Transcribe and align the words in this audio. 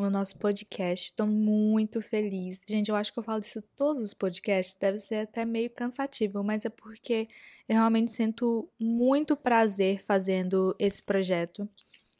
no 0.00 0.10
nosso 0.10 0.38
podcast. 0.38 1.10
Estou 1.10 1.26
muito 1.26 2.00
feliz. 2.00 2.62
Gente, 2.68 2.90
eu 2.90 2.96
acho 2.96 3.12
que 3.12 3.18
eu 3.18 3.22
falo 3.22 3.40
isso 3.40 3.62
todos 3.76 4.02
os 4.02 4.14
podcasts, 4.14 4.76
deve 4.76 4.98
ser 4.98 5.16
até 5.16 5.44
meio 5.44 5.70
cansativo, 5.70 6.42
mas 6.42 6.64
é 6.64 6.70
porque 6.70 7.28
eu 7.68 7.76
realmente 7.76 8.10
sinto 8.10 8.68
muito 8.78 9.36
prazer 9.36 10.00
fazendo 10.00 10.74
esse 10.78 11.02
projeto 11.02 11.68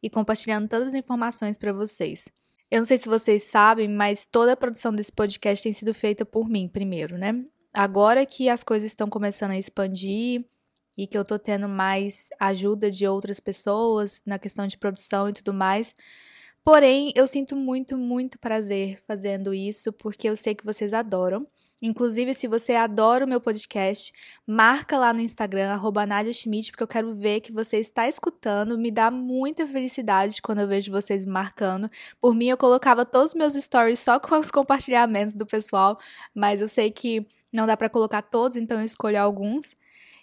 e 0.02 0.08
compartilhando 0.08 0.68
todas 0.68 0.88
as 0.88 0.94
informações 0.94 1.58
para 1.58 1.72
vocês. 1.72 2.28
Eu 2.70 2.78
não 2.78 2.84
sei 2.84 2.98
se 2.98 3.08
vocês 3.08 3.42
sabem, 3.42 3.88
mas 3.88 4.24
toda 4.24 4.52
a 4.52 4.56
produção 4.56 4.94
desse 4.94 5.12
podcast 5.12 5.62
tem 5.62 5.72
sido 5.72 5.92
feita 5.92 6.24
por 6.24 6.48
mim 6.48 6.68
primeiro, 6.68 7.18
né? 7.18 7.44
Agora 7.72 8.24
que 8.24 8.48
as 8.48 8.62
coisas 8.62 8.90
estão 8.90 9.08
começando 9.08 9.50
a 9.52 9.58
expandir 9.58 10.44
e 10.96 11.06
que 11.06 11.16
eu 11.16 11.24
tô 11.24 11.38
tendo 11.38 11.68
mais 11.68 12.28
ajuda 12.38 12.90
de 12.90 13.06
outras 13.06 13.40
pessoas 13.40 14.22
na 14.24 14.38
questão 14.38 14.66
de 14.66 14.78
produção 14.78 15.28
e 15.28 15.32
tudo 15.32 15.52
mais, 15.52 15.94
Porém, 16.64 17.12
eu 17.16 17.26
sinto 17.26 17.56
muito, 17.56 17.96
muito 17.96 18.38
prazer 18.38 19.02
fazendo 19.06 19.54
isso, 19.54 19.92
porque 19.92 20.28
eu 20.28 20.36
sei 20.36 20.54
que 20.54 20.64
vocês 20.64 20.92
adoram. 20.92 21.44
Inclusive, 21.82 22.34
se 22.34 22.46
você 22.46 22.74
adora 22.74 23.24
o 23.24 23.28
meu 23.28 23.40
podcast, 23.40 24.12
marca 24.46 24.98
lá 24.98 25.14
no 25.14 25.20
Instagram, 25.20 25.70
arroba 25.70 26.04
Nadia 26.04 26.32
Schmidt, 26.32 26.70
porque 26.70 26.82
eu 26.82 26.88
quero 26.88 27.14
ver 27.14 27.40
que 27.40 27.50
você 27.50 27.78
está 27.78 28.06
escutando. 28.06 28.76
Me 28.76 28.90
dá 28.90 29.10
muita 29.10 29.66
felicidade 29.66 30.42
quando 30.42 30.60
eu 30.60 30.68
vejo 30.68 30.92
vocês 30.92 31.24
marcando. 31.24 31.90
Por 32.20 32.34
mim, 32.34 32.48
eu 32.48 32.58
colocava 32.58 33.06
todos 33.06 33.30
os 33.30 33.34
meus 33.34 33.54
stories 33.54 34.00
só 34.00 34.20
com 34.20 34.38
os 34.38 34.50
compartilhamentos 34.50 35.34
do 35.34 35.46
pessoal, 35.46 35.98
mas 36.34 36.60
eu 36.60 36.68
sei 36.68 36.90
que 36.90 37.26
não 37.50 37.66
dá 37.66 37.76
para 37.76 37.88
colocar 37.88 38.20
todos, 38.22 38.58
então 38.58 38.78
eu 38.78 38.84
escolho 38.84 39.18
alguns. 39.18 39.74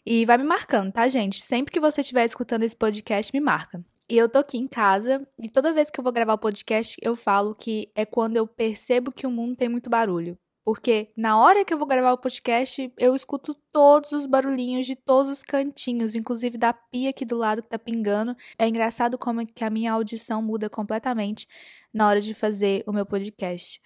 E 0.06 0.26
vai 0.26 0.38
me 0.38 0.44
marcando, 0.44 0.92
tá, 0.92 1.08
gente? 1.08 1.42
Sempre 1.42 1.74
que 1.74 1.80
você 1.80 2.02
estiver 2.02 2.24
escutando 2.24 2.64
esse 2.64 2.78
podcast, 2.78 3.34
me 3.34 3.42
marca. 3.42 3.84
E 4.10 4.18
eu 4.18 4.30
tô 4.30 4.40
aqui 4.40 4.58
em 4.58 4.68
casa 4.68 5.28
e 5.42 5.50
toda 5.50 5.74
vez 5.74 5.92
que 5.92 6.00
eu 6.00 6.04
vou 6.04 6.14
gravar 6.14 6.34
o 6.34 6.38
podcast, 6.38 6.96
eu 7.02 7.14
falo 7.14 7.54
que 7.54 7.92
é 7.94 8.06
quando 8.06 8.38
eu 8.38 8.48
percebo 8.48 9.12
que 9.12 9.28
o 9.28 9.32
mundo 9.32 9.58
tem 9.58 9.68
muito 9.68 9.90
barulho. 9.90 10.38
Porque 10.64 11.12
na 11.16 11.38
hora 11.40 11.64
que 11.64 11.74
eu 11.74 11.78
vou 11.78 11.88
gravar 11.88 12.14
o 12.14 12.18
podcast, 12.18 12.92
eu 12.98 13.16
escuto 13.16 13.54
todos 13.72 14.12
os 14.14 14.26
barulhinhos 14.26 14.86
de 14.86 14.96
todos 14.96 15.32
os 15.32 15.44
cantinhos, 15.44 16.16
inclusive 16.16 16.58
da 16.58 16.74
pia 16.74 17.10
aqui 17.10 17.26
do 17.26 17.38
lado 17.38 17.62
que 17.64 17.70
tá 17.70 17.80
pingando. 17.80 18.36
É 18.58 18.68
engraçado 18.68 19.18
como 19.18 19.42
é 19.42 19.46
que 19.46 19.64
a 19.64 19.70
minha 19.70 19.92
audição 19.92 20.42
muda 20.42 20.70
completamente 20.70 21.48
na 21.94 22.08
hora 22.08 22.22
de 22.22 22.34
fazer 22.34 22.84
o 22.88 22.94
meu 22.94 23.06
podcast. 23.06 23.82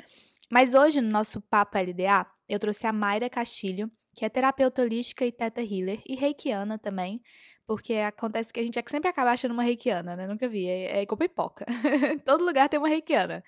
Mas 0.52 0.74
hoje, 0.74 1.02
no 1.02 1.10
nosso 1.10 1.42
Papo 1.42 1.78
LDA, 1.78 2.28
eu 2.50 2.60
trouxe 2.60 2.86
a 2.86 2.94
Mayra 2.94 3.30
Castilho, 3.30 3.90
que 4.16 4.26
é 4.26 4.30
terapeuta 4.30 4.82
holística 4.82 5.26
e 5.26 5.32
teta 5.32 5.62
healer, 5.62 6.02
e 6.06 6.16
reikiana 6.16 6.78
também. 6.78 7.22
Porque 7.72 7.94
acontece 7.94 8.52
que 8.52 8.60
a 8.60 8.64
gente 8.64 8.78
é 8.78 8.84
sempre 8.86 9.10
acaba 9.10 9.32
achando 9.32 9.54
uma 9.54 9.64
reikiana, 9.64 10.14
né? 10.14 10.28
Nunca 10.28 10.46
vi. 10.46 10.68
É, 10.68 10.98
é 10.98 11.02
igual 11.04 11.18
pipoca. 11.18 11.66
Todo 12.26 12.44
lugar 12.44 12.68
tem 12.68 12.78
uma 12.78 12.90
reikiana. 12.90 13.42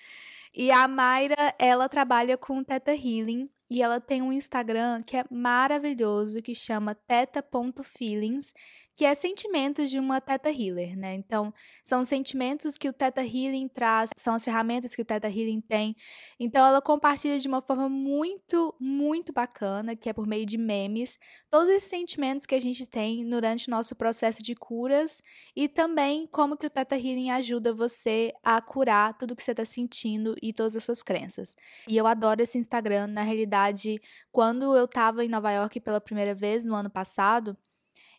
E 0.55 0.71
a 0.71 0.87
Mayra, 0.87 1.53
ela 1.59 1.89
trabalha 1.89 2.37
com 2.37 2.63
Teta 2.63 2.93
Healing. 2.93 3.49
E 3.69 3.83
ela 3.83 3.99
tem 3.99 4.21
um 4.21 4.31
Instagram 4.31 5.01
que 5.01 5.17
é 5.17 5.25
maravilhoso, 5.29 6.41
que 6.41 6.55
chama 6.55 6.95
teta.feelings 6.95 8.53
que 8.95 9.05
é 9.05 9.15
sentimentos 9.15 9.89
de 9.89 9.97
uma 9.97 10.21
Teta 10.21 10.49
Healer, 10.49 10.97
né? 10.97 11.15
Então, 11.15 11.53
são 11.83 12.03
sentimentos 12.05 12.77
que 12.77 12.87
o 12.87 12.93
Teta 12.93 13.21
Healing 13.21 13.67
traz, 13.67 14.11
são 14.15 14.35
as 14.35 14.43
ferramentas 14.43 14.95
que 14.95 15.01
o 15.01 15.05
Teta 15.05 15.27
Healing 15.27 15.61
tem. 15.61 15.95
Então, 16.39 16.65
ela 16.65 16.81
compartilha 16.81 17.39
de 17.39 17.47
uma 17.47 17.61
forma 17.61 17.89
muito, 17.89 18.75
muito 18.79 19.33
bacana, 19.33 19.95
que 19.95 20.09
é 20.09 20.13
por 20.13 20.27
meio 20.27 20.45
de 20.45 20.57
memes, 20.57 21.17
todos 21.49 21.69
esses 21.69 21.89
sentimentos 21.89 22.45
que 22.45 22.55
a 22.55 22.61
gente 22.61 22.85
tem 22.85 23.27
durante 23.27 23.67
o 23.67 23.71
nosso 23.71 23.95
processo 23.95 24.43
de 24.43 24.55
curas 24.55 25.21
e 25.55 25.67
também 25.67 26.27
como 26.27 26.55
que 26.55 26.67
o 26.67 26.69
Teta 26.69 26.95
Healing 26.95 27.31
ajuda 27.31 27.73
você 27.73 28.33
a 28.43 28.61
curar 28.61 29.17
tudo 29.17 29.35
que 29.35 29.43
você 29.43 29.51
está 29.51 29.65
sentindo 29.65 30.35
e 30.41 30.53
todas 30.53 30.75
as 30.75 30.83
suas 30.83 31.01
crenças. 31.01 31.55
E 31.87 31.97
eu 31.97 32.05
adoro 32.05 32.41
esse 32.41 32.57
Instagram, 32.57 33.07
na 33.07 33.23
realidade, 33.23 33.99
quando 34.31 34.75
eu 34.75 34.85
estava 34.85 35.25
em 35.25 35.29
Nova 35.29 35.51
York 35.51 35.79
pela 35.79 35.99
primeira 35.99 36.33
vez 36.35 36.63
no 36.65 36.75
ano 36.75 36.89
passado, 36.89 37.57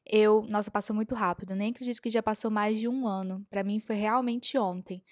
eu, 0.06 0.42
nossa, 0.48 0.70
passou 0.70 0.94
muito 0.94 1.14
rápido, 1.14 1.54
nem 1.54 1.70
acredito 1.70 2.02
que 2.02 2.10
já 2.10 2.22
passou 2.22 2.50
mais 2.50 2.78
de 2.78 2.88
um 2.88 3.06
ano. 3.06 3.46
Para 3.50 3.64
mim 3.64 3.80
foi 3.80 3.96
realmente 3.96 4.58
ontem. 4.58 5.02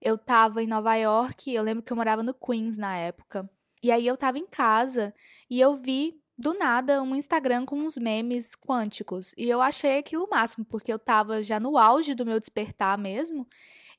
Eu 0.00 0.18
tava 0.18 0.62
em 0.62 0.66
Nova 0.66 0.94
York, 0.96 1.52
eu 1.52 1.62
lembro 1.62 1.82
que 1.82 1.92
eu 1.92 1.96
morava 1.96 2.22
no 2.22 2.34
Queens 2.34 2.76
na 2.76 2.96
época. 2.96 3.48
E 3.82 3.90
aí 3.90 4.06
eu 4.06 4.16
tava 4.16 4.38
em 4.38 4.46
casa 4.46 5.14
e 5.48 5.60
eu 5.60 5.74
vi 5.74 6.20
do 6.36 6.52
nada 6.54 7.02
um 7.02 7.14
Instagram 7.14 7.64
com 7.64 7.76
uns 7.76 7.96
memes 7.96 8.54
quânticos. 8.54 9.34
E 9.36 9.48
eu 9.48 9.62
achei 9.62 9.98
aquilo 9.98 10.24
o 10.24 10.30
máximo, 10.30 10.64
porque 10.64 10.92
eu 10.92 10.98
tava 10.98 11.42
já 11.42 11.58
no 11.58 11.78
auge 11.78 12.14
do 12.14 12.26
meu 12.26 12.38
despertar 12.40 12.98
mesmo. 12.98 13.46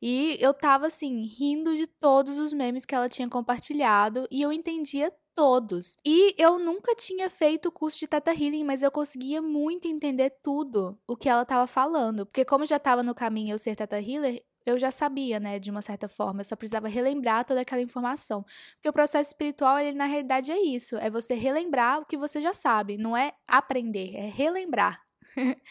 E 0.02 0.38
eu 0.40 0.54
tava 0.54 0.88
assim, 0.88 1.26
rindo 1.26 1.76
de 1.76 1.88
todos 1.88 2.38
os 2.38 2.54
memes 2.54 2.86
que 2.86 2.94
ela 2.94 3.10
tinha 3.10 3.30
compartilhado 3.30 4.28
e 4.30 4.42
eu 4.42 4.52
entendia 4.52 5.12
todos. 5.36 5.98
E 6.06 6.34
eu 6.38 6.58
nunca 6.58 6.96
tinha 6.96 7.30
feito 7.30 7.68
o 7.68 7.72
curso 7.72 8.00
de 8.00 8.08
Teta 8.08 8.32
Healing, 8.32 8.64
mas 8.64 8.82
eu 8.82 8.92
conseguia 8.92 9.42
muito 9.42 9.88
entender 9.88 10.32
tudo 10.42 10.98
o 11.08 11.16
que 11.16 11.30
ela 11.30 11.44
estava 11.44 11.68
falando. 11.68 12.26
Porque 12.26 12.46
como 12.46 12.66
já 12.66 12.78
estava 12.78 13.04
no 13.04 13.14
caminho 13.14 13.54
eu 13.54 13.60
ser 13.60 13.76
Teta 13.76 14.00
Healer, 14.00 14.44
eu 14.66 14.80
já 14.80 14.90
sabia, 14.90 15.40
né, 15.40 15.60
de 15.60 15.70
uma 15.70 15.82
certa 15.82 16.08
forma, 16.08 16.42
eu 16.42 16.46
só 16.46 16.56
precisava 16.56 16.88
relembrar 16.88 17.46
toda 17.46 17.62
aquela 17.62 17.82
informação. 17.82 18.44
Porque 18.76 18.90
o 18.90 18.94
processo 18.94 19.30
espiritual, 19.30 19.78
ele 19.78 19.98
na 19.98 20.06
realidade 20.06 20.52
é 20.52 20.60
isso, 20.60 20.96
é 20.98 21.10
você 21.10 21.36
relembrar 21.36 22.00
o 22.00 22.06
que 22.06 22.18
você 22.18 22.42
já 22.42 22.54
sabe, 22.54 22.98
não 22.98 23.16
é 23.16 23.34
aprender, 23.48 24.16
é 24.16 24.28
relembrar. 24.28 25.00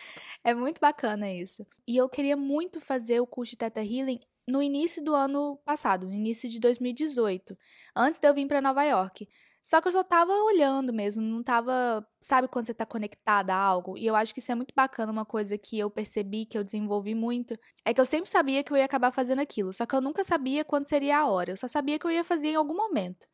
é 0.44 0.54
muito 0.54 0.80
bacana 0.80 1.32
isso. 1.32 1.66
E 1.88 1.96
eu 1.96 2.08
queria 2.08 2.36
muito 2.36 2.80
fazer 2.80 3.20
o 3.20 3.26
curso 3.26 3.52
de 3.52 3.58
Teta 3.58 3.82
Healing 3.82 4.20
no 4.46 4.62
início 4.62 5.02
do 5.02 5.14
ano 5.14 5.56
passado, 5.64 6.06
no 6.06 6.12
início 6.12 6.48
de 6.48 6.60
2018, 6.60 7.56
antes 7.96 8.20
de 8.20 8.28
eu 8.28 8.34
vir 8.34 8.46
para 8.46 8.60
Nova 8.60 8.84
York. 8.84 9.28
Só 9.64 9.80
que 9.80 9.88
eu 9.88 9.92
só 9.92 10.04
tava 10.04 10.30
olhando 10.42 10.92
mesmo, 10.92 11.22
não 11.24 11.42
tava. 11.42 12.06
Sabe 12.20 12.48
quando 12.48 12.66
você 12.66 12.74
tá 12.74 12.84
conectada 12.84 13.54
a 13.54 13.56
algo? 13.56 13.96
E 13.96 14.04
eu 14.04 14.14
acho 14.14 14.34
que 14.34 14.40
isso 14.40 14.52
é 14.52 14.54
muito 14.54 14.74
bacana. 14.76 15.10
Uma 15.10 15.24
coisa 15.24 15.56
que 15.56 15.78
eu 15.78 15.90
percebi, 15.90 16.44
que 16.44 16.58
eu 16.58 16.62
desenvolvi 16.62 17.14
muito, 17.14 17.58
é 17.82 17.94
que 17.94 18.00
eu 18.00 18.04
sempre 18.04 18.28
sabia 18.28 18.62
que 18.62 18.70
eu 18.70 18.76
ia 18.76 18.84
acabar 18.84 19.10
fazendo 19.10 19.40
aquilo. 19.40 19.72
Só 19.72 19.86
que 19.86 19.94
eu 19.94 20.02
nunca 20.02 20.22
sabia 20.22 20.66
quando 20.66 20.84
seria 20.84 21.18
a 21.20 21.26
hora. 21.28 21.52
Eu 21.52 21.56
só 21.56 21.66
sabia 21.66 21.98
que 21.98 22.06
eu 22.06 22.10
ia 22.10 22.22
fazer 22.22 22.48
em 22.48 22.56
algum 22.56 22.76
momento. 22.76 23.26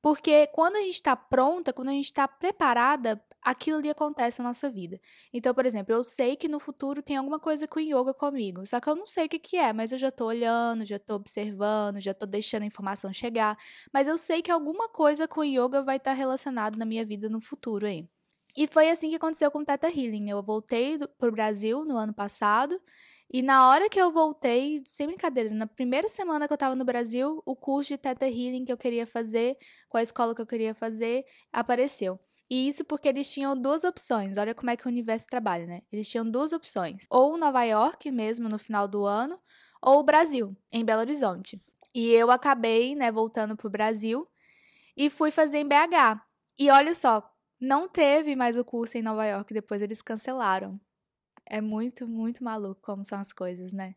Porque 0.00 0.46
quando 0.48 0.76
a 0.76 0.80
gente 0.80 0.94
está 0.94 1.14
pronta, 1.16 1.72
quando 1.72 1.88
a 1.88 1.92
gente 1.92 2.06
está 2.06 2.26
preparada, 2.26 3.22
aquilo 3.42 3.78
ali 3.78 3.90
acontece 3.90 4.40
na 4.40 4.48
nossa 4.48 4.70
vida. 4.70 5.00
Então, 5.32 5.54
por 5.54 5.64
exemplo, 5.66 5.94
eu 5.94 6.04
sei 6.04 6.36
que 6.36 6.48
no 6.48 6.60
futuro 6.60 7.02
tem 7.02 7.16
alguma 7.16 7.38
coisa 7.40 7.66
com 7.66 7.80
yoga 7.80 8.12
comigo, 8.14 8.66
só 8.66 8.80
que 8.80 8.88
eu 8.88 8.96
não 8.96 9.06
sei 9.06 9.26
o 9.26 9.28
que, 9.28 9.38
que 9.38 9.56
é, 9.56 9.72
mas 9.72 9.92
eu 9.92 9.98
já 9.98 10.08
estou 10.08 10.28
olhando, 10.28 10.84
já 10.84 10.96
estou 10.96 11.16
observando, 11.16 12.00
já 12.00 12.12
estou 12.12 12.28
deixando 12.28 12.62
a 12.62 12.66
informação 12.66 13.12
chegar, 13.12 13.56
mas 13.92 14.06
eu 14.08 14.18
sei 14.18 14.42
que 14.42 14.50
alguma 14.50 14.88
coisa 14.88 15.26
com 15.28 15.44
yoga 15.44 15.82
vai 15.82 15.96
estar 15.96 16.12
tá 16.12 16.16
relacionado 16.16 16.76
na 16.76 16.84
minha 16.84 17.04
vida 17.04 17.28
no 17.28 17.40
futuro 17.40 17.86
aí. 17.86 18.08
E 18.56 18.66
foi 18.66 18.90
assim 18.90 19.10
que 19.10 19.16
aconteceu 19.16 19.50
com 19.50 19.60
o 19.60 19.64
Teta 19.64 19.88
Healing. 19.88 20.30
Eu 20.30 20.42
voltei 20.42 20.98
para 21.18 21.28
o 21.28 21.32
Brasil 21.32 21.84
no 21.84 21.96
ano 21.96 22.12
passado 22.14 22.80
E 23.32 23.42
na 23.42 23.68
hora 23.68 23.90
que 23.90 24.00
eu 24.00 24.12
voltei, 24.12 24.82
sem 24.86 25.06
brincadeira, 25.08 25.50
na 25.54 25.66
primeira 25.66 26.08
semana 26.08 26.48
que 26.48 26.54
eu 26.54 26.58
tava 26.58 26.76
no 26.76 26.84
Brasil, 26.84 27.42
o 27.46 27.56
curso 27.56 27.90
de 27.90 27.98
Theta 27.98 28.26
Healing 28.28 28.64
que 28.64 28.72
eu 28.72 28.78
queria 28.78 29.06
fazer, 29.06 29.58
com 29.88 29.98
a 29.98 30.02
escola 30.02 30.34
que 30.34 30.42
eu 30.42 30.46
queria 30.46 30.74
fazer, 30.74 31.24
apareceu. 31.52 32.18
E 32.50 32.68
isso 32.68 32.84
porque 32.84 33.08
eles 33.08 33.30
tinham 33.30 33.60
duas 33.60 33.84
opções. 33.84 34.38
Olha 34.38 34.54
como 34.54 34.70
é 34.70 34.76
que 34.76 34.86
o 34.86 34.88
universo 34.88 35.26
trabalha, 35.26 35.66
né? 35.66 35.82
Eles 35.92 36.08
tinham 36.08 36.28
duas 36.28 36.52
opções. 36.52 37.06
Ou 37.10 37.36
Nova 37.36 37.62
York, 37.64 38.10
mesmo 38.10 38.48
no 38.48 38.58
final 38.58 38.88
do 38.88 39.04
ano, 39.04 39.38
ou 39.82 40.00
o 40.00 40.02
Brasil, 40.02 40.56
em 40.72 40.84
Belo 40.84 41.00
Horizonte. 41.00 41.62
E 41.94 42.08
eu 42.10 42.30
acabei, 42.30 42.94
né, 42.94 43.10
voltando 43.12 43.56
pro 43.56 43.70
Brasil 43.70 44.26
e 44.96 45.10
fui 45.10 45.30
fazer 45.30 45.58
em 45.58 45.68
BH. 45.68 46.22
E 46.58 46.70
olha 46.70 46.94
só, 46.94 47.22
não 47.60 47.88
teve 47.88 48.34
mais 48.34 48.56
o 48.56 48.64
curso 48.64 48.98
em 48.98 49.02
Nova 49.02 49.26
York, 49.26 49.52
depois 49.52 49.82
eles 49.82 50.02
cancelaram. 50.02 50.80
É 51.46 51.60
muito, 51.60 52.06
muito 52.06 52.44
maluco 52.44 52.80
como 52.82 53.04
são 53.04 53.18
as 53.18 53.32
coisas, 53.32 53.72
né? 53.72 53.94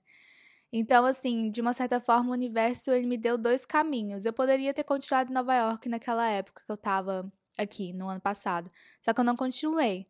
Então, 0.73 1.05
assim, 1.05 1.51
de 1.51 1.61
uma 1.61 1.73
certa 1.73 1.99
forma, 1.99 2.29
o 2.29 2.33
universo 2.33 2.91
ele 2.91 3.07
me 3.07 3.17
deu 3.17 3.37
dois 3.37 3.65
caminhos. 3.65 4.25
Eu 4.25 4.33
poderia 4.33 4.73
ter 4.73 4.83
continuado 4.83 5.29
em 5.29 5.33
Nova 5.33 5.53
York 5.55 5.89
naquela 5.89 6.27
época 6.29 6.63
que 6.65 6.71
eu 6.71 6.77
tava 6.77 7.31
aqui, 7.61 7.93
no 7.93 8.09
ano 8.09 8.21
passado. 8.21 8.71
Só 8.99 9.13
que 9.13 9.19
eu 9.19 9.25
não 9.25 9.35
continuei, 9.35 10.07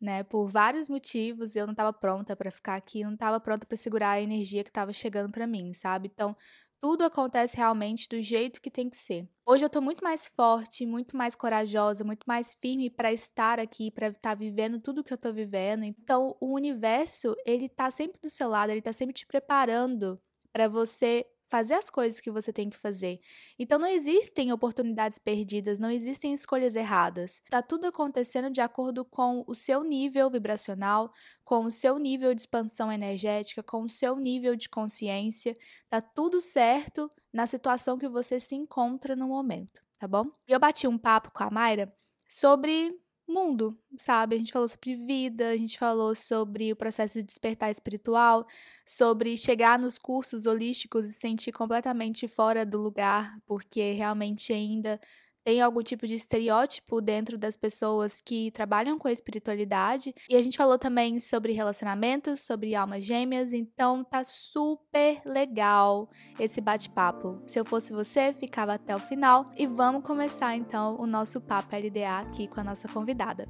né? 0.00 0.22
Por 0.24 0.48
vários 0.48 0.88
motivos, 0.88 1.56
eu 1.56 1.66
não 1.66 1.72
estava 1.72 1.92
pronta 1.92 2.36
para 2.36 2.50
ficar 2.50 2.76
aqui, 2.76 3.04
não 3.04 3.14
estava 3.14 3.40
pronta 3.40 3.66
para 3.66 3.76
segurar 3.76 4.12
a 4.12 4.20
energia 4.20 4.64
que 4.64 4.70
estava 4.70 4.92
chegando 4.92 5.30
para 5.32 5.46
mim, 5.46 5.72
sabe? 5.72 6.10
Então, 6.12 6.36
tudo 6.82 7.04
acontece 7.04 7.56
realmente 7.56 8.08
do 8.08 8.20
jeito 8.20 8.60
que 8.60 8.68
tem 8.68 8.90
que 8.90 8.96
ser. 8.96 9.28
Hoje 9.46 9.64
eu 9.64 9.70
tô 9.70 9.80
muito 9.80 10.02
mais 10.02 10.26
forte, 10.26 10.84
muito 10.84 11.16
mais 11.16 11.36
corajosa, 11.36 12.02
muito 12.02 12.24
mais 12.26 12.54
firme 12.54 12.90
para 12.90 13.12
estar 13.12 13.60
aqui, 13.60 13.88
para 13.88 14.08
estar 14.08 14.20
tá 14.20 14.34
vivendo 14.34 14.80
tudo 14.80 15.04
que 15.04 15.12
eu 15.12 15.18
tô 15.18 15.32
vivendo. 15.32 15.84
Então, 15.84 16.36
o 16.40 16.52
universo, 16.52 17.36
ele 17.46 17.68
tá 17.68 17.88
sempre 17.88 18.20
do 18.20 18.28
seu 18.28 18.48
lado, 18.48 18.70
ele 18.70 18.82
tá 18.82 18.92
sempre 18.92 19.14
te 19.14 19.24
preparando 19.24 20.20
para 20.52 20.66
você 20.66 21.24
fazer 21.52 21.74
as 21.74 21.90
coisas 21.90 22.18
que 22.18 22.30
você 22.30 22.50
tem 22.50 22.70
que 22.70 22.78
fazer. 22.78 23.20
Então 23.58 23.78
não 23.78 23.86
existem 23.86 24.50
oportunidades 24.54 25.18
perdidas, 25.18 25.78
não 25.78 25.90
existem 25.90 26.32
escolhas 26.32 26.74
erradas. 26.74 27.42
Tá 27.50 27.60
tudo 27.60 27.86
acontecendo 27.86 28.50
de 28.50 28.62
acordo 28.62 29.04
com 29.04 29.44
o 29.46 29.54
seu 29.54 29.84
nível 29.84 30.30
vibracional, 30.30 31.12
com 31.44 31.66
o 31.66 31.70
seu 31.70 31.98
nível 31.98 32.34
de 32.34 32.40
expansão 32.40 32.90
energética, 32.90 33.62
com 33.62 33.82
o 33.82 33.88
seu 33.90 34.16
nível 34.16 34.56
de 34.56 34.66
consciência. 34.66 35.54
Tá 35.90 36.00
tudo 36.00 36.40
certo 36.40 37.10
na 37.30 37.46
situação 37.46 37.98
que 37.98 38.08
você 38.08 38.40
se 38.40 38.54
encontra 38.54 39.14
no 39.14 39.28
momento, 39.28 39.82
tá 39.98 40.08
bom? 40.08 40.24
Eu 40.48 40.58
bati 40.58 40.88
um 40.88 40.96
papo 40.96 41.30
com 41.32 41.44
a 41.44 41.50
Mayra 41.50 41.94
sobre 42.26 42.98
mundo, 43.26 43.78
sabe? 43.98 44.34
A 44.36 44.38
gente 44.38 44.52
falou 44.52 44.68
sobre 44.68 44.96
vida, 44.96 45.50
a 45.50 45.56
gente 45.56 45.78
falou 45.78 46.14
sobre 46.14 46.72
o 46.72 46.76
processo 46.76 47.18
de 47.18 47.24
despertar 47.24 47.70
espiritual, 47.70 48.46
sobre 48.86 49.36
chegar 49.36 49.78
nos 49.78 49.98
cursos 49.98 50.46
holísticos 50.46 51.06
e 51.08 51.12
sentir 51.12 51.52
completamente 51.52 52.28
fora 52.28 52.66
do 52.66 52.78
lugar, 52.78 53.38
porque 53.46 53.92
realmente 53.92 54.52
ainda 54.52 55.00
tem 55.44 55.60
algum 55.60 55.82
tipo 55.82 56.06
de 56.06 56.14
estereótipo 56.14 57.00
dentro 57.00 57.36
das 57.36 57.56
pessoas 57.56 58.20
que 58.20 58.50
trabalham 58.52 58.98
com 58.98 59.08
a 59.08 59.12
espiritualidade. 59.12 60.14
E 60.28 60.36
a 60.36 60.42
gente 60.42 60.56
falou 60.56 60.78
também 60.78 61.18
sobre 61.18 61.52
relacionamentos, 61.52 62.40
sobre 62.40 62.74
almas 62.74 63.04
gêmeas, 63.04 63.52
então 63.52 64.04
tá 64.04 64.24
super 64.24 65.22
legal 65.26 66.08
esse 66.38 66.60
bate-papo. 66.60 67.42
Se 67.46 67.58
eu 67.58 67.64
fosse 67.64 67.92
você, 67.92 68.32
ficava 68.32 68.74
até 68.74 68.94
o 68.94 69.00
final 69.00 69.46
e 69.56 69.66
vamos 69.66 70.04
começar 70.04 70.56
então 70.56 70.96
o 71.00 71.06
nosso 71.06 71.40
papo 71.40 71.74
LDA 71.76 72.18
aqui 72.18 72.46
com 72.46 72.60
a 72.60 72.64
nossa 72.64 72.88
convidada. 72.88 73.48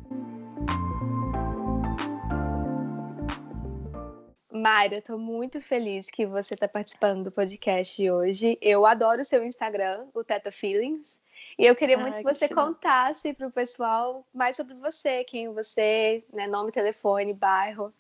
Mayra, 4.62 4.98
estou 4.98 5.18
muito 5.18 5.60
feliz 5.60 6.08
que 6.08 6.24
você 6.24 6.54
está 6.54 6.68
participando 6.68 7.24
do 7.24 7.32
podcast 7.32 8.08
hoje. 8.08 8.56
Eu 8.60 8.86
adoro 8.86 9.22
o 9.22 9.24
seu 9.24 9.44
Instagram, 9.44 10.06
o 10.14 10.22
Teta 10.22 10.52
Feelings. 10.52 11.18
E 11.58 11.66
eu 11.66 11.76
queria 11.76 11.99
muito 11.99 12.14
Ai, 12.14 12.25
que 12.25 12.34
você 12.34 12.49
que 12.49 12.54
contasse 12.54 13.32
para 13.34 13.46
o 13.46 13.52
pessoal 13.52 14.26
mais 14.32 14.56
sobre 14.56 14.75
você, 14.75 15.25
quem 15.25 15.52
você, 15.52 16.25
né, 16.32 16.46
nome, 16.46 16.72
telefone, 16.72 17.32
bairro. 17.32 17.93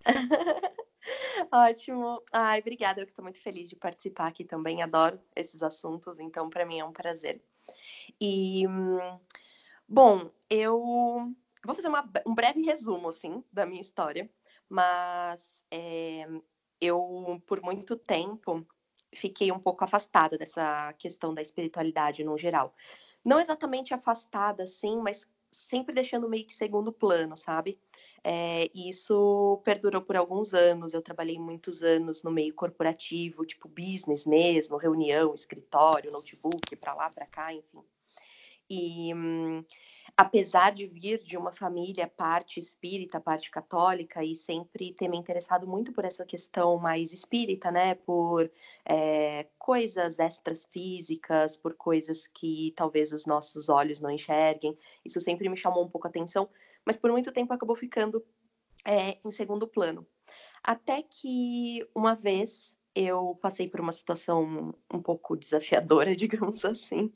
Ótimo. 1.52 2.22
Ai, 2.32 2.60
obrigada. 2.60 3.00
Eu 3.00 3.04
estou 3.04 3.22
muito 3.22 3.40
feliz 3.40 3.68
de 3.68 3.76
participar 3.76 4.26
aqui 4.26 4.44
também. 4.44 4.82
Adoro 4.82 5.20
esses 5.34 5.62
assuntos, 5.62 6.18
então 6.18 6.50
para 6.50 6.66
mim 6.66 6.80
é 6.80 6.84
um 6.84 6.92
prazer. 6.92 7.42
E 8.20 8.64
bom, 9.88 10.30
eu 10.50 11.32
vou 11.64 11.74
fazer 11.74 11.88
uma, 11.88 12.08
um 12.26 12.34
breve 12.34 12.62
resumo 12.62 13.08
assim 13.08 13.42
da 13.52 13.64
minha 13.64 13.80
história, 13.80 14.30
mas 14.68 15.64
é, 15.70 16.26
eu 16.80 17.42
por 17.46 17.62
muito 17.62 17.96
tempo 17.96 18.66
fiquei 19.14 19.50
um 19.52 19.58
pouco 19.58 19.84
afastada 19.84 20.36
dessa 20.36 20.92
questão 20.94 21.34
da 21.34 21.42
espiritualidade 21.42 22.24
no 22.24 22.36
geral. 22.36 22.74
Não 23.24 23.40
exatamente 23.40 23.92
afastada, 23.92 24.66
sim, 24.66 24.98
mas 24.98 25.26
sempre 25.50 25.94
deixando 25.94 26.28
meio 26.28 26.46
que 26.46 26.54
segundo 26.54 26.92
plano, 26.92 27.36
sabe? 27.36 27.78
É, 28.22 28.70
isso 28.74 29.60
perdurou 29.64 30.02
por 30.02 30.16
alguns 30.16 30.52
anos. 30.52 30.92
Eu 30.92 31.02
trabalhei 31.02 31.38
muitos 31.38 31.82
anos 31.82 32.22
no 32.22 32.30
meio 32.30 32.54
corporativo, 32.54 33.46
tipo 33.46 33.68
business 33.68 34.26
mesmo, 34.26 34.76
reunião, 34.76 35.32
escritório, 35.34 36.12
notebook, 36.12 36.76
para 36.76 36.94
lá, 36.94 37.10
para 37.10 37.26
cá, 37.26 37.52
enfim. 37.52 37.82
E 38.68 39.14
hum, 39.14 39.64
apesar 40.18 40.72
de 40.72 40.84
vir 40.84 41.22
de 41.22 41.36
uma 41.36 41.52
família 41.52 42.08
parte 42.08 42.58
espírita, 42.58 43.20
parte 43.20 43.52
católica, 43.52 44.24
e 44.24 44.34
sempre 44.34 44.92
ter 44.92 45.06
me 45.06 45.16
interessado 45.16 45.64
muito 45.64 45.92
por 45.92 46.04
essa 46.04 46.24
questão 46.24 46.76
mais 46.76 47.12
espírita, 47.12 47.70
né? 47.70 47.94
Por 47.94 48.50
é, 48.84 49.46
coisas 49.56 50.18
extras 50.18 50.66
físicas, 50.72 51.56
por 51.56 51.74
coisas 51.74 52.26
que 52.26 52.72
talvez 52.74 53.12
os 53.12 53.26
nossos 53.26 53.68
olhos 53.68 54.00
não 54.00 54.10
enxerguem. 54.10 54.76
Isso 55.04 55.20
sempre 55.20 55.48
me 55.48 55.56
chamou 55.56 55.84
um 55.84 55.88
pouco 55.88 56.08
a 56.08 56.10
atenção, 56.10 56.50
mas 56.84 56.96
por 56.96 57.12
muito 57.12 57.30
tempo 57.30 57.54
acabou 57.54 57.76
ficando 57.76 58.20
é, 58.84 59.18
em 59.24 59.30
segundo 59.30 59.68
plano. 59.68 60.04
Até 60.64 61.00
que 61.02 61.88
uma 61.94 62.16
vez 62.16 62.76
eu 63.04 63.38
passei 63.40 63.68
por 63.68 63.80
uma 63.80 63.92
situação 63.92 64.74
um 64.92 65.00
pouco 65.00 65.36
desafiadora, 65.36 66.14
digamos 66.16 66.64
assim. 66.64 67.12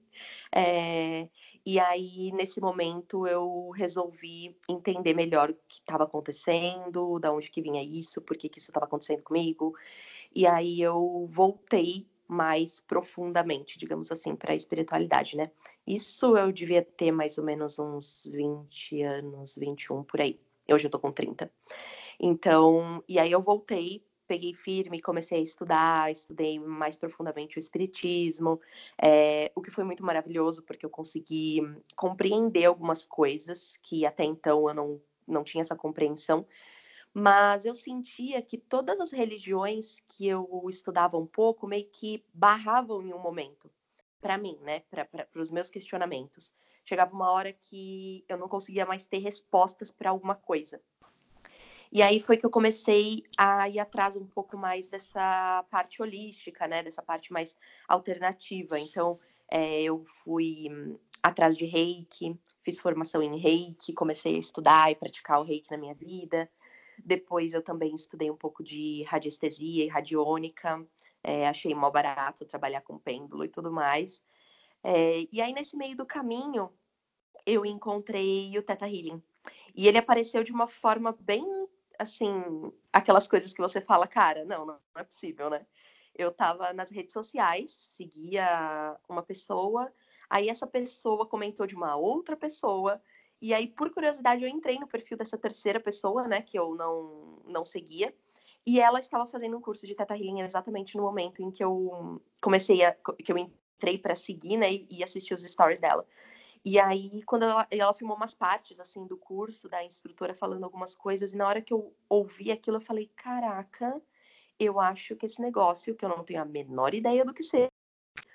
É, 0.55 1.29
e 1.67 1.79
aí, 1.81 2.31
nesse 2.33 2.61
momento, 2.61 3.27
eu 3.27 3.71
resolvi 3.71 4.57
entender 4.69 5.15
melhor 5.15 5.51
o 5.51 5.55
que 5.55 5.81
estava 5.81 6.05
acontecendo, 6.05 7.19
da 7.19 7.33
onde 7.33 7.51
que 7.51 7.63
vinha 7.63 7.83
isso, 7.83 8.21
por 8.23 8.37
que, 8.37 8.49
que 8.49 8.59
isso 8.59 8.71
estava 8.71 8.87
acontecendo 8.87 9.23
comigo. 9.23 9.75
E 10.35 10.47
aí 10.47 10.81
eu 10.81 11.27
voltei 11.31 12.07
mais 12.29 12.81
profundamente, 12.81 13.79
digamos 13.79 14.11
assim, 14.11 14.35
para 14.35 14.53
a 14.53 14.57
espiritualidade, 14.57 15.37
né? 15.37 15.51
Isso 15.87 16.37
eu 16.37 16.51
devia 16.53 16.83
ter 16.83 17.13
mais 17.13 17.37
ou 17.39 17.45
menos 17.45 17.79
uns 17.79 18.31
20 18.33 19.03
anos, 19.03 19.57
21 19.57 20.05
por 20.05 20.21
aí. 20.21 20.39
Hoje 20.71 20.87
eu 20.87 20.91
tô 20.91 20.99
com 20.99 21.13
30. 21.13 21.53
Então, 22.19 23.03
e 23.09 23.19
aí 23.19 23.31
eu 23.33 23.43
voltei 23.43 24.03
peguei 24.33 24.55
firme, 24.55 24.99
comecei 25.03 25.41
a 25.41 25.43
estudar, 25.43 26.11
estudei 26.11 26.59
mais 26.59 26.97
profundamente 26.97 27.59
o 27.59 27.61
espiritismo, 27.61 28.59
é, 28.97 29.53
o 29.55 29.61
que 29.61 29.71
foi 29.71 29.85
muito 29.85 30.03
maravilhoso 30.03 30.63
porque 30.63 30.87
eu 30.87 30.91
consegui 30.91 31.61
compreender 31.95 32.65
algumas 32.65 33.05
coisas 33.05 33.77
que 33.77 34.07
até 34.07 34.25
então 34.25 34.67
eu 34.67 34.75
não, 34.75 35.03
não 35.29 35.45
tinha 35.45 35.61
essa 35.61 35.77
compreensão. 35.77 36.47
Mas 37.13 37.67
eu 37.67 37.75
sentia 37.75 38.41
que 38.41 38.57
todas 38.57 39.01
as 39.01 39.13
religiões 39.13 40.01
que 40.09 40.27
eu 40.27 40.65
estudava 40.67 41.19
um 41.19 41.27
pouco 41.27 41.67
meio 41.67 41.87
que 41.91 42.25
barravam 42.33 43.03
em 43.03 43.13
um 43.13 43.19
momento 43.19 43.71
para 44.19 44.39
mim, 44.39 44.59
né, 44.63 44.81
para 44.89 45.29
os 45.37 45.51
meus 45.51 45.69
questionamentos. 45.69 46.55
Chegava 46.85 47.13
uma 47.13 47.31
hora 47.31 47.53
que 47.53 48.25
eu 48.27 48.39
não 48.39 48.49
conseguia 48.49 48.87
mais 48.87 49.05
ter 49.05 49.19
respostas 49.19 49.91
para 49.91 50.09
alguma 50.09 50.35
coisa. 50.35 50.81
E 51.93 52.01
aí 52.01 52.19
foi 52.19 52.39
que 52.39 52.47
eu 52.47 52.51
comecei 52.51 53.23
a 53.37 53.69
ir 53.69 53.79
atrás 53.79 54.17
um 54.17 54.25
pouco 54.25 54.57
mais 54.57 54.89
dessa 54.89 55.63
parte 55.71 56.01
holística, 56.01 56.67
né? 56.67 56.83
Dessa 56.83 57.03
parte 57.03 57.31
mais 57.31 57.55
alternativa. 57.87 58.81
Então, 58.81 59.21
é, 59.47 59.83
eu 59.83 60.03
fui 60.03 60.69
atrás 61.23 61.55
de 61.55 61.67
reiki, 61.67 62.35
fiz 62.63 62.81
formação 62.81 63.23
em 63.23 63.37
reiki, 63.37 63.93
comecei 63.93 64.37
a 64.37 64.39
estudar 64.39 64.91
e 64.91 64.95
praticar 64.95 65.39
o 65.39 65.45
reiki 65.45 65.71
na 65.71 65.77
minha 65.77 65.95
vida. 65.95 66.51
Depois 67.05 67.53
eu 67.53 67.61
também 67.61 67.95
estudei 67.95 68.31
um 68.31 68.37
pouco 68.37 68.65
de 68.65 69.03
radiestesia 69.03 69.85
e 69.85 69.89
radiônica. 69.89 70.83
É, 71.23 71.47
achei 71.47 71.75
mó 71.75 71.91
barato 71.91 72.47
trabalhar 72.47 72.81
com 72.81 72.99
pêndulo 72.99 73.45
e 73.45 73.49
tudo 73.49 73.71
mais. 73.71 74.23
É, 74.83 75.27
e 75.31 75.43
aí, 75.43 75.53
nesse 75.53 75.77
meio 75.77 75.95
do 75.95 76.07
caminho, 76.07 76.73
eu 77.45 77.67
encontrei 77.67 78.57
o 78.57 78.63
Teta 78.63 78.87
Healing. 78.87 79.23
E 79.75 79.89
ele 79.89 79.99
apareceu 79.99 80.43
de 80.43 80.53
uma 80.53 80.67
forma 80.67 81.17
bem 81.21 81.45
assim, 82.03 82.31
aquelas 82.93 83.27
coisas 83.27 83.53
que 83.53 83.61
você 83.61 83.81
fala, 83.81 84.07
cara, 84.07 84.45
não, 84.45 84.67
não 84.67 84.79
é 84.97 85.05
possível, 85.05 85.49
né? 85.51 85.67
Eu 86.15 86.31
tava 86.31 86.73
nas 86.73 86.91
redes 86.91 87.13
sociais, 87.13 87.73
seguia 87.73 88.99
uma 89.09 89.23
pessoa, 89.23 89.93
aí 90.29 90.49
essa 90.49 90.67
pessoa 90.67 91.27
comentou 91.27 91.67
de 91.67 91.75
uma 91.75 91.97
outra 91.97 92.37
pessoa, 92.37 93.01
e 93.41 93.53
aí, 93.53 93.67
por 93.67 93.91
curiosidade, 93.91 94.45
eu 94.45 94.49
entrei 94.49 94.79
no 94.79 94.87
perfil 94.87 95.17
dessa 95.17 95.37
terceira 95.37 95.81
pessoa, 95.81 96.29
né, 96.29 96.41
que 96.43 96.57
eu 96.57 96.77
não, 96.77 97.43
não 97.45 97.65
seguia, 97.65 98.15
E 98.65 98.81
ela 98.81 99.01
estava 99.01 99.27
fazendo 99.27 99.57
um 99.57 99.61
curso 99.61 99.87
de 99.87 99.95
Teta 99.95 100.17
Healing 100.17 100.41
exatamente 100.43 100.97
no 100.97 101.03
momento 101.03 101.43
em 101.43 101.51
que 101.51 101.65
eu 101.65 102.23
comecei 102.41 102.85
a. 102.85 102.93
que 102.93 103.33
eu 103.33 103.37
entrei 103.37 103.99
para 103.99 104.15
seguir, 104.15 104.57
né, 104.57 104.69
e 104.91 105.03
assistir 105.03 105.35
os 105.35 105.43
stories 105.43 105.81
dela. 105.81 106.07
E 106.65 106.79
aí, 106.79 107.23
quando 107.25 107.43
ela, 107.45 107.67
ela 107.71 107.95
filmou 107.95 108.17
umas 108.17 108.35
partes, 108.35 108.79
assim, 108.79 109.05
do 109.07 109.17
curso, 109.17 109.69
da 109.69 109.83
instrutora 109.85 110.35
falando 110.35 110.63
algumas 110.65 110.95
coisas, 110.95 111.33
e 111.33 111.37
na 111.37 111.47
hora 111.49 111.61
que 111.61 111.73
eu 111.73 111.93
ouvi 112.09 112.53
aquilo, 112.53 112.77
eu 112.77 112.81
falei, 112.81 113.11
caraca, 113.17 114.01
eu 114.59 114.79
acho 114.79 115.17
que 115.17 115.27
esse 115.27 115.41
negócio, 115.41 115.95
que 115.95 116.05
eu 116.05 116.09
não 116.09 116.23
tenho 116.23 116.41
a 116.41 116.45
menor 116.45 116.95
ideia 116.95 117.25
do 117.25 117.35
que 117.35 117.43
ser, 117.43 117.69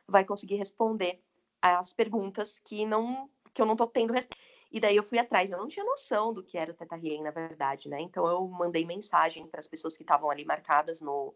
vai 0.08 0.26
conseguir 0.26 0.56
responder 0.56 1.22
as 1.62 1.94
perguntas 1.94 2.60
que 2.60 2.86
não 2.86 3.30
que 3.54 3.62
eu 3.62 3.66
não 3.66 3.76
tô 3.76 3.88
tendo 3.88 4.14
resposta. 4.14 4.44
E 4.72 4.80
daí 4.80 4.96
eu 4.96 5.04
fui 5.04 5.18
atrás, 5.18 5.50
eu 5.50 5.58
não 5.58 5.68
tinha 5.68 5.84
noção 5.84 6.32
do 6.32 6.44
que 6.44 6.58
era 6.58 6.72
o 6.72 6.74
Teta 6.76 6.96
Healing, 6.96 7.24
na 7.24 7.32
verdade, 7.32 7.90
né? 7.90 8.00
Então 8.02 8.28
eu 8.28 8.48
mandei 8.48 8.86
mensagem 8.86 9.48
para 9.48 9.60
as 9.60 9.68
pessoas 9.68 9.98
que 9.98 10.04
estavam 10.04 10.30
ali 10.30 10.46
marcadas 10.46 11.02
no, 11.02 11.34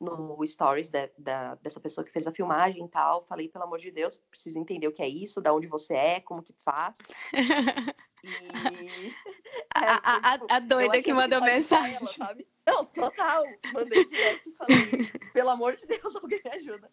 no 0.00 0.38
stories 0.46 0.88
de, 0.88 1.10
da, 1.18 1.54
dessa 1.56 1.80
pessoa 1.80 2.04
que 2.04 2.12
fez 2.12 2.26
a 2.26 2.32
filmagem 2.32 2.84
e 2.84 2.88
tal. 2.88 3.24
Falei, 3.26 3.48
pelo 3.48 3.64
amor 3.64 3.78
de 3.78 3.90
Deus, 3.90 4.18
preciso 4.30 4.58
entender 4.58 4.86
o 4.88 4.92
que 4.92 5.02
é 5.02 5.08
isso, 5.08 5.40
da 5.40 5.52
onde 5.52 5.66
você 5.66 5.94
é, 5.94 6.20
como 6.20 6.42
que 6.42 6.54
faz. 6.58 6.96
E... 7.32 7.38
a, 9.74 9.84
é, 9.84 10.00
a, 10.02 10.32
tipo, 10.38 10.46
a, 10.52 10.58
doida 10.60 11.02
que 11.02 11.12
mandou 11.12 11.40
que 11.40 11.46
mensagem. 11.46 11.96
Ela, 11.96 12.06
sabe? 12.06 12.46
Não, 12.66 12.84
total. 12.84 13.44
Mandei 13.72 14.04
direto 14.04 14.48
e 14.48 14.52
falei, 14.52 15.10
pelo 15.32 15.50
amor 15.50 15.76
de 15.76 15.86
Deus, 15.86 16.16
alguém 16.16 16.40
me 16.44 16.50
ajuda. 16.50 16.90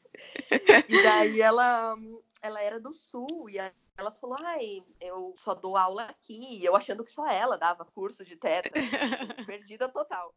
E 0.87 1.03
daí 1.03 1.41
ela, 1.41 1.97
ela 2.41 2.61
era 2.61 2.79
do 2.79 2.93
sul 2.93 3.49
e 3.49 3.57
ela 3.97 4.11
falou, 4.11 4.37
ai, 4.39 4.83
eu 4.99 5.33
só 5.35 5.53
dou 5.53 5.75
aula 5.75 6.03
aqui. 6.05 6.63
Eu 6.63 6.75
achando 6.75 7.03
que 7.03 7.11
só 7.11 7.27
ela 7.27 7.57
dava 7.57 7.85
curso 7.85 8.23
de 8.23 8.35
teta. 8.35 8.69
Perdida 9.45 9.89
total. 9.89 10.33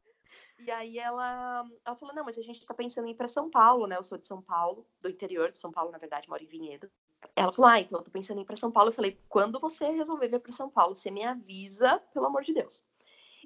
E 0.59 0.71
aí 0.71 0.99
ela, 0.99 1.65
ela 1.85 1.97
falou, 1.97 2.15
não, 2.15 2.25
mas 2.25 2.39
a 2.39 2.43
gente 2.43 2.61
está 2.61 2.73
pensando 2.73 3.07
em 3.07 3.11
ir 3.11 3.15
para 3.15 3.29
São 3.29 3.51
Paulo, 3.51 3.87
né? 3.87 3.97
Eu 3.97 4.03
sou 4.03 4.17
de 4.17 4.27
São 4.27 4.41
Paulo, 4.41 4.87
do 5.01 5.09
interior 5.09 5.53
de 5.53 5.59
São 5.59 5.71
Paulo, 5.71 5.91
na 5.91 5.99
verdade, 5.99 6.29
moro 6.29 6.43
em 6.43 6.47
Vinhedo. 6.47 6.91
Ela 7.35 7.53
falou, 7.53 7.71
ah, 7.71 7.81
então 7.81 7.99
eu 7.99 8.05
tô 8.05 8.11
pensando 8.11 8.39
em 8.39 8.43
ir 8.43 8.47
para 8.47 8.57
São 8.57 8.73
Paulo. 8.73 8.89
Eu 8.89 8.95
falei, 8.95 9.21
quando 9.29 9.61
você 9.61 9.91
resolver 9.91 10.29
vir 10.29 10.41
para 10.41 10.53
São 10.53 10.71
Paulo, 10.71 10.95
você 10.95 11.11
me 11.11 11.25
avisa, 11.25 11.99
pelo 12.13 12.27
amor 12.27 12.43
de 12.43 12.55
Deus. 12.55 12.85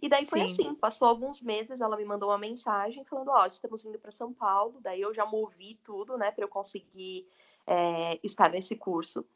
E 0.02 0.08
daí 0.08 0.26
foi 0.26 0.40
Sim. 0.40 0.44
assim, 0.44 0.74
passou 0.74 1.08
alguns 1.08 1.42
meses, 1.42 1.80
ela 1.80 1.96
me 1.96 2.04
mandou 2.04 2.30
uma 2.30 2.38
mensagem 2.38 3.04
falando, 3.04 3.28
ó, 3.28 3.42
oh, 3.42 3.46
estamos 3.46 3.84
indo 3.84 3.98
para 3.98 4.10
São 4.10 4.32
Paulo. 4.32 4.80
Daí 4.80 5.00
eu 5.00 5.12
já 5.12 5.26
movi 5.26 5.74
tudo, 5.82 6.16
né, 6.16 6.30
para 6.30 6.44
eu 6.44 6.48
conseguir 6.48 7.28
é, 7.66 8.18
estar 8.22 8.50
nesse 8.50 8.76
curso. 8.76 9.26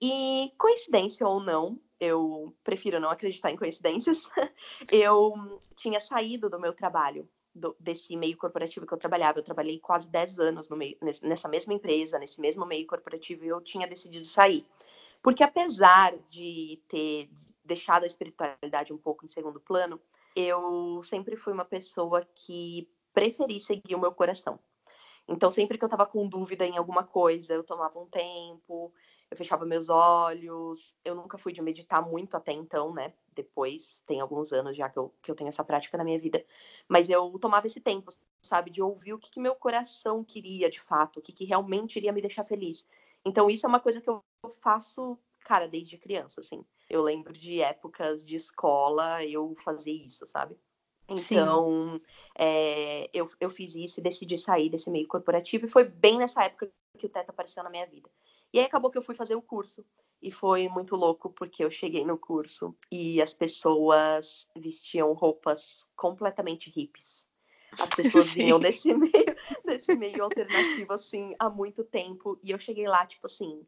E 0.00 0.52
coincidência 0.56 1.26
ou 1.26 1.40
não, 1.40 1.78
eu 2.00 2.54
prefiro 2.62 3.00
não 3.00 3.10
acreditar 3.10 3.50
em 3.50 3.56
coincidências, 3.56 4.28
eu 4.90 5.58
tinha 5.76 6.00
saído 6.00 6.48
do 6.48 6.60
meu 6.60 6.72
trabalho, 6.72 7.28
do, 7.54 7.76
desse 7.78 8.16
meio 8.16 8.36
corporativo 8.36 8.86
que 8.86 8.94
eu 8.94 8.98
trabalhava. 8.98 9.38
Eu 9.38 9.44
trabalhei 9.44 9.78
quase 9.78 10.08
10 10.08 10.38
anos 10.38 10.68
no 10.68 10.76
meio, 10.76 10.96
nessa 11.22 11.48
mesma 11.48 11.74
empresa, 11.74 12.18
nesse 12.18 12.40
mesmo 12.40 12.64
meio 12.64 12.86
corporativo, 12.86 13.44
e 13.44 13.48
eu 13.48 13.60
tinha 13.60 13.86
decidido 13.86 14.26
sair. 14.26 14.66
Porque 15.22 15.42
apesar 15.42 16.16
de 16.28 16.80
ter 16.88 17.28
deixado 17.64 18.04
a 18.04 18.06
espiritualidade 18.06 18.92
um 18.92 18.98
pouco 18.98 19.24
em 19.24 19.28
segundo 19.28 19.60
plano, 19.60 20.00
eu 20.34 21.02
sempre 21.02 21.36
fui 21.36 21.52
uma 21.52 21.64
pessoa 21.64 22.26
que 22.34 22.88
preferi 23.12 23.60
seguir 23.60 23.94
o 23.94 24.00
meu 24.00 24.12
coração. 24.12 24.58
Então, 25.28 25.50
sempre 25.50 25.76
que 25.76 25.84
eu 25.84 25.88
estava 25.88 26.06
com 26.06 26.26
dúvida 26.26 26.64
em 26.64 26.78
alguma 26.78 27.04
coisa, 27.04 27.52
eu 27.52 27.62
tomava 27.62 27.98
um 27.98 28.06
tempo, 28.06 28.92
eu 29.30 29.36
fechava 29.36 29.64
meus 29.64 29.88
olhos. 29.88 30.96
Eu 31.04 31.14
nunca 31.14 31.36
fui 31.36 31.52
de 31.52 31.62
meditar 31.62 32.02
muito 32.02 32.36
até 32.36 32.52
então, 32.52 32.92
né? 32.92 33.12
Depois, 33.34 34.02
tem 34.06 34.20
alguns 34.20 34.52
anos 34.52 34.76
já 34.76 34.88
que 34.88 34.98
eu, 34.98 35.14
que 35.22 35.30
eu 35.30 35.34
tenho 35.34 35.48
essa 35.48 35.64
prática 35.64 35.98
na 35.98 36.04
minha 36.04 36.18
vida. 36.18 36.44
Mas 36.88 37.08
eu 37.08 37.38
tomava 37.38 37.66
esse 37.66 37.80
tempo, 37.80 38.12
sabe? 38.40 38.70
De 38.70 38.82
ouvir 38.82 39.12
o 39.12 39.18
que, 39.18 39.30
que 39.30 39.40
meu 39.40 39.54
coração 39.54 40.24
queria 40.24 40.68
de 40.68 40.80
fato, 40.80 41.18
o 41.18 41.22
que, 41.22 41.32
que 41.32 41.44
realmente 41.44 41.96
iria 41.96 42.12
me 42.12 42.20
deixar 42.20 42.44
feliz. 42.44 42.86
Então, 43.24 43.50
isso 43.50 43.66
é 43.66 43.68
uma 43.68 43.80
coisa 43.80 44.00
que 44.00 44.08
eu 44.08 44.22
faço, 44.60 45.18
cara, 45.40 45.68
desde 45.68 45.98
criança, 45.98 46.40
assim. 46.40 46.64
Eu 46.88 47.02
lembro 47.02 47.32
de 47.32 47.60
épocas 47.60 48.26
de 48.26 48.36
escola, 48.36 49.24
eu 49.24 49.54
fazia 49.56 49.92
isso, 49.92 50.26
sabe? 50.26 50.56
Então, 51.08 52.00
é, 52.36 53.08
eu, 53.14 53.30
eu 53.40 53.48
fiz 53.48 53.74
isso 53.74 53.98
e 53.98 54.02
decidi 54.02 54.36
sair 54.36 54.68
desse 54.68 54.90
meio 54.90 55.08
corporativo, 55.08 55.64
e 55.66 55.70
foi 55.70 55.84
bem 55.84 56.18
nessa 56.18 56.44
época 56.44 56.70
que 56.98 57.06
o 57.06 57.08
Teto 57.08 57.30
apareceu 57.30 57.62
na 57.62 57.70
minha 57.70 57.86
vida. 57.86 58.10
E 58.52 58.58
aí 58.58 58.64
acabou 58.64 58.90
que 58.90 58.98
eu 58.98 59.02
fui 59.02 59.14
fazer 59.14 59.34
o 59.34 59.42
curso. 59.42 59.84
E 60.20 60.30
foi 60.32 60.68
muito 60.68 60.96
louco, 60.96 61.30
porque 61.30 61.64
eu 61.64 61.70
cheguei 61.70 62.04
no 62.04 62.18
curso 62.18 62.74
e 62.90 63.22
as 63.22 63.32
pessoas 63.32 64.48
vestiam 64.56 65.12
roupas 65.12 65.86
completamente 65.94 66.70
hippies. 66.70 67.28
As 67.78 67.90
pessoas 67.90 68.32
vinham 68.34 68.58
desse 68.58 68.92
meio, 68.94 69.12
desse 69.64 69.94
meio 69.94 70.24
alternativo, 70.24 70.92
assim, 70.92 71.34
há 71.38 71.48
muito 71.48 71.84
tempo. 71.84 72.38
E 72.42 72.50
eu 72.50 72.58
cheguei 72.58 72.88
lá, 72.88 73.06
tipo 73.06 73.26
assim, 73.26 73.64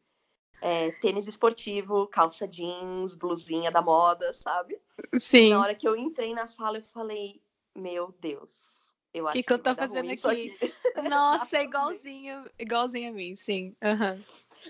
é, 0.61 0.91
tênis 0.93 1.29
esportivo, 1.29 2.07
calça 2.09 2.49
jeans, 2.49 3.15
blusinha 3.15 3.71
da 3.71 3.81
moda, 3.81 4.33
sabe? 4.33 4.81
Sim. 5.19 5.47
E 5.47 5.51
na 5.51 5.61
hora 5.61 5.75
que 5.75 5.87
eu 5.87 5.95
entrei 5.95 6.35
na 6.35 6.47
sala, 6.49 6.79
eu 6.79 6.83
falei, 6.83 7.41
meu 7.77 8.13
Deus, 8.21 8.93
eu 9.15 9.27
acho 9.27 9.39
que, 9.39 9.43
que 9.43 9.53
eu 9.53 9.59
tô 9.59 9.75
fazendo 9.75 10.11
aqui? 10.11 10.27
aqui. 10.27 10.75
Nossa, 11.09 11.59
é 11.59 11.65
igualzinho, 11.65 12.45
igualzinho 12.59 13.11
a 13.11 13.13
mim, 13.13 13.35
sim. 13.37 13.75
Uhum. 13.83 14.23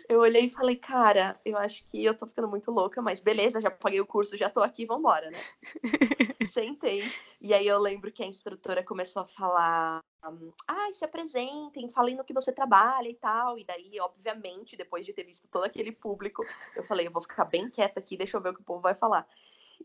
Eu 0.09 0.21
olhei 0.21 0.47
e 0.47 0.51
falei, 0.51 0.77
cara, 0.77 1.39
eu 1.45 1.57
acho 1.57 1.87
que 1.89 2.05
eu 2.05 2.17
tô 2.17 2.27
ficando 2.27 2.49
muito 2.49 2.71
louca, 2.71 3.03
mas 3.03 3.21
beleza, 3.21 3.61
já 3.61 3.71
paguei 3.71 4.01
o 4.01 4.07
curso, 4.07 4.37
já 4.37 4.49
tô 4.49 4.61
aqui, 4.61 4.87
vambora, 4.87 5.31
né? 5.31 5.39
Sentei. 6.53 7.03
E 7.41 7.55
aí 7.55 7.67
eu 7.67 7.79
lembro 7.79 8.13
que 8.13 8.23
a 8.23 8.27
instrutora 8.27 8.85
começou 8.85 9.23
a 9.23 9.27
falar, 9.27 10.01
ah, 10.69 10.93
se 10.93 11.05
apresentem, 11.05 11.91
falem 11.91 12.17
no 12.17 12.25
que 12.25 12.35
você 12.35 12.53
trabalha 12.53 13.09
e 13.09 13.15
tal. 13.15 13.59
E 13.59 13.65
daí, 13.65 13.99
obviamente, 14.01 14.77
depois 14.77 15.07
de 15.07 15.13
ter 15.13 15.25
visto 15.25 15.49
todo 15.49 15.65
aquele 15.65 15.93
público, 15.93 16.45
eu 16.77 16.85
falei, 16.85 17.07
eu 17.07 17.13
vou 17.13 17.23
ficar 17.23 17.45
bem 17.45 17.69
quieta 17.69 18.01
aqui, 18.01 18.17
deixa 18.17 18.37
eu 18.37 18.41
ver 18.41 18.51
o 18.51 18.55
que 18.55 18.61
o 18.61 18.65
povo 18.65 18.81
vai 18.81 18.95
falar. 18.95 19.27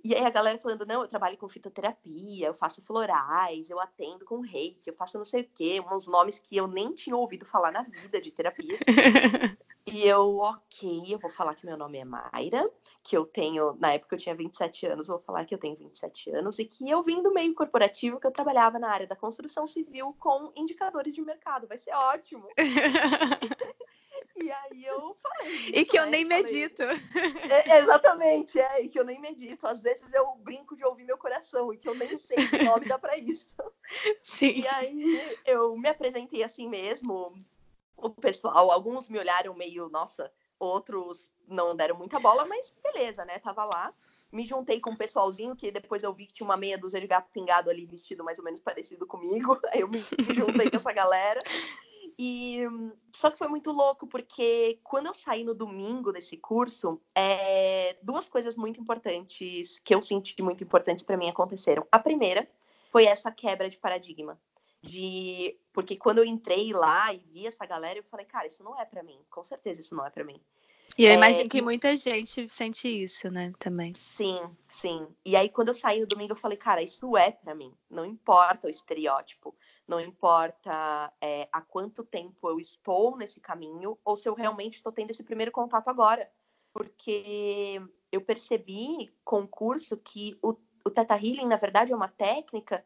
E 0.04 0.14
aí 0.14 0.26
a 0.26 0.30
galera 0.30 0.60
falando, 0.60 0.86
não, 0.86 1.02
eu 1.02 1.08
trabalho 1.08 1.38
com 1.38 1.48
fitoterapia, 1.48 2.48
eu 2.48 2.54
faço 2.54 2.84
florais, 2.84 3.70
eu 3.70 3.80
atendo 3.80 4.26
com 4.26 4.42
reiki, 4.42 4.90
eu 4.90 4.96
faço 4.96 5.18
não 5.18 5.26
sei 5.26 5.42
o 5.44 5.50
quê, 5.56 5.82
uns 5.92 6.08
nomes 6.08 6.38
que 6.38 6.58
eu 6.58 6.68
nem 6.68 6.94
tinha 6.94 7.16
ouvido 7.16 7.46
falar 7.46 7.72
na 7.72 7.84
vida 7.84 8.20
de 8.20 8.32
terapias. 8.32 8.82
e 9.88 10.08
eu, 10.08 10.38
ok, 10.38 11.04
eu 11.08 11.20
vou 11.20 11.30
falar 11.30 11.56
que 11.56 11.66
meu 11.66 11.78
nome 11.78 12.00
é 12.00 12.06
Mayra, 12.06 12.70
que 13.04 13.16
eu 13.16 13.26
tenho, 13.26 13.76
na 13.80 13.94
época 13.94 14.16
eu 14.16 14.20
tinha 14.20 14.36
27 14.36 14.88
anos, 14.88 15.08
vou 15.08 15.20
falar 15.20 15.46
que 15.46 15.54
eu 15.54 15.60
tenho 15.60 15.78
27 15.78 16.32
anos, 16.32 16.58
e 16.58 16.66
que 16.66 16.90
eu 16.90 17.04
vim 17.04 17.22
do 17.22 17.32
meio 17.32 17.54
corporativo, 17.54 18.20
que 18.20 18.26
eu 18.26 18.32
trabalhava 18.32 18.80
na 18.80 18.90
área 18.90 19.08
da 19.08 19.16
construção 19.16 19.68
civil 19.68 20.16
com 20.20 20.52
indicadores 20.56 21.14
de 21.14 21.22
mercado, 21.22 21.68
vai 21.68 21.78
ser 21.78 21.94
ótimo. 21.94 22.48
E 24.38 24.52
aí 24.52 24.86
eu 24.86 25.16
falei. 25.16 25.56
Isso, 25.56 25.72
e 25.74 25.86
que 25.86 25.98
né? 25.98 26.04
eu 26.04 26.10
nem 26.10 26.26
medito. 26.26 26.84
É, 26.84 27.78
exatamente, 27.78 28.60
é, 28.60 28.84
e 28.84 28.90
que 28.90 29.00
eu 29.00 29.06
nem 29.06 29.20
medito. 29.20 29.66
Às 29.66 29.82
vezes 29.82 30.12
eu 30.14 30.36
brinco 30.36 30.76
de 30.76 30.84
ouvir 30.84 31.06
meu 31.06 31.18
coração, 31.18 31.74
e 31.74 31.78
que 31.78 31.88
eu 31.88 31.96
nem 31.96 32.16
sei 32.18 32.46
que 32.48 32.64
nome 32.64 32.86
dá 32.86 33.00
para 33.00 33.18
isso. 33.18 33.56
Sim. 34.22 34.60
E 34.60 34.68
aí 34.68 35.38
eu 35.46 35.78
me 35.78 35.88
apresentei 35.88 36.44
assim 36.44 36.68
mesmo. 36.68 37.34
O 37.98 38.10
pessoal, 38.10 38.72
alguns 38.72 39.08
me 39.08 39.18
olharam 39.18 39.54
meio, 39.54 39.90
nossa, 39.90 40.32
outros 40.60 41.30
não 41.48 41.76
deram 41.76 41.96
muita 41.98 42.20
bola, 42.20 42.46
mas 42.46 42.74
beleza, 42.84 43.26
né? 43.26 43.40
Tava 43.40 43.64
lá. 43.66 43.94
Me 44.32 44.46
juntei 44.46 44.80
com 44.80 44.92
um 44.92 44.96
pessoalzinho 44.96 45.56
que 45.56 45.72
depois 45.72 46.04
eu 46.04 46.14
vi 46.14 46.26
que 46.26 46.34
tinha 46.34 46.46
uma 46.46 46.58
meia 46.58 46.78
dúzia 46.78 47.00
de 47.00 47.08
gato 47.08 47.30
pingado 47.32 47.70
ali 47.70 47.86
vestido 47.86 48.24
mais 48.24 48.38
ou 48.38 48.44
menos 48.44 48.60
parecido 48.60 49.08
comigo. 49.08 49.58
Aí 49.72 49.82
eu 49.82 49.88
me 49.88 50.00
juntei 50.00 50.70
com 50.70 50.78
essa 50.78 50.92
galera. 50.92 51.42
E 52.18 52.64
só 53.14 53.30
que 53.30 53.38
foi 53.38 53.48
muito 53.48 53.72
louco, 53.72 54.08
porque 54.08 54.80
quando 54.84 55.08
eu 55.08 55.14
saí 55.14 55.44
no 55.44 55.54
domingo 55.54 56.14
desse 56.14 56.38
curso, 56.38 57.02
é, 57.14 57.98
duas 58.02 58.30
coisas 58.30 58.56
muito 58.56 58.80
importantes 58.80 59.80
que 59.80 59.94
eu 59.94 60.02
senti 60.02 60.42
muito 60.42 60.64
importantes 60.64 61.04
para 61.04 61.18
mim 61.18 61.30
aconteceram. 61.30 61.86
A 61.92 62.00
primeira 62.00 62.48
foi 62.90 63.06
essa 63.06 63.32
quebra 63.32 63.68
de 63.68 63.78
paradigma. 63.78 64.40
De 64.86 65.58
porque 65.74 65.98
quando 65.98 66.20
eu 66.20 66.26
entrei 66.26 66.72
lá 66.72 67.14
e 67.14 67.18
vi 67.18 67.48
essa 67.48 67.66
galera, 67.66 68.00
eu 68.00 68.04
falei, 68.04 68.26
cara, 68.26 68.48
isso 68.48 68.64
não 68.64 68.80
é 68.80 68.86
para 68.86 69.04
mim. 69.04 69.20
Com 69.30 69.44
certeza 69.44 69.82
isso 69.82 69.96
não 69.96 70.06
é 70.06 70.10
para 70.10 70.24
mim. 70.24 70.40
E 70.98 71.04
eu 71.04 71.12
é, 71.12 71.16
imagino 71.16 71.50
que 71.50 71.58
e... 71.58 71.62
muita 71.62 71.96
gente 71.98 72.48
sente 72.50 72.88
isso, 72.88 73.30
né, 73.30 73.52
também. 73.60 73.94
Sim, 73.94 74.40
sim. 74.68 75.08
E 75.26 75.36
aí, 75.36 75.50
quando 75.50 75.70
eu 75.70 75.74
saí 75.74 76.00
no 76.00 76.08
domingo, 76.08 76.32
eu 76.32 76.38
falei, 76.38 76.58
cara, 76.58 76.82
isso 76.82 77.18
é 77.18 77.32
para 77.32 77.54
mim. 77.54 77.74
Não 77.90 78.06
importa 78.06 78.68
o 78.68 78.70
estereótipo, 78.70 79.54
não 79.86 80.00
importa 80.00 81.12
é, 81.20 81.50
há 81.52 81.62
quanto 81.62 82.06
tempo 82.06 82.50
eu 82.50 82.60
estou 82.60 83.18
nesse 83.18 83.42
caminho, 83.42 83.98
ou 84.06 84.16
se 84.16 84.30
eu 84.30 84.34
realmente 84.34 84.76
estou 84.76 84.92
tendo 84.92 85.10
esse 85.10 85.24
primeiro 85.24 85.52
contato 85.52 85.90
agora. 85.90 86.30
Porque 86.72 87.82
eu 88.12 88.22
percebi 88.22 89.14
com 89.24 89.42
o 89.42 89.48
curso 89.48 89.98
que 89.98 90.38
o, 90.42 90.56
o 90.86 90.90
Teta 90.90 91.16
Healing, 91.16 91.48
na 91.48 91.58
verdade, 91.58 91.92
é 91.92 91.96
uma 91.96 92.08
técnica 92.08 92.86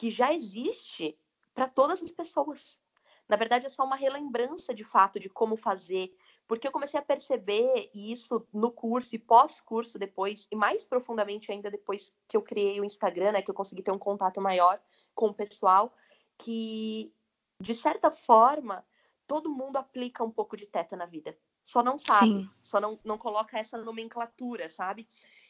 que 0.00 0.10
já 0.10 0.32
existe 0.32 1.14
para 1.52 1.68
todas 1.68 2.02
as 2.02 2.10
pessoas. 2.10 2.80
Na 3.28 3.36
verdade, 3.36 3.66
é 3.66 3.68
só 3.68 3.84
uma 3.84 3.96
relembrança 3.96 4.72
de 4.72 4.82
fato 4.82 5.20
de 5.20 5.28
como 5.28 5.58
fazer, 5.58 6.16
porque 6.48 6.66
eu 6.66 6.72
comecei 6.72 6.98
a 6.98 7.02
perceber 7.02 7.90
isso 7.94 8.48
no 8.50 8.72
curso 8.72 9.14
e 9.14 9.18
pós-curso 9.18 9.98
depois, 9.98 10.48
e 10.50 10.56
mais 10.56 10.86
profundamente 10.86 11.52
ainda 11.52 11.70
depois 11.70 12.14
que 12.26 12.34
eu 12.34 12.40
criei 12.40 12.80
o 12.80 12.84
Instagram, 12.84 13.32
né, 13.32 13.42
que 13.42 13.50
eu 13.50 13.54
consegui 13.54 13.82
ter 13.82 13.92
um 13.92 13.98
contato 13.98 14.40
maior 14.40 14.80
com 15.14 15.26
o 15.26 15.34
pessoal, 15.34 15.94
que 16.38 17.12
de 17.60 17.74
certa 17.74 18.10
forma 18.10 18.82
todo 19.26 19.50
mundo 19.50 19.76
aplica 19.76 20.24
um 20.24 20.30
pouco 20.30 20.56
de 20.56 20.66
teta 20.66 20.96
na 20.96 21.04
vida. 21.04 21.36
Só 21.62 21.82
não 21.82 21.98
sabe, 21.98 22.26
Sim. 22.26 22.50
só 22.62 22.80
não, 22.80 22.98
não 23.04 23.18
coloca 23.18 23.58
essa 23.58 23.76
nomenclatura, 23.76 24.66
sabe? 24.70 25.06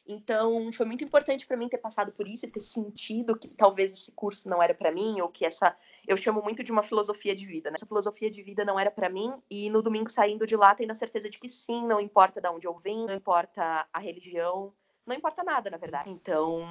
Então, 0.07 0.73
foi 0.73 0.87
muito 0.87 1.05
importante 1.05 1.47
para 1.47 1.57
mim 1.57 1.69
ter 1.69 1.79
passado 1.79 2.11
por 2.13 2.27
isso 2.27 2.45
e 2.45 2.51
ter 2.51 2.61
sentido 2.61 3.39
que 3.39 3.49
talvez 3.49 3.93
esse 3.93 4.13
curso 4.13 4.49
não 4.49 4.63
era 4.63 4.75
para 4.75 4.91
mim, 4.91 5.21
ou 5.21 5.29
que 5.29 5.45
essa. 5.45 5.77
Eu 6.07 6.17
chamo 6.17 6.43
muito 6.43 6.65
de 6.65 6.73
uma 6.73 6.83
filosofia 6.83 7.35
de 7.35 7.47
vida, 7.47 7.71
né? 7.71 7.77
Essa 7.77 7.87
filosofia 7.87 8.31
de 8.31 8.43
vida 8.43 8.65
não 8.65 8.79
era 8.79 8.91
para 8.91 9.09
mim, 9.09 9.33
e 9.51 9.71
no 9.71 9.83
domingo 9.83 10.11
saindo 10.11 10.47
de 10.47 10.57
lá, 10.57 10.75
tendo 10.75 10.91
a 10.91 10.95
certeza 10.95 11.31
de 11.31 11.39
que 11.39 11.49
sim, 11.49 11.87
não 11.87 12.01
importa 12.01 12.41
de 12.41 12.49
onde 12.49 12.67
eu 12.67 12.77
vim, 12.79 13.07
não 13.07 13.15
importa 13.15 13.87
a 13.93 13.99
religião, 13.99 14.73
não 15.07 15.15
importa 15.15 15.45
nada, 15.45 15.71
na 15.71 15.77
verdade. 15.77 16.11
Então, 16.11 16.65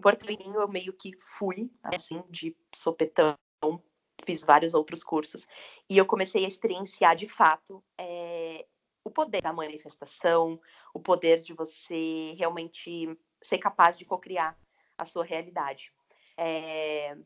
por 0.00 0.16
mim, 0.26 0.52
eu 0.54 0.68
meio 0.68 0.92
que 0.92 1.12
fui, 1.20 1.70
assim, 1.82 2.22
de 2.28 2.56
sopetão, 2.74 3.36
fiz 4.24 4.42
vários 4.42 4.74
outros 4.74 5.04
cursos, 5.04 5.46
e 5.88 5.96
eu 5.96 6.06
comecei 6.06 6.44
a 6.44 6.48
experienciar 6.48 7.14
de 7.14 7.28
fato. 7.28 7.82
É 7.96 8.29
o 9.10 9.12
poder 9.12 9.42
da 9.42 9.52
manifestação, 9.52 10.60
o 10.94 11.00
poder 11.00 11.40
de 11.40 11.52
você 11.52 12.34
realmente 12.38 13.18
ser 13.42 13.58
capaz 13.58 13.98
de 13.98 14.04
cocriar 14.04 14.56
a 14.96 15.04
sua 15.04 15.24
realidade. 15.24 15.92
É... 16.36 17.16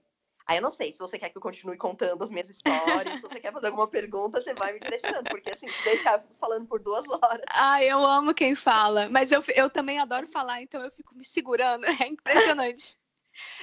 Aí 0.46 0.58
eu 0.58 0.62
não 0.62 0.70
sei 0.70 0.92
se 0.92 0.98
você 0.98 1.18
quer 1.18 1.30
que 1.30 1.38
eu 1.38 1.42
continue 1.42 1.76
contando 1.76 2.22
as 2.22 2.30
minhas 2.30 2.50
histórias, 2.50 3.16
se 3.16 3.22
você 3.22 3.40
quer 3.40 3.52
fazer 3.52 3.68
alguma 3.68 3.88
pergunta, 3.88 4.40
você 4.40 4.52
vai 4.52 4.74
me 4.74 4.80
direcionando, 4.80 5.30
porque 5.30 5.50
assim, 5.50 5.70
se 5.70 5.84
deixar 5.84 6.22
falando 6.38 6.66
por 6.66 6.80
duas 6.80 7.08
horas. 7.08 7.44
Ah, 7.50 7.82
eu 7.82 8.04
amo 8.04 8.34
quem 8.34 8.54
fala, 8.54 9.08
mas 9.08 9.32
eu, 9.32 9.42
eu 9.54 9.70
também 9.70 9.98
adoro 9.98 10.26
falar, 10.26 10.60
então 10.60 10.82
eu 10.82 10.90
fico 10.90 11.14
me 11.14 11.24
segurando, 11.24 11.84
é 12.02 12.06
impressionante. 12.06 12.98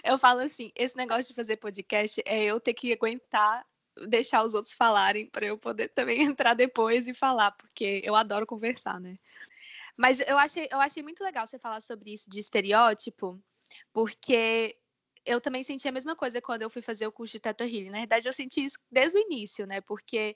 Eu 0.03 0.17
falo 0.17 0.41
assim, 0.41 0.71
esse 0.75 0.97
negócio 0.97 1.27
de 1.27 1.35
fazer 1.35 1.57
podcast 1.57 2.21
é 2.25 2.43
eu 2.43 2.59
ter 2.59 2.73
que 2.73 2.91
aguentar 2.91 3.63
deixar 4.07 4.43
os 4.43 4.53
outros 4.53 4.73
falarem 4.73 5.29
para 5.29 5.45
eu 5.45 5.57
poder 5.57 5.89
também 5.89 6.21
entrar 6.35 6.53
depois 6.53 7.07
e 7.07 7.13
falar, 7.13 7.51
porque 7.51 8.01
eu 8.03 8.15
adoro 8.15 8.45
conversar, 8.45 8.99
né? 8.99 9.17
Mas 9.97 10.19
eu 10.21 10.37
achei, 10.37 10.67
eu 10.71 10.79
achei 10.79 11.03
muito 11.03 11.23
legal 11.23 11.45
você 11.45 11.59
falar 11.59 11.81
sobre 11.81 12.13
isso 12.13 12.29
de 12.29 12.39
estereótipo, 12.39 13.39
porque 13.93 14.77
eu 15.25 15.39
também 15.39 15.63
senti 15.63 15.87
a 15.87 15.91
mesma 15.91 16.15
coisa 16.15 16.41
quando 16.41 16.63
eu 16.63 16.69
fui 16.69 16.81
fazer 16.81 17.05
o 17.05 17.11
curso 17.11 17.33
de 17.33 17.39
Teta 17.39 17.65
Healing. 17.65 17.89
Na 17.89 17.99
verdade, 17.99 18.27
eu 18.27 18.33
senti 18.33 18.65
isso 18.65 18.79
desde 18.91 19.17
o 19.17 19.21
início, 19.21 19.67
né? 19.67 19.81
Porque 19.81 20.35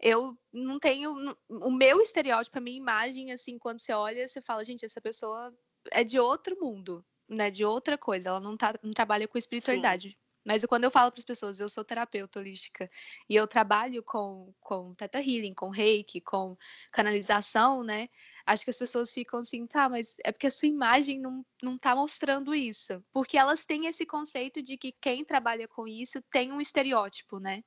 eu 0.00 0.36
não 0.52 0.78
tenho 0.78 1.36
o 1.48 1.70
meu 1.70 2.00
estereótipo, 2.00 2.58
a 2.58 2.60
minha 2.60 2.76
imagem, 2.76 3.32
assim, 3.32 3.58
quando 3.58 3.80
você 3.80 3.92
olha, 3.92 4.26
você 4.26 4.42
fala, 4.42 4.64
gente, 4.64 4.84
essa 4.84 5.00
pessoa 5.00 5.54
é 5.90 6.02
de 6.02 6.18
outro 6.18 6.56
mundo, 6.60 7.04
né? 7.28 7.50
De 7.50 7.64
outra 7.64 7.96
coisa. 7.96 8.30
Ela 8.30 8.40
não, 8.40 8.56
tá, 8.56 8.74
não 8.82 8.92
trabalha 8.92 9.28
com 9.28 9.38
espiritualidade. 9.38 10.10
Sim. 10.10 10.16
Mas 10.44 10.64
quando 10.66 10.84
eu 10.84 10.90
falo 10.90 11.10
para 11.10 11.20
as 11.20 11.24
pessoas, 11.24 11.58
eu 11.58 11.68
sou 11.68 11.84
terapeuta 11.84 12.38
holística 12.38 12.90
e 13.28 13.34
eu 13.34 13.46
trabalho 13.46 14.02
com, 14.02 14.52
com 14.60 14.94
Teta 14.94 15.18
Healing, 15.18 15.54
com 15.54 15.70
Reiki, 15.70 16.20
com 16.20 16.56
canalização, 16.92 17.82
né? 17.82 18.08
Acho 18.46 18.64
que 18.64 18.70
as 18.70 18.76
pessoas 18.76 19.12
ficam 19.12 19.40
assim, 19.40 19.66
tá, 19.66 19.88
mas 19.88 20.16
é 20.22 20.30
porque 20.30 20.46
a 20.46 20.50
sua 20.50 20.68
imagem 20.68 21.18
não, 21.18 21.44
não 21.62 21.78
tá 21.78 21.96
mostrando 21.96 22.54
isso. 22.54 23.02
Porque 23.10 23.38
elas 23.38 23.64
têm 23.64 23.86
esse 23.86 24.04
conceito 24.04 24.62
de 24.62 24.76
que 24.76 24.92
quem 25.00 25.24
trabalha 25.24 25.66
com 25.66 25.88
isso 25.88 26.20
tem 26.30 26.52
um 26.52 26.60
estereótipo, 26.60 27.38
né? 27.38 27.62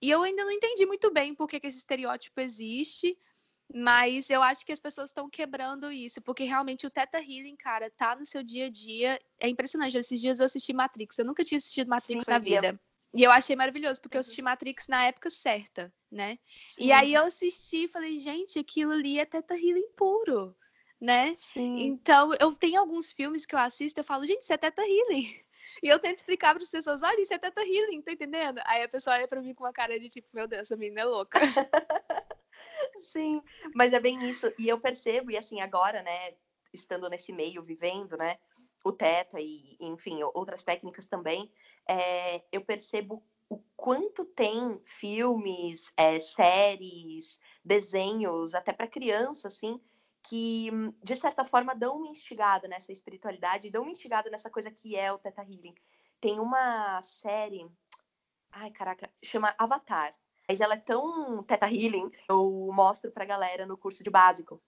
E 0.00 0.10
eu 0.10 0.22
ainda 0.22 0.44
não 0.44 0.52
entendi 0.52 0.86
muito 0.86 1.10
bem 1.10 1.34
por 1.34 1.48
que, 1.48 1.58
que 1.58 1.66
esse 1.66 1.78
estereótipo 1.78 2.40
existe, 2.40 3.18
mas 3.72 4.30
eu 4.30 4.42
acho 4.42 4.64
que 4.64 4.72
as 4.72 4.80
pessoas 4.80 5.10
estão 5.10 5.28
quebrando 5.28 5.90
isso, 5.90 6.20
porque 6.22 6.44
realmente 6.44 6.86
o 6.86 6.90
Teta 6.90 7.18
Healing, 7.18 7.56
cara, 7.56 7.90
tá 7.90 8.14
no 8.14 8.26
seu 8.26 8.42
dia 8.42 8.66
a 8.66 8.70
dia. 8.70 9.20
É 9.38 9.48
impressionante. 9.48 9.96
Esses 9.96 10.20
dias 10.20 10.38
eu 10.38 10.46
assisti 10.46 10.72
Matrix. 10.72 11.18
Eu 11.18 11.24
nunca 11.24 11.44
tinha 11.44 11.58
assistido 11.58 11.88
Matrix 11.88 12.24
Sim, 12.24 12.30
na 12.30 12.38
vida. 12.38 12.80
E 13.14 13.22
eu 13.22 13.30
achei 13.30 13.54
maravilhoso, 13.54 14.00
porque 14.00 14.16
eu 14.16 14.20
assisti 14.20 14.42
Matrix 14.42 14.88
na 14.88 15.04
época 15.04 15.30
certa, 15.30 15.92
né? 16.10 16.38
Sim. 16.72 16.86
E 16.86 16.92
aí 16.92 17.14
eu 17.14 17.22
assisti 17.22 17.84
e 17.84 17.88
falei, 17.88 18.18
gente, 18.18 18.58
aquilo 18.58 18.92
ali 18.92 19.20
é 19.20 19.24
Teta 19.24 19.54
Healing 19.54 19.88
puro, 19.96 20.54
né? 21.00 21.32
Sim. 21.36 21.86
Então, 21.86 22.32
eu 22.40 22.52
tenho 22.56 22.80
alguns 22.80 23.12
filmes 23.12 23.46
que 23.46 23.54
eu 23.54 23.58
assisto 23.58 24.00
eu 24.00 24.04
falo, 24.04 24.26
gente, 24.26 24.42
isso 24.42 24.52
é 24.52 24.56
Teta 24.56 24.82
Healing. 24.82 25.32
E 25.82 25.88
eu 25.88 25.98
tento 25.98 26.18
explicar 26.18 26.54
para 26.54 26.62
as 26.62 26.70
pessoas, 26.70 27.02
olha, 27.02 27.20
isso 27.20 27.34
é 27.34 27.38
Teta 27.38 27.60
Healing, 27.60 28.00
tá 28.00 28.12
entendendo? 28.12 28.60
Aí 28.64 28.84
a 28.84 28.88
pessoa 28.88 29.16
olha 29.16 29.26
para 29.26 29.42
mim 29.42 29.52
com 29.52 29.64
uma 29.64 29.72
cara 29.72 29.98
de 29.98 30.08
tipo, 30.08 30.28
meu 30.32 30.46
Deus, 30.46 30.62
essa 30.62 30.76
menina 30.76 31.00
é 31.00 31.04
louca. 31.04 31.38
Sim, 32.98 33.42
mas 33.74 33.92
é 33.92 34.00
bem 34.00 34.28
isso. 34.28 34.52
E 34.58 34.68
eu 34.68 34.80
percebo, 34.80 35.30
e 35.30 35.36
assim, 35.36 35.60
agora, 35.60 36.02
né, 36.02 36.34
estando 36.72 37.08
nesse 37.08 37.32
meio, 37.32 37.62
vivendo, 37.62 38.16
né, 38.16 38.38
o 38.84 38.92
Teta 38.92 39.40
e, 39.40 39.76
enfim, 39.80 40.22
outras 40.34 40.62
técnicas 40.62 41.06
também, 41.06 41.50
é, 41.88 42.42
eu 42.52 42.64
percebo 42.64 43.22
o 43.48 43.58
quanto 43.76 44.24
tem 44.24 44.80
filmes, 44.84 45.92
é, 45.96 46.18
séries, 46.20 47.38
desenhos, 47.64 48.54
até 48.54 48.72
para 48.72 48.86
criança, 48.88 49.48
assim, 49.48 49.80
que 50.22 50.70
de 51.02 51.16
certa 51.16 51.44
forma 51.44 51.74
dão 51.74 51.96
uma 51.98 52.08
instigada 52.08 52.66
nessa 52.68 52.92
espiritualidade, 52.92 53.70
dão 53.70 53.82
uma 53.82 53.92
instigada 53.92 54.30
nessa 54.30 54.50
coisa 54.50 54.70
que 54.70 54.96
é 54.96 55.12
o 55.12 55.18
Teta 55.18 55.42
Healing. 55.42 55.74
Tem 56.20 56.40
uma 56.40 57.00
série, 57.02 57.66
ai 58.52 58.70
caraca, 58.70 59.10
chama 59.22 59.54
Avatar. 59.58 60.14
Mas 60.48 60.60
ela 60.60 60.74
é 60.74 60.78
tão 60.78 61.42
teta 61.42 61.66
healing, 61.66 62.10
eu 62.28 62.70
mostro 62.72 63.10
pra 63.10 63.24
galera 63.24 63.66
no 63.66 63.76
curso 63.76 64.04
de 64.04 64.10
básico. 64.10 64.60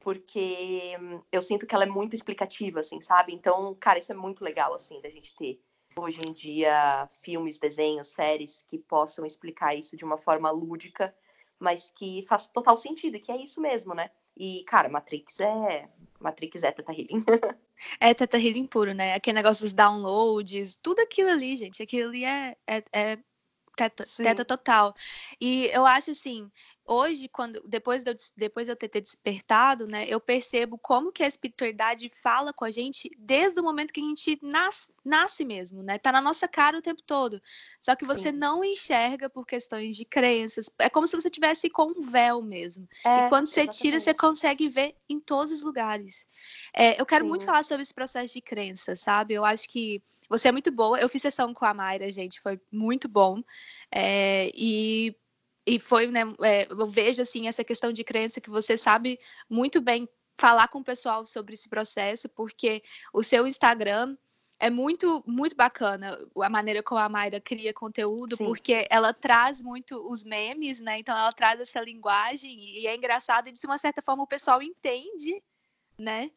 Porque 0.00 0.96
eu 1.32 1.42
sinto 1.42 1.66
que 1.66 1.74
ela 1.74 1.84
é 1.84 1.88
muito 1.88 2.14
explicativa, 2.14 2.80
assim, 2.80 3.00
sabe? 3.00 3.34
Então, 3.34 3.76
cara, 3.80 3.98
isso 3.98 4.12
é 4.12 4.14
muito 4.14 4.44
legal, 4.44 4.72
assim, 4.74 5.00
da 5.00 5.10
gente 5.10 5.34
ter 5.34 5.60
hoje 5.96 6.20
em 6.24 6.32
dia 6.32 7.08
filmes, 7.22 7.58
desenhos, 7.58 8.08
séries 8.08 8.62
que 8.62 8.78
possam 8.78 9.26
explicar 9.26 9.74
isso 9.74 9.96
de 9.96 10.04
uma 10.04 10.16
forma 10.16 10.50
lúdica, 10.50 11.12
mas 11.58 11.90
que 11.90 12.22
faz 12.28 12.46
total 12.46 12.76
sentido, 12.76 13.18
que 13.18 13.32
é 13.32 13.36
isso 13.36 13.60
mesmo, 13.60 13.94
né? 13.94 14.08
E, 14.36 14.62
cara, 14.64 14.88
Matrix 14.88 15.40
é. 15.40 15.88
Matrix 16.20 16.62
é 16.62 16.70
Teta 16.70 16.92
Healing. 16.92 17.24
é 18.00 18.14
Teta 18.14 18.38
Healing 18.38 18.66
puro, 18.66 18.94
né? 18.94 19.14
Aquele 19.14 19.34
negócio 19.34 19.64
dos 19.64 19.72
downloads, 19.72 20.76
tudo 20.76 21.00
aquilo 21.00 21.30
ali, 21.30 21.56
gente. 21.56 21.82
Aquilo 21.82 22.10
ali 22.10 22.24
é, 22.24 22.56
é, 22.66 22.84
é 22.92 23.18
teta, 23.78 24.04
teta 24.16 24.44
total. 24.44 24.92
E 25.40 25.66
eu 25.66 25.86
acho 25.86 26.10
assim, 26.10 26.50
hoje, 26.84 27.28
quando 27.28 27.62
depois 27.68 28.02
de 28.02 28.10
eu, 28.10 28.16
depois 28.36 28.66
de 28.66 28.72
eu 28.72 28.76
ter, 28.76 28.88
ter 28.88 29.00
despertado, 29.00 29.86
né, 29.86 30.04
eu 30.08 30.18
percebo 30.18 30.76
como 30.76 31.12
que 31.12 31.22
a 31.22 31.28
espiritualidade 31.28 32.10
fala 32.22 32.52
com 32.52 32.64
a 32.64 32.70
gente 32.70 33.10
desde 33.16 33.60
o 33.60 33.62
momento 33.62 33.92
que 33.92 34.00
a 34.00 34.04
gente 34.04 34.38
nasce, 34.42 34.90
nasce 35.04 35.44
mesmo, 35.44 35.82
né? 35.82 35.98
Tá 35.98 36.10
na 36.10 36.20
nossa 36.20 36.48
cara 36.48 36.78
o 36.78 36.82
tempo 36.82 37.02
todo. 37.02 37.40
Só 37.80 37.94
que 37.94 38.04
você 38.04 38.32
Sim. 38.32 38.38
não 38.38 38.64
enxerga 38.64 39.30
por 39.30 39.46
questões 39.46 39.96
de 39.96 40.04
crenças. 40.04 40.68
É 40.78 40.90
como 40.90 41.06
se 41.06 41.14
você 41.14 41.30
tivesse 41.30 41.70
com 41.70 41.92
um 41.96 42.02
véu 42.02 42.42
mesmo. 42.42 42.88
É, 43.04 43.26
e 43.26 43.28
quando 43.28 43.46
você 43.46 43.60
exatamente. 43.60 43.78
tira, 43.78 44.00
você 44.00 44.14
consegue 44.14 44.68
ver 44.68 44.96
em 45.08 45.20
todos 45.20 45.52
os 45.52 45.62
lugares. 45.62 46.26
É, 46.74 47.00
eu 47.00 47.06
quero 47.06 47.24
Sim. 47.24 47.28
muito 47.28 47.44
falar 47.44 47.62
sobre 47.62 47.82
esse 47.82 47.94
processo 47.94 48.34
de 48.34 48.40
crença, 48.40 48.96
sabe? 48.96 49.34
Eu 49.34 49.44
acho 49.44 49.68
que 49.68 50.02
você 50.28 50.48
é 50.48 50.52
muito 50.52 50.70
boa. 50.70 50.98
Eu 51.00 51.08
fiz 51.08 51.22
sessão 51.22 51.54
com 51.54 51.64
a 51.64 51.74
Mayra, 51.74 52.10
gente, 52.10 52.40
foi 52.40 52.60
muito 52.70 53.08
bom. 53.08 53.42
É, 53.90 54.50
e, 54.54 55.16
e 55.66 55.78
foi, 55.78 56.06
né? 56.08 56.22
É, 56.42 56.66
eu 56.70 56.86
vejo 56.86 57.22
assim 57.22 57.48
essa 57.48 57.64
questão 57.64 57.92
de 57.92 58.04
crença 58.04 58.40
que 58.40 58.50
você 58.50 58.76
sabe 58.76 59.18
muito 59.48 59.80
bem 59.80 60.08
falar 60.38 60.68
com 60.68 60.78
o 60.78 60.84
pessoal 60.84 61.26
sobre 61.26 61.54
esse 61.54 61.68
processo, 61.68 62.28
porque 62.28 62.82
o 63.12 63.22
seu 63.22 63.46
Instagram 63.46 64.16
é 64.60 64.70
muito, 64.70 65.22
muito 65.26 65.54
bacana 65.54 66.18
a 66.36 66.48
maneira 66.48 66.82
como 66.82 67.00
a 67.00 67.08
Mayra 67.08 67.40
cria 67.40 67.72
conteúdo, 67.72 68.36
Sim. 68.36 68.44
porque 68.44 68.86
ela 68.90 69.12
traz 69.14 69.60
muito 69.60 69.96
os 70.10 70.24
memes, 70.24 70.80
né? 70.80 70.98
Então 70.98 71.16
ela 71.16 71.32
traz 71.32 71.60
essa 71.60 71.80
linguagem 71.80 72.58
e 72.58 72.86
é 72.86 72.94
engraçado 72.94 73.48
e 73.48 73.52
de 73.52 73.66
uma 73.66 73.78
certa 73.78 74.02
forma 74.02 74.24
o 74.24 74.28
pessoal 74.28 74.60
entende, 74.60 75.40
né? 75.96 76.30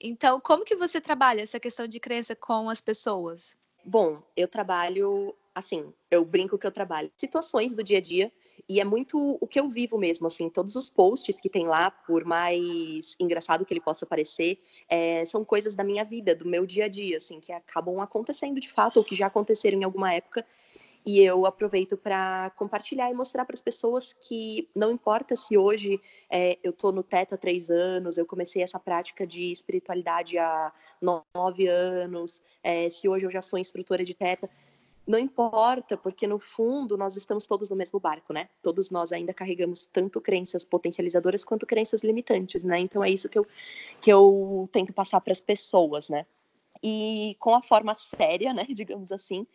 Então, 0.00 0.40
como 0.40 0.64
que 0.64 0.76
você 0.76 1.00
trabalha 1.00 1.42
essa 1.42 1.58
questão 1.58 1.86
de 1.86 1.98
crença 1.98 2.36
com 2.36 2.70
as 2.70 2.80
pessoas? 2.80 3.56
Bom, 3.84 4.22
eu 4.36 4.46
trabalho 4.46 5.34
assim, 5.58 5.92
eu 6.10 6.24
brinco 6.24 6.56
que 6.56 6.66
eu 6.66 6.70
trabalho 6.70 7.10
situações 7.16 7.74
do 7.74 7.82
dia 7.82 7.98
a 7.98 8.00
dia 8.00 8.32
e 8.68 8.80
é 8.80 8.84
muito 8.84 9.38
o 9.40 9.46
que 9.46 9.58
eu 9.58 9.68
vivo 9.68 9.98
mesmo, 9.98 10.26
assim, 10.26 10.48
todos 10.48 10.76
os 10.76 10.88
posts 10.88 11.40
que 11.40 11.48
tem 11.48 11.66
lá, 11.66 11.90
por 11.90 12.24
mais 12.24 13.16
engraçado 13.18 13.64
que 13.64 13.72
ele 13.72 13.80
possa 13.80 14.06
parecer, 14.06 14.60
é, 14.88 15.24
são 15.24 15.44
coisas 15.44 15.74
da 15.74 15.82
minha 15.82 16.04
vida, 16.04 16.34
do 16.34 16.46
meu 16.46 16.66
dia 16.66 16.84
a 16.84 16.88
dia, 16.88 17.16
assim, 17.16 17.40
que 17.40 17.52
acabam 17.52 18.00
acontecendo 18.00 18.60
de 18.60 18.68
fato 18.68 18.98
ou 18.98 19.04
que 19.04 19.16
já 19.16 19.26
aconteceram 19.26 19.80
em 19.80 19.84
alguma 19.84 20.12
época 20.12 20.46
e 21.08 21.24
eu 21.24 21.46
aproveito 21.46 21.96
para 21.96 22.50
compartilhar 22.50 23.10
e 23.10 23.14
mostrar 23.14 23.46
para 23.46 23.54
as 23.54 23.62
pessoas 23.62 24.12
que 24.12 24.68
não 24.76 24.92
importa 24.92 25.34
se 25.34 25.56
hoje 25.56 25.98
é, 26.28 26.58
eu 26.62 26.70
estou 26.70 26.92
no 26.92 27.02
Teta 27.02 27.34
há 27.34 27.38
três 27.38 27.70
anos, 27.70 28.18
eu 28.18 28.26
comecei 28.26 28.62
essa 28.62 28.78
prática 28.78 29.26
de 29.26 29.50
espiritualidade 29.50 30.36
há 30.36 30.70
nove 31.00 31.66
anos, 31.66 32.42
é, 32.62 32.90
se 32.90 33.08
hoje 33.08 33.24
eu 33.24 33.30
já 33.30 33.40
sou 33.40 33.58
instrutora 33.58 34.04
de 34.04 34.12
Teta, 34.12 34.50
não 35.06 35.18
importa, 35.18 35.96
porque 35.96 36.26
no 36.26 36.38
fundo 36.38 36.98
nós 36.98 37.16
estamos 37.16 37.46
todos 37.46 37.70
no 37.70 37.76
mesmo 37.76 37.98
barco, 37.98 38.34
né? 38.34 38.46
Todos 38.62 38.90
nós 38.90 39.10
ainda 39.10 39.32
carregamos 39.32 39.86
tanto 39.86 40.20
crenças 40.20 40.62
potencializadoras 40.62 41.42
quanto 41.42 41.64
crenças 41.64 42.04
limitantes, 42.04 42.62
né? 42.62 42.80
Então 42.80 43.02
é 43.02 43.08
isso 43.08 43.30
que 43.30 43.38
eu, 43.38 43.46
que 43.98 44.12
eu 44.12 44.68
tento 44.70 44.92
passar 44.92 45.22
para 45.22 45.32
as 45.32 45.40
pessoas, 45.40 46.10
né? 46.10 46.26
E 46.82 47.34
com 47.38 47.54
a 47.54 47.62
forma 47.62 47.94
séria, 47.94 48.52
né, 48.52 48.66
digamos 48.68 49.10
assim, 49.10 49.46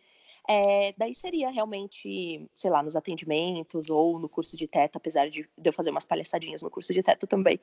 é, 0.48 0.94
daí 0.98 1.14
seria 1.14 1.50
realmente, 1.50 2.46
sei 2.54 2.70
lá, 2.70 2.82
nos 2.82 2.94
atendimentos 2.94 3.88
ou 3.88 4.18
no 4.18 4.28
curso 4.28 4.56
de 4.56 4.66
teto, 4.66 4.96
apesar 4.96 5.28
de, 5.28 5.48
eu 5.62 5.72
fazer 5.72 5.90
umas 5.90 6.04
palhaçadinhas 6.04 6.62
no 6.62 6.70
curso 6.70 6.92
de 6.92 7.02
teto 7.02 7.26
também. 7.26 7.58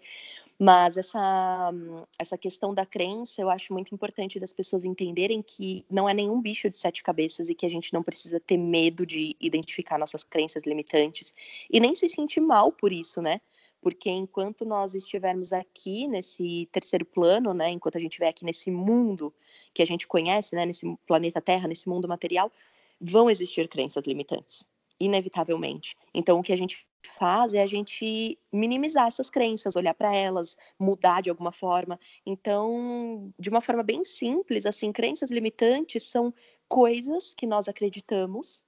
Mas 0.57 0.97
essa, 0.97 1.71
essa 2.17 2.37
questão 2.37 2.73
da 2.73 2.85
crença 2.85 3.41
eu 3.41 3.49
acho 3.49 3.71
muito 3.71 3.93
importante 3.93 4.39
das 4.39 4.51
pessoas 4.51 4.83
entenderem 4.83 5.41
que 5.41 5.85
não 5.89 6.09
é 6.09 6.13
nenhum 6.13 6.41
bicho 6.41 6.69
de 6.69 6.77
sete 6.77 7.03
cabeças 7.03 7.49
e 7.49 7.55
que 7.55 7.65
a 7.65 7.69
gente 7.69 7.93
não 7.93 8.01
precisa 8.01 8.39
ter 8.39 8.57
medo 8.57 9.05
de 9.05 9.35
identificar 9.39 9.99
nossas 9.99 10.23
crenças 10.23 10.63
limitantes 10.63 11.33
e 11.71 11.79
nem 11.79 11.93
se 11.93 12.09
sentir 12.09 12.41
mal 12.41 12.71
por 12.71 12.91
isso, 12.91 13.21
né? 13.21 13.41
Porque 13.81 14.09
enquanto 14.09 14.63
nós 14.63 14.93
estivermos 14.93 15.51
aqui 15.51 16.07
nesse 16.07 16.69
terceiro 16.71 17.03
plano, 17.03 17.53
né, 17.53 17.69
enquanto 17.71 17.97
a 17.97 17.99
gente 17.99 18.11
estiver 18.11 18.29
aqui 18.29 18.45
nesse 18.45 18.69
mundo 18.69 19.33
que 19.73 19.81
a 19.81 19.85
gente 19.85 20.07
conhece, 20.07 20.55
né, 20.55 20.65
nesse 20.65 20.85
planeta 21.07 21.41
Terra, 21.41 21.67
nesse 21.67 21.89
mundo 21.89 22.07
material, 22.07 22.51
vão 22.99 23.29
existir 23.29 23.67
crenças 23.67 24.03
limitantes, 24.05 24.63
inevitavelmente. 24.99 25.95
Então, 26.13 26.39
o 26.39 26.43
que 26.43 26.53
a 26.53 26.57
gente 26.57 26.87
faz 27.03 27.55
é 27.55 27.63
a 27.63 27.67
gente 27.67 28.37
minimizar 28.53 29.07
essas 29.07 29.31
crenças, 29.31 29.75
olhar 29.75 29.95
para 29.95 30.15
elas, 30.15 30.55
mudar 30.79 31.21
de 31.21 31.31
alguma 31.31 31.51
forma. 31.51 31.99
Então, 32.23 33.33
de 33.39 33.49
uma 33.49 33.61
forma 33.61 33.81
bem 33.81 34.03
simples, 34.03 34.67
assim, 34.67 34.91
crenças 34.91 35.31
limitantes 35.31 36.03
são 36.03 36.31
coisas 36.67 37.33
que 37.33 37.47
nós 37.47 37.67
acreditamos 37.67 38.63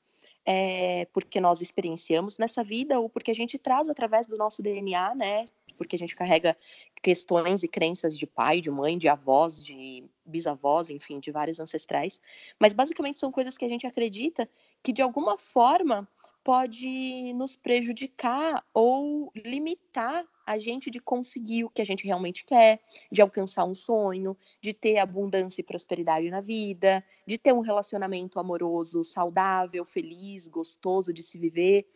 é, 0.45 1.06
porque 1.13 1.39
nós 1.39 1.62
experienciamos 1.62 2.38
nessa 2.38 2.63
vida 2.63 2.99
ou 2.99 3.10
porque 3.10 3.32
a 3.32 3.36
gente 3.36 3.58
traz 3.58 3.89
através 3.89 4.27
do 4.27 4.38
nosso 4.38 4.62
DNA, 4.62 5.15
né? 5.15 5.45
Porque 5.77 5.95
a 5.95 5.99
gente 5.99 6.15
carrega 6.15 6.56
questões 7.01 7.63
e 7.63 7.67
crenças 7.67 8.17
de 8.17 8.27
pai, 8.27 8.62
de 8.62 8.69
mãe, 8.69 8.97
de 8.97 9.08
avós, 9.08 9.63
de 9.63 10.03
bisavós, 10.25 10.89
enfim, 10.89 11.19
de 11.19 11.32
vários 11.32 11.60
ancestrais. 11.60 12.19
Mas 12.60 12.73
basicamente 12.73 13.19
são 13.19 13.32
coisas 13.32 13.58
que 13.58 13.65
a 13.65 13.69
gente 13.69 13.88
acredita 13.88 14.47
que 14.82 14.93
de 14.93 15.01
alguma 15.01 15.38
forma 15.38 16.08
pode 16.43 17.34
nos 17.34 17.56
prejudicar 17.56 18.63
ou 18.73 19.32
limitar 19.36 20.25
a 20.45 20.60
gente 20.60 20.91
de 20.91 20.99
conseguir 20.99 21.63
o 21.63 21.69
que 21.69 21.82
a 21.82 21.86
gente 21.86 22.06
realmente 22.06 22.43
quer, 22.43 22.82
de 23.12 23.21
alcançar 23.21 23.63
um 23.63 23.73
sonho, 23.73 24.36
de 24.62 24.73
ter 24.73 24.97
abundância 24.97 25.62
e 25.62 25.63
prosperidade 25.63 26.29
na 26.29 26.41
vida, 26.41 27.03
de 27.25 27.38
ter 27.38 27.53
um 27.53 27.62
relacionamento 27.62 28.39
amoroso 28.39 29.03
saudável, 29.03 29.86
feliz, 29.86 30.47
gostoso 30.47 31.13
de 31.13 31.23
se 31.23 31.38
viver. 31.38 31.88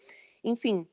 Enfim, 0.43 0.87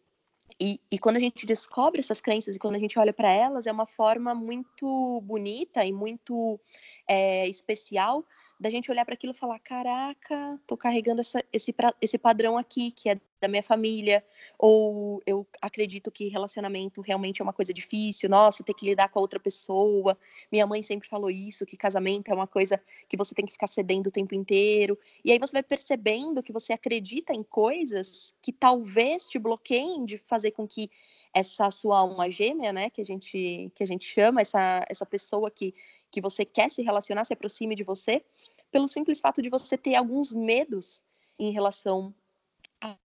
e, 0.61 0.81
e, 0.91 0.99
quando 0.99 1.17
a 1.17 1.21
gente 1.21 1.47
descobre 1.47 2.01
essas 2.01 2.21
crenças 2.21 2.55
e 2.55 2.59
quando 2.59 2.77
a 2.77 2.79
gente 2.79 2.99
olha 2.99 3.13
para 3.13 3.33
elas, 3.33 3.67
é 3.67 3.73
uma 3.73 3.87
forma 3.87 4.35
muito 4.35 5.21
bonita 5.23 5.85
e 5.85 5.93
muito 5.93 6.61
é, 7.09 7.49
especial 7.49 8.25
da 8.59 8.71
gente 8.71 8.91
olhar 8.91 9.05
para 9.05 9.15
aquilo 9.15 9.33
e 9.33 9.37
falar: 9.37 9.59
caraca, 9.59 10.61
tô 10.67 10.77
carregando 10.77 11.21
essa, 11.21 11.45
esse, 11.53 11.75
esse 12.01 12.19
padrão 12.19 12.57
aqui, 12.57 12.91
que 12.93 13.09
é 13.09 13.21
da 13.41 13.49
minha 13.49 13.63
família, 13.63 14.25
ou 14.59 15.23
eu 15.27 15.47
acredito 15.61 16.11
que 16.11 16.29
relacionamento 16.29 17.03
realmente 17.03 17.43
é 17.43 17.45
uma 17.45 17.53
coisa 17.53 17.75
difícil, 17.75 18.29
nossa, 18.29 18.65
ter 18.65 18.73
que 18.73 18.87
lidar 18.87 19.11
com 19.11 19.19
a 19.19 19.23
outra 19.23 19.39
pessoa. 19.39 20.17
Minha 20.51 20.67
mãe 20.67 20.83
sempre 20.83 21.07
falou 21.07 21.31
isso, 21.31 21.67
que 21.67 21.77
casamento 21.77 22.31
é 22.31 22.35
uma 22.35 22.47
coisa 22.47 22.81
que 23.07 23.17
você 23.17 23.35
tem 23.35 23.45
que 23.45 23.53
ficar 23.53 23.67
cedendo 23.67 24.07
o 24.07 24.11
tempo 24.11 24.35
inteiro. 24.35 24.99
E 25.23 25.31
aí 25.31 25.39
você 25.39 25.53
vai 25.53 25.63
percebendo 25.63 26.43
que 26.43 26.53
você 26.53 26.73
acredita 26.73 27.35
em 27.35 27.43
coisas 27.43 28.35
que 28.41 28.53
talvez 28.53 29.29
te 29.29 29.39
bloqueiem 29.39 30.05
de 30.05 30.17
fazer 30.17 30.53
com 30.53 30.67
que 30.67 30.91
essa 31.35 31.69
sua 31.71 31.99
alma 31.99 32.31
gêmea, 32.31 32.73
né, 32.73 32.89
que 32.89 33.01
a 33.01 33.05
gente 33.05 33.71
que 33.75 33.83
a 33.83 33.87
gente 33.87 34.05
chama 34.05 34.41
essa 34.41 34.85
essa 34.89 35.05
pessoa 35.05 35.51
que 35.51 35.75
que 36.15 36.21
você 36.21 36.45
quer 36.45 36.71
se 36.71 36.81
relacionar, 36.81 37.25
se 37.25 37.33
aproxime 37.33 37.75
de 37.75 37.83
você, 37.83 38.25
pelo 38.71 38.87
simples 38.87 39.21
fato 39.21 39.43
de 39.43 39.51
você 39.51 39.77
ter 39.77 39.97
alguns 39.97 40.33
medos 40.33 41.03
em 41.37 41.51
relação 41.51 42.15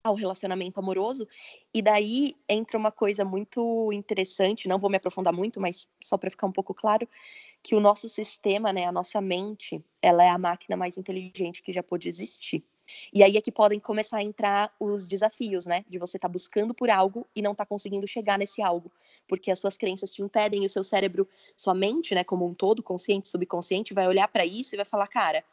ao 0.05 0.15
relacionamento 0.15 0.79
amoroso. 0.79 1.27
E 1.73 1.81
daí 1.81 2.37
entra 2.47 2.77
uma 2.77 2.93
coisa 2.93 3.25
muito 3.25 3.91
interessante, 3.95 4.69
não 4.69 4.79
vou 4.79 4.91
me 4.91 4.99
aprofundar 4.99 5.33
muito, 5.33 5.59
mas 5.59 5.89
só 6.03 6.19
para 6.19 6.31
ficar 6.31 6.47
um 6.47 6.53
pouco 6.53 6.75
claro, 6.75 7.09
que 7.63 7.75
o 7.75 7.81
nosso 7.81 8.11
sistema, 8.11 8.75
né, 8.75 8.85
a 8.85 8.93
nossa 8.93 9.23
mente, 9.23 9.83
ela 10.03 10.23
é 10.23 10.29
a 10.29 10.37
máquina 10.37 10.77
mais 10.77 10.99
inteligente 10.99 11.63
que 11.63 11.73
já 11.73 11.83
pôde 11.83 12.11
existir. 12.11 12.63
E 13.13 13.23
aí 13.23 13.37
é 13.37 13.41
que 13.41 13.53
podem 13.53 13.79
começar 13.79 14.19
a 14.19 14.23
entrar 14.23 14.75
os 14.79 15.07
desafios, 15.07 15.67
né? 15.67 15.85
De 15.89 15.99
você 15.99 16.17
estar 16.17 16.29
tá 16.29 16.33
buscando 16.33 16.75
por 16.75 16.91
algo 16.91 17.27
e 17.35 17.43
não 17.43 17.53
estar 17.53 17.65
tá 17.65 17.69
conseguindo 17.69 18.07
chegar 18.07 18.39
nesse 18.39 18.63
algo, 18.63 18.91
porque 19.27 19.51
as 19.51 19.59
suas 19.59 19.77
crenças 19.77 20.13
te 20.13 20.23
impedem, 20.23 20.63
e 20.63 20.67
o 20.67 20.69
seu 20.69 20.85
cérebro, 20.85 21.29
sua 21.57 21.75
mente, 21.75 22.15
né, 22.15 22.25
como 22.25 22.47
um 22.47 22.55
todo, 22.55 22.83
consciente, 22.83 23.29
subconsciente, 23.29 23.95
vai 23.95 24.07
olhar 24.07 24.29
para 24.29 24.45
isso 24.45 24.75
e 24.75 24.77
vai 24.77 24.85
falar, 24.85 25.07
cara, 25.09 25.45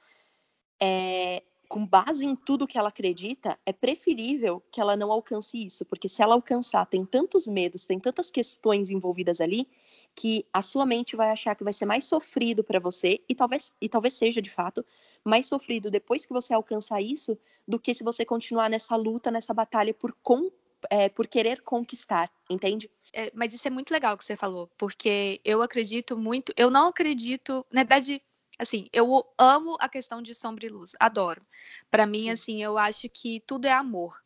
é, 0.80 1.42
com 1.68 1.86
base 1.86 2.26
em 2.26 2.36
tudo 2.36 2.68
que 2.68 2.78
ela 2.78 2.90
acredita, 2.90 3.58
é 3.66 3.74
preferível 3.74 4.62
que 4.72 4.80
ela 4.80 4.96
não 4.96 5.12
alcance 5.12 5.64
isso, 5.64 5.86
porque 5.86 6.08
se 6.08 6.22
ela 6.22 6.36
alcançar, 6.36 6.86
tem 6.86 7.06
tantos 7.06 7.48
medos, 7.48 7.86
tem 7.86 8.00
tantas 8.00 8.32
questões 8.32 8.90
envolvidas 8.90 9.42
ali, 9.42 9.68
que 10.16 10.46
a 10.54 10.62
sua 10.62 10.86
mente 10.86 11.16
vai 11.16 11.30
achar 11.30 11.56
que 11.56 11.64
vai 11.64 11.74
ser 11.74 11.86
mais 11.86 12.06
sofrido 12.06 12.64
para 12.64 12.80
você, 12.80 13.22
e 13.28 13.36
talvez, 13.36 13.72
e 13.82 13.90
talvez 13.90 14.14
seja 14.14 14.42
de 14.42 14.50
fato, 14.50 14.86
mais 15.24 15.48
sofrido 15.48 15.92
depois 15.92 16.26
que 16.26 16.34
você 16.34 16.54
alcançar 16.54 17.02
isso, 17.02 17.38
do 17.68 17.80
que 17.80 17.94
se 17.94 18.04
você 18.04 18.24
continuar 18.24 18.70
nessa 18.70 18.96
luta, 18.96 19.32
nessa 19.32 19.54
batalha 19.54 19.94
por, 19.94 20.16
com, 20.24 20.52
é, 20.90 21.10
por 21.10 21.28
querer 21.28 21.62
conquistar, 21.62 22.32
entende? 22.50 22.90
É, 23.14 23.32
mas 23.34 23.54
isso 23.54 23.68
é 23.68 23.72
muito 23.72 23.92
legal 23.92 24.18
que 24.18 24.26
você 24.26 24.36
falou, 24.36 24.70
porque 24.78 25.42
eu 25.44 25.62
acredito 25.62 26.18
muito, 26.18 26.54
eu 26.56 26.70
não 26.70 26.90
acredito, 26.90 27.66
na 27.72 27.82
verdade 27.82 28.22
Assim, 28.58 28.88
eu 28.94 29.26
amo 29.38 29.76
a 29.80 29.90
questão 29.90 30.22
de 30.22 30.34
sombra 30.34 30.66
e 30.66 30.70
luz, 30.70 30.96
adoro. 31.00 31.46
Para 31.92 32.06
mim, 32.06 32.24
Sim. 32.24 32.30
assim, 32.30 32.64
eu 32.64 32.78
acho 32.78 33.10
que 33.10 33.42
tudo 33.46 33.66
é 33.66 33.72
amor. 33.72 34.24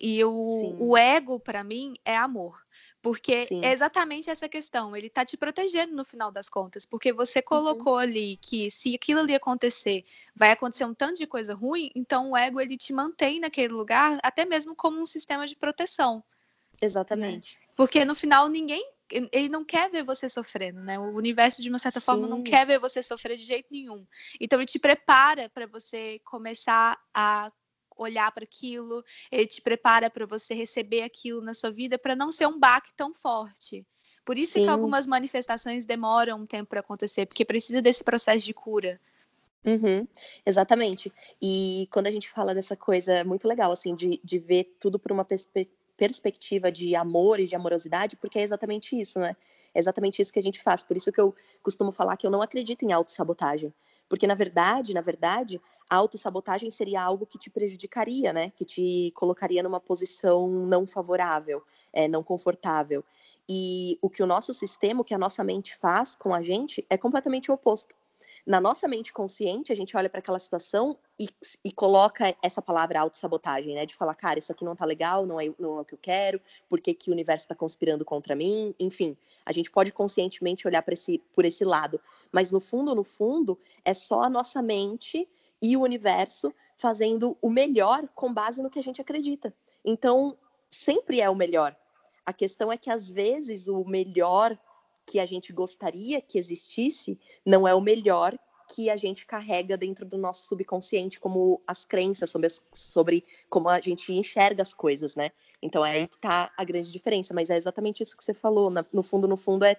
E 0.00 0.24
o, 0.24 0.76
o 0.78 0.96
ego, 0.96 1.40
para 1.40 1.64
mim, 1.64 1.94
é 2.04 2.16
amor. 2.16 2.62
Porque 3.02 3.46
Sim. 3.46 3.64
é 3.64 3.72
exatamente 3.72 4.30
essa 4.30 4.48
questão. 4.48 4.96
Ele 4.96 5.10
tá 5.10 5.24
te 5.24 5.36
protegendo 5.36 5.92
no 5.94 6.04
final 6.04 6.30
das 6.30 6.48
contas. 6.48 6.86
Porque 6.86 7.12
você 7.12 7.40
uhum. 7.40 7.44
colocou 7.44 7.94
uhum. 7.94 7.98
ali 7.98 8.36
que 8.36 8.70
se 8.70 8.94
aquilo 8.94 9.20
ali 9.20 9.34
acontecer, 9.34 10.04
vai 10.34 10.52
acontecer 10.52 10.84
um 10.84 10.94
tanto 10.94 11.18
de 11.18 11.26
coisa 11.26 11.52
ruim, 11.52 11.90
então 11.96 12.30
o 12.30 12.36
ego 12.36 12.60
ele 12.60 12.76
te 12.76 12.92
mantém 12.92 13.40
naquele 13.40 13.72
lugar, 13.72 14.20
até 14.22 14.44
mesmo 14.44 14.76
como 14.76 15.00
um 15.00 15.06
sistema 15.06 15.46
de 15.46 15.56
proteção. 15.56 16.16
Né? 16.16 16.22
Exatamente. 16.80 17.58
Porque 17.74 18.04
no 18.04 18.14
final 18.14 18.48
ninguém 18.48 18.88
ele 19.30 19.48
não 19.48 19.64
quer 19.64 19.90
ver 19.90 20.02
você 20.02 20.28
sofrendo, 20.28 20.80
né? 20.80 20.98
O 20.98 21.14
universo, 21.14 21.60
de 21.60 21.68
uma 21.68 21.78
certa 21.78 22.00
Sim. 22.00 22.06
forma, 22.06 22.26
não 22.26 22.42
quer 22.42 22.66
ver 22.66 22.78
você 22.78 23.02
sofrer 23.02 23.36
de 23.36 23.44
jeito 23.44 23.68
nenhum. 23.70 24.06
Então, 24.40 24.58
ele 24.58 24.66
te 24.66 24.78
prepara 24.78 25.48
para 25.50 25.66
você 25.66 26.18
começar 26.20 26.98
a 27.12 27.52
olhar 27.96 28.32
para 28.32 28.44
aquilo, 28.44 29.04
ele 29.30 29.46
te 29.46 29.60
prepara 29.60 30.08
para 30.08 30.26
você 30.26 30.54
receber 30.54 31.02
aquilo 31.02 31.42
na 31.42 31.54
sua 31.54 31.70
vida 31.70 31.98
para 31.98 32.16
não 32.16 32.32
ser 32.32 32.46
um 32.46 32.58
baque 32.58 32.92
tão 32.96 33.12
forte. 33.12 33.86
Por 34.24 34.38
isso 34.38 34.54
Sim. 34.54 34.64
que 34.64 34.70
algumas 34.70 35.06
manifestações 35.06 35.84
demoram 35.84 36.40
um 36.40 36.46
tempo 36.46 36.70
para 36.70 36.80
acontecer, 36.80 37.26
porque 37.26 37.44
precisa 37.44 37.82
desse 37.82 38.02
processo 38.02 38.44
de 38.44 38.54
cura. 38.54 39.00
Uhum, 39.64 40.06
exatamente. 40.44 41.12
E 41.40 41.88
quando 41.92 42.08
a 42.08 42.10
gente 42.10 42.28
fala 42.28 42.54
dessa 42.54 42.76
coisa 42.76 43.12
é 43.12 43.24
muito 43.24 43.46
legal, 43.46 43.70
assim, 43.70 43.94
de, 43.94 44.20
de 44.22 44.38
ver 44.38 44.76
tudo 44.80 44.98
por 44.98 45.12
uma 45.12 45.24
perspectiva 45.24 45.81
perspectiva 45.96 46.70
de 46.70 46.94
amor 46.94 47.40
e 47.40 47.46
de 47.46 47.54
amorosidade, 47.54 48.16
porque 48.16 48.38
é 48.38 48.42
exatamente 48.42 48.98
isso, 48.98 49.18
né? 49.18 49.36
É 49.74 49.78
exatamente 49.78 50.20
isso 50.20 50.32
que 50.32 50.38
a 50.38 50.42
gente 50.42 50.60
faz. 50.60 50.82
Por 50.82 50.96
isso 50.96 51.10
que 51.10 51.20
eu 51.20 51.34
costumo 51.62 51.92
falar 51.92 52.16
que 52.16 52.26
eu 52.26 52.30
não 52.30 52.42
acredito 52.42 52.84
em 52.84 52.92
autossabotagem. 52.92 53.72
Porque, 54.08 54.26
na 54.26 54.34
verdade, 54.34 54.92
na 54.92 55.00
verdade, 55.00 55.60
a 55.88 55.96
autossabotagem 55.96 56.70
seria 56.70 57.02
algo 57.02 57.24
que 57.24 57.38
te 57.38 57.48
prejudicaria, 57.48 58.32
né? 58.32 58.50
Que 58.50 58.64
te 58.64 59.10
colocaria 59.14 59.62
numa 59.62 59.80
posição 59.80 60.48
não 60.48 60.86
favorável, 60.86 61.62
é, 61.92 62.06
não 62.06 62.22
confortável. 62.22 63.02
E 63.48 63.98
o 64.02 64.10
que 64.10 64.22
o 64.22 64.26
nosso 64.26 64.52
sistema, 64.52 65.00
o 65.00 65.04
que 65.04 65.14
a 65.14 65.18
nossa 65.18 65.42
mente 65.42 65.74
faz 65.76 66.14
com 66.14 66.34
a 66.34 66.42
gente 66.42 66.84
é 66.90 66.98
completamente 66.98 67.50
o 67.50 67.54
oposto 67.54 67.94
na 68.44 68.60
nossa 68.60 68.88
mente 68.88 69.12
consciente, 69.12 69.70
a 69.70 69.76
gente 69.76 69.96
olha 69.96 70.10
para 70.10 70.18
aquela 70.18 70.38
situação 70.38 70.98
e, 71.18 71.28
e, 71.64 71.70
coloca 71.70 72.34
essa 72.42 72.60
palavra 72.60 73.00
autossabotagem, 73.00 73.74
né? 73.74 73.86
De 73.86 73.94
falar, 73.94 74.14
cara, 74.16 74.38
isso 74.38 74.50
aqui 74.50 74.64
não 74.64 74.74
tá 74.74 74.84
legal, 74.84 75.24
não 75.24 75.40
é, 75.40 75.44
não 75.58 75.78
é 75.78 75.80
o 75.80 75.84
que 75.84 75.94
eu 75.94 75.98
quero, 76.00 76.40
por 76.68 76.80
que, 76.80 76.92
que 76.92 77.08
o 77.08 77.12
universo 77.12 77.44
está 77.44 77.54
conspirando 77.54 78.04
contra 78.04 78.34
mim? 78.34 78.74
Enfim, 78.80 79.16
a 79.46 79.52
gente 79.52 79.70
pode 79.70 79.92
conscientemente 79.92 80.66
olhar 80.66 80.84
esse, 80.88 81.18
por 81.32 81.44
esse 81.44 81.64
lado, 81.64 82.00
mas 82.32 82.50
no 82.50 82.60
fundo, 82.60 82.94
no 82.94 83.04
fundo, 83.04 83.56
é 83.84 83.94
só 83.94 84.22
a 84.22 84.30
nossa 84.30 84.60
mente 84.60 85.28
e 85.60 85.76
o 85.76 85.82
universo 85.82 86.52
fazendo 86.76 87.36
o 87.40 87.48
melhor 87.48 88.08
com 88.14 88.34
base 88.34 88.60
no 88.60 88.68
que 88.68 88.80
a 88.80 88.82
gente 88.82 89.00
acredita. 89.00 89.54
Então, 89.84 90.36
sempre 90.68 91.20
é 91.20 91.30
o 91.30 91.36
melhor. 91.36 91.76
A 92.26 92.32
questão 92.32 92.72
é 92.72 92.76
que 92.76 92.90
às 92.90 93.08
vezes 93.08 93.68
o 93.68 93.84
melhor 93.84 94.58
que 95.06 95.18
a 95.18 95.26
gente 95.26 95.52
gostaria 95.52 96.20
que 96.20 96.38
existisse 96.38 97.18
não 97.44 97.66
é 97.66 97.74
o 97.74 97.80
melhor 97.80 98.38
que 98.74 98.88
a 98.88 98.96
gente 98.96 99.26
carrega 99.26 99.76
dentro 99.76 100.06
do 100.06 100.16
nosso 100.16 100.46
subconsciente, 100.46 101.20
como 101.20 101.60
as 101.66 101.84
crenças 101.84 102.30
sobre, 102.30 102.46
as, 102.46 102.60
sobre 102.72 103.24
como 103.48 103.68
a 103.68 103.80
gente 103.80 104.12
enxerga 104.12 104.62
as 104.62 104.72
coisas, 104.72 105.14
né? 105.14 105.30
Então 105.60 105.84
é 105.84 105.92
aí 105.92 106.08
que 106.08 106.18
tá 106.18 106.50
a 106.56 106.64
grande 106.64 106.90
diferença, 106.90 107.34
mas 107.34 107.50
é 107.50 107.56
exatamente 107.56 108.02
isso 108.02 108.16
que 108.16 108.24
você 108.24 108.32
falou. 108.32 108.72
No 108.92 109.02
fundo, 109.02 109.28
no 109.28 109.36
fundo, 109.36 109.64
é, 109.64 109.76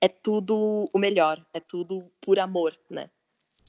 é 0.00 0.08
tudo 0.08 0.88
o 0.92 0.98
melhor, 0.98 1.44
é 1.52 1.58
tudo 1.58 2.08
por 2.20 2.38
amor, 2.38 2.78
né? 2.88 3.10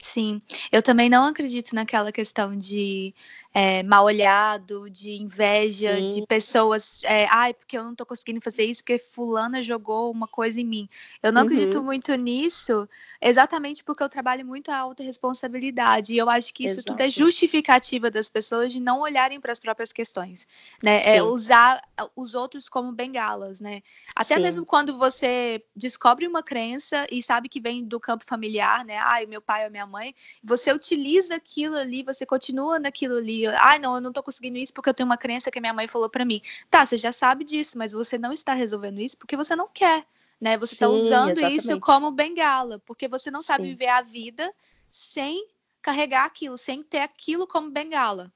Sim, 0.02 0.42
eu 0.72 0.82
também 0.82 1.10
não 1.10 1.26
acredito 1.26 1.76
naquela 1.76 2.12
questão 2.12 2.58
de 2.58 3.14
é, 3.54 3.82
mal 3.82 4.06
olhado, 4.06 4.90
de 4.90 5.12
inveja, 5.14 6.00
Sim. 6.00 6.10
de 6.10 6.28
pessoas, 6.28 7.02
é, 7.04 7.26
ai, 7.30 7.54
porque 7.54 7.78
eu 7.78 7.84
não 7.84 7.96
tô 7.96 8.06
conseguindo 8.06 8.40
fazer 8.42 8.64
isso, 8.64 8.84
porque 8.84 9.00
fulana 9.00 9.64
jogou 9.64 10.12
uma 10.12 10.28
coisa 10.28 10.62
em 10.62 10.66
mim. 10.66 10.90
Eu 11.22 11.32
não 11.32 11.42
uhum. 11.42 11.48
acredito 11.48 11.84
muito 11.84 12.14
nisso, 12.16 12.88
exatamente 13.20 13.84
porque 13.84 14.04
eu 14.04 14.10
trabalho 14.10 14.46
muito 14.46 14.70
a 14.70 14.78
alta 14.78 15.04
responsabilidade, 15.04 16.14
e 16.14 16.18
eu 16.18 16.30
acho 16.30 16.54
que 16.54 16.66
isso 16.66 16.80
Exato. 16.80 16.92
tudo 16.92 17.02
é 17.02 17.10
justificativa 17.10 18.12
das 18.12 18.30
pessoas 18.30 18.72
de 18.72 18.80
não 18.80 19.02
olharem 19.02 19.42
para 19.42 19.52
as 19.52 19.60
próprias 19.60 19.92
questões, 19.92 20.48
né? 20.84 21.02
É 21.04 21.24
usar 21.24 21.82
os 22.16 22.36
outros 22.36 22.70
como 22.70 22.92
bengalas, 22.92 23.60
né? 23.60 23.82
Até 24.16 24.36
Sim. 24.36 24.44
mesmo 24.44 24.66
quando 24.66 24.98
você 24.98 25.64
descobre 25.76 26.28
uma 26.28 26.44
crença 26.44 27.08
e 27.12 27.22
sabe 27.24 27.50
que 27.50 27.60
vem 27.60 27.84
do 27.84 28.00
campo 28.00 28.24
familiar, 28.26 28.86
né? 28.86 28.98
Ai, 28.98 29.26
meu 29.26 29.42
pai 29.42 29.66
ou 29.66 29.72
minha 29.72 29.88
mãe, 29.88 30.14
você 30.44 30.72
utiliza 30.72 31.36
aquilo 31.36 31.76
ali, 31.76 32.04
você 32.04 32.26
continua 32.26 32.78
naquilo 32.78 33.18
ali, 33.18 33.39
ai, 33.48 33.80
não, 33.80 33.96
eu 33.96 34.02
não 34.02 34.12
tô 34.12 34.24
conseguindo 34.24 34.58
isso 34.58 34.74
porque 34.74 34.90
eu 34.90 34.94
tenho 34.94 35.08
uma 35.08 35.18
crença 35.18 35.52
que 35.52 35.60
minha 35.60 35.74
mãe 35.74 35.88
falou 35.88 36.10
para 36.10 36.26
mim. 36.26 36.42
Tá, 36.70 36.86
você 36.86 36.98
já 36.98 37.12
sabe 37.12 37.44
disso, 37.44 37.78
mas 37.78 37.92
você 37.92 38.18
não 38.18 38.32
está 38.32 38.54
resolvendo 38.54 39.00
isso 39.00 39.18
porque 39.18 39.38
você 39.38 39.56
não 39.56 39.68
quer, 39.68 40.06
né? 40.40 40.58
Você 40.58 40.74
está 40.74 40.88
usando 40.88 41.32
exatamente. 41.32 41.56
isso 41.58 41.80
como 41.80 42.12
bengala, 42.12 42.80
porque 42.80 43.08
você 43.08 43.30
não 43.30 43.42
sabe 43.42 43.66
Sim. 43.66 43.70
viver 43.72 43.88
a 43.88 44.02
vida 44.02 44.54
sem 44.90 45.48
carregar 45.82 46.26
aquilo, 46.26 46.58
sem 46.58 46.84
ter 46.84 47.00
aquilo 47.00 47.48
como 47.48 47.70
bengala. 47.70 48.32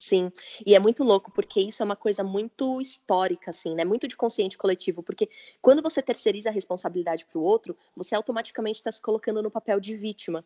Sim, 0.00 0.30
e 0.64 0.76
é 0.76 0.78
muito 0.78 1.02
louco, 1.02 1.30
porque 1.32 1.60
isso 1.60 1.82
é 1.82 1.84
uma 1.84 1.96
coisa 1.96 2.22
muito 2.22 2.80
histórica, 2.80 3.50
assim, 3.50 3.74
né? 3.74 3.84
Muito 3.84 4.06
de 4.06 4.16
consciente 4.16 4.56
coletivo, 4.56 5.02
porque 5.02 5.28
quando 5.60 5.82
você 5.82 6.00
terceiriza 6.00 6.50
a 6.50 6.52
responsabilidade 6.52 7.26
para 7.26 7.38
o 7.38 7.42
outro, 7.42 7.76
você 7.96 8.14
automaticamente 8.14 8.76
está 8.76 8.92
se 8.92 9.02
colocando 9.02 9.42
no 9.42 9.50
papel 9.50 9.80
de 9.80 9.96
vítima. 9.96 10.44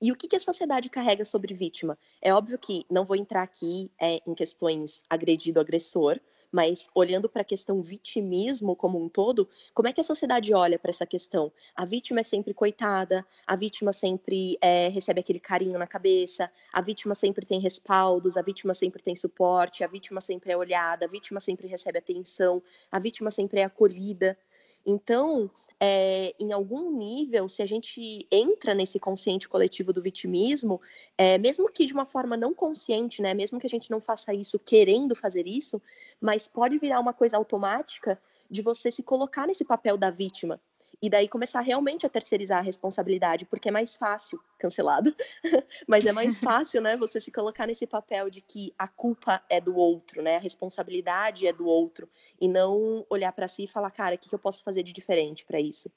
E 0.00 0.12
o 0.12 0.16
que, 0.16 0.28
que 0.28 0.36
a 0.36 0.40
sociedade 0.40 0.88
carrega 0.88 1.24
sobre 1.24 1.54
vítima? 1.54 1.98
É 2.20 2.32
óbvio 2.32 2.58
que 2.58 2.84
não 2.90 3.04
vou 3.04 3.16
entrar 3.16 3.42
aqui 3.42 3.90
é, 4.00 4.20
em 4.26 4.34
questões 4.34 5.02
agredido-agressor, 5.08 6.20
mas 6.50 6.88
olhando 6.94 7.28
para 7.28 7.42
a 7.42 7.44
questão 7.44 7.82
vitimismo 7.82 8.74
como 8.74 9.02
um 9.02 9.08
todo, 9.08 9.48
como 9.74 9.88
é 9.88 9.92
que 9.92 10.00
a 10.00 10.04
sociedade 10.04 10.52
olha 10.54 10.78
para 10.78 10.90
essa 10.90 11.06
questão? 11.06 11.52
A 11.74 11.84
vítima 11.84 12.20
é 12.20 12.22
sempre 12.22 12.54
coitada, 12.54 13.24
a 13.46 13.56
vítima 13.56 13.92
sempre 13.92 14.56
é, 14.60 14.88
recebe 14.88 15.20
aquele 15.20 15.40
carinho 15.40 15.78
na 15.78 15.86
cabeça, 15.86 16.50
a 16.72 16.80
vítima 16.80 17.14
sempre 17.14 17.44
tem 17.44 17.60
respaldos, 17.60 18.36
a 18.36 18.42
vítima 18.42 18.74
sempre 18.74 19.02
tem 19.02 19.14
suporte, 19.14 19.84
a 19.84 19.86
vítima 19.86 20.20
sempre 20.20 20.52
é 20.52 20.56
olhada, 20.56 21.06
a 21.06 21.08
vítima 21.08 21.40
sempre 21.40 21.66
recebe 21.66 21.98
atenção, 21.98 22.62
a 22.90 22.98
vítima 22.98 23.30
sempre 23.30 23.60
é 23.60 23.64
acolhida. 23.64 24.38
Então, 24.86 25.50
é, 25.80 26.34
em 26.40 26.52
algum 26.52 26.90
nível, 26.90 27.48
se 27.48 27.62
a 27.62 27.66
gente 27.66 28.26
entra 28.30 28.74
nesse 28.74 28.98
consciente 28.98 29.48
coletivo 29.48 29.92
do 29.92 30.02
vitimismo, 30.02 30.80
é, 31.16 31.38
mesmo 31.38 31.70
que 31.70 31.86
de 31.86 31.92
uma 31.92 32.06
forma 32.06 32.36
não 32.36 32.52
consciente, 32.52 33.22
né, 33.22 33.32
mesmo 33.34 33.60
que 33.60 33.66
a 33.66 33.70
gente 33.70 33.90
não 33.90 34.00
faça 34.00 34.34
isso 34.34 34.58
querendo 34.58 35.14
fazer 35.14 35.46
isso, 35.46 35.80
mas 36.20 36.48
pode 36.48 36.78
virar 36.78 37.00
uma 37.00 37.12
coisa 37.12 37.36
automática 37.36 38.20
de 38.50 38.62
você 38.62 38.90
se 38.90 39.02
colocar 39.02 39.46
nesse 39.46 39.64
papel 39.64 39.96
da 39.96 40.10
vítima 40.10 40.60
e 41.00 41.08
daí 41.08 41.28
começar 41.28 41.60
realmente 41.60 42.04
a 42.04 42.08
terceirizar 42.08 42.58
a 42.58 42.62
responsabilidade, 42.62 43.46
porque 43.46 43.68
é 43.68 43.72
mais 43.72 43.96
fácil, 43.96 44.40
cancelado, 44.58 45.14
mas 45.86 46.06
é 46.06 46.12
mais 46.12 46.40
fácil, 46.40 46.80
né, 46.80 46.96
você 46.96 47.20
se 47.20 47.30
colocar 47.30 47.66
nesse 47.66 47.86
papel 47.86 48.28
de 48.28 48.40
que 48.40 48.74
a 48.78 48.88
culpa 48.88 49.42
é 49.48 49.60
do 49.60 49.76
outro, 49.76 50.22
né, 50.22 50.36
a 50.36 50.40
responsabilidade 50.40 51.46
é 51.46 51.52
do 51.52 51.66
outro, 51.66 52.08
e 52.40 52.48
não 52.48 53.06
olhar 53.08 53.32
para 53.32 53.48
si 53.48 53.64
e 53.64 53.68
falar, 53.68 53.90
cara, 53.90 54.16
o 54.16 54.18
que, 54.18 54.28
que 54.28 54.34
eu 54.34 54.38
posso 54.38 54.62
fazer 54.62 54.82
de 54.82 54.92
diferente 54.92 55.44
para 55.44 55.60
isso? 55.60 55.90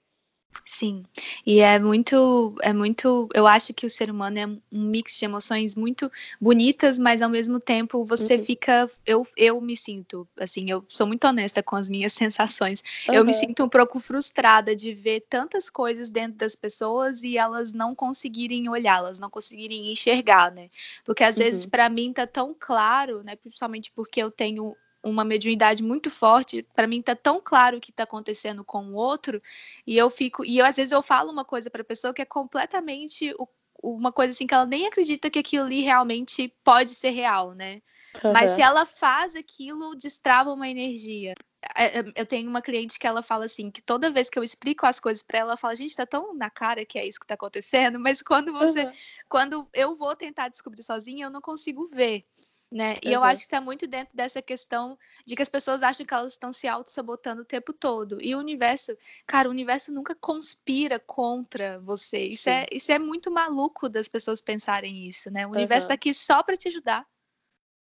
Sim, 0.66 1.04
e 1.46 1.60
é 1.60 1.80
muito, 1.80 2.56
é 2.62 2.74
muito, 2.74 3.28
eu 3.34 3.48
acho 3.48 3.74
que 3.74 3.86
o 3.86 3.90
ser 3.90 4.12
humano 4.12 4.40
é 4.40 4.46
um 4.46 4.60
mix 4.72 5.18
de 5.18 5.26
emoções 5.26 5.76
muito 5.76 6.12
bonitas, 6.40 7.00
mas 7.00 7.22
ao 7.22 7.30
mesmo 7.30 7.60
tempo 7.60 8.04
você 8.04 8.36
uhum. 8.36 8.46
fica, 8.46 8.90
eu, 9.06 9.28
eu 9.38 9.62
me 9.62 9.76
sinto, 9.78 10.28
assim, 10.38 10.70
eu 10.70 10.86
sou 10.90 11.08
muito 11.08 11.26
honesta 11.26 11.64
com 11.64 11.76
as 11.76 11.88
minhas 11.88 12.14
sensações, 12.14 12.84
uhum. 13.08 13.16
eu 13.16 13.26
me 13.26 13.34
sinto 13.34 13.64
um 13.64 13.70
pouco 13.70 14.00
frustrada 14.00 14.76
de 14.76 14.94
ver 14.94 15.26
tantas 15.30 15.70
coisas 15.70 16.10
dentro 16.10 16.38
das 16.38 16.56
pessoas 16.56 17.24
e 17.24 17.38
elas 17.38 17.72
não 17.72 17.96
conseguirem 17.96 18.68
olhá-las, 18.70 19.20
não 19.20 19.30
conseguirem 19.30 19.92
enxergar, 19.92 20.52
né, 20.52 20.70
porque 21.06 21.24
às 21.24 21.38
uhum. 21.38 21.44
vezes 21.44 21.66
para 21.66 21.90
mim 21.90 22.12
tá 22.12 22.28
tão 22.28 22.56
claro, 22.58 23.24
né, 23.24 23.36
principalmente 23.36 23.92
porque 23.92 24.22
eu 24.22 24.30
tenho 24.30 24.76
uma 25.04 25.24
mediunidade 25.24 25.82
muito 25.82 26.10
forte, 26.10 26.66
para 26.76 26.88
mim 26.88 27.02
tá 27.02 27.16
tão 27.16 27.42
claro 27.42 27.78
o 27.78 27.82
que 27.82 27.92
está 27.92 28.04
acontecendo 28.04 28.64
com 28.64 28.86
o 28.86 28.94
outro, 28.94 29.42
e 29.86 29.98
eu 29.98 30.10
fico, 30.10 30.46
e 30.46 30.60
eu, 30.60 30.66
às 30.66 30.76
vezes 30.76 30.92
eu 30.92 31.02
falo 31.02 31.32
uma 31.32 31.44
coisa 31.44 31.70
para 31.70 31.82
a 31.82 31.86
pessoa 31.86 32.14
que 32.14 32.22
é 32.22 32.26
completamente 32.26 33.34
o, 33.38 33.48
uma 33.82 34.12
coisa 34.12 34.32
assim 34.32 34.46
que 34.46 34.54
ela 34.54 34.66
nem 34.66 34.88
acredita 34.88 35.30
que 35.30 35.40
aquilo 35.40 35.66
ali 35.66 35.82
realmente 35.82 36.54
pode 36.64 36.92
ser 36.92 37.10
real, 37.10 37.54
né? 37.54 37.82
Uhum. 38.24 38.34
Mas 38.34 38.52
se 38.52 38.62
ela 38.62 38.86
faz 38.86 39.36
aquilo, 39.36 39.96
destrava 39.96 40.52
uma 40.52 40.68
energia. 40.68 41.34
É, 41.76 42.00
é, 42.00 42.04
eu 42.16 42.26
tenho 42.26 42.50
uma 42.50 42.62
cliente 42.62 43.00
que 43.00 43.08
ela 43.08 43.24
fala 43.24 43.46
assim, 43.46 43.72
que 43.72 43.82
toda 43.82 44.12
vez 44.12 44.30
que 44.30 44.38
eu 44.38 44.44
explico 44.44 44.86
as 44.86 45.00
coisas 45.00 45.24
para 45.24 45.40
ela, 45.40 45.52
ela 45.52 45.58
fala, 45.58 45.76
gente, 45.76 45.96
tá 45.96 46.06
tão 46.06 46.34
na 46.34 46.50
cara 46.50 46.86
que 46.86 47.00
é 47.00 47.08
isso 47.08 47.20
que 47.20 47.28
tá 47.28 47.36
acontecendo, 47.36 47.98
mas 48.00 48.22
quando 48.22 48.52
você, 48.52 48.84
uhum. 48.84 48.94
quando 49.30 49.68
eu 49.74 49.96
vou 49.96 50.16
tentar 50.16 50.50
descobrir 50.50 50.84
sozinha, 50.84 51.26
eu 51.26 51.32
não 51.32 51.42
consigo 51.42 51.88
ver 51.88 52.26
né? 52.72 52.98
E 53.04 53.10
uhum. 53.10 53.16
eu 53.16 53.24
acho 53.24 53.42
que 53.42 53.48
está 53.48 53.60
muito 53.60 53.86
dentro 53.86 54.16
dessa 54.16 54.42
questão 54.42 54.98
de 55.26 55.36
que 55.36 55.42
as 55.42 55.50
pessoas 55.50 55.84
acham 55.84 56.06
que 56.06 56.14
elas 56.14 56.34
estão 56.34 56.54
se 56.54 56.68
auto-sabotando 56.68 57.42
o 57.42 57.46
tempo 57.46 57.74
todo. 57.74 58.22
E 58.22 58.34
o 58.34 58.40
universo, 58.40 58.98
cara, 59.28 59.50
o 59.50 59.52
universo 59.52 59.92
nunca 59.92 60.16
conspira 60.16 60.98
contra 60.98 61.80
você. 61.80 62.20
Isso, 62.20 62.50
é, 62.50 62.66
isso 62.72 62.92
é 62.92 62.98
muito 62.98 63.30
maluco 63.30 63.90
das 63.90 64.08
pessoas 64.08 64.40
pensarem 64.40 65.06
isso, 65.06 65.30
né? 65.30 65.46
O 65.46 65.52
universo 65.52 65.86
está 65.86 65.96
aqui 65.96 66.14
só 66.14 66.42
para 66.42 66.56
te 66.56 66.70
ajudar. 66.70 67.06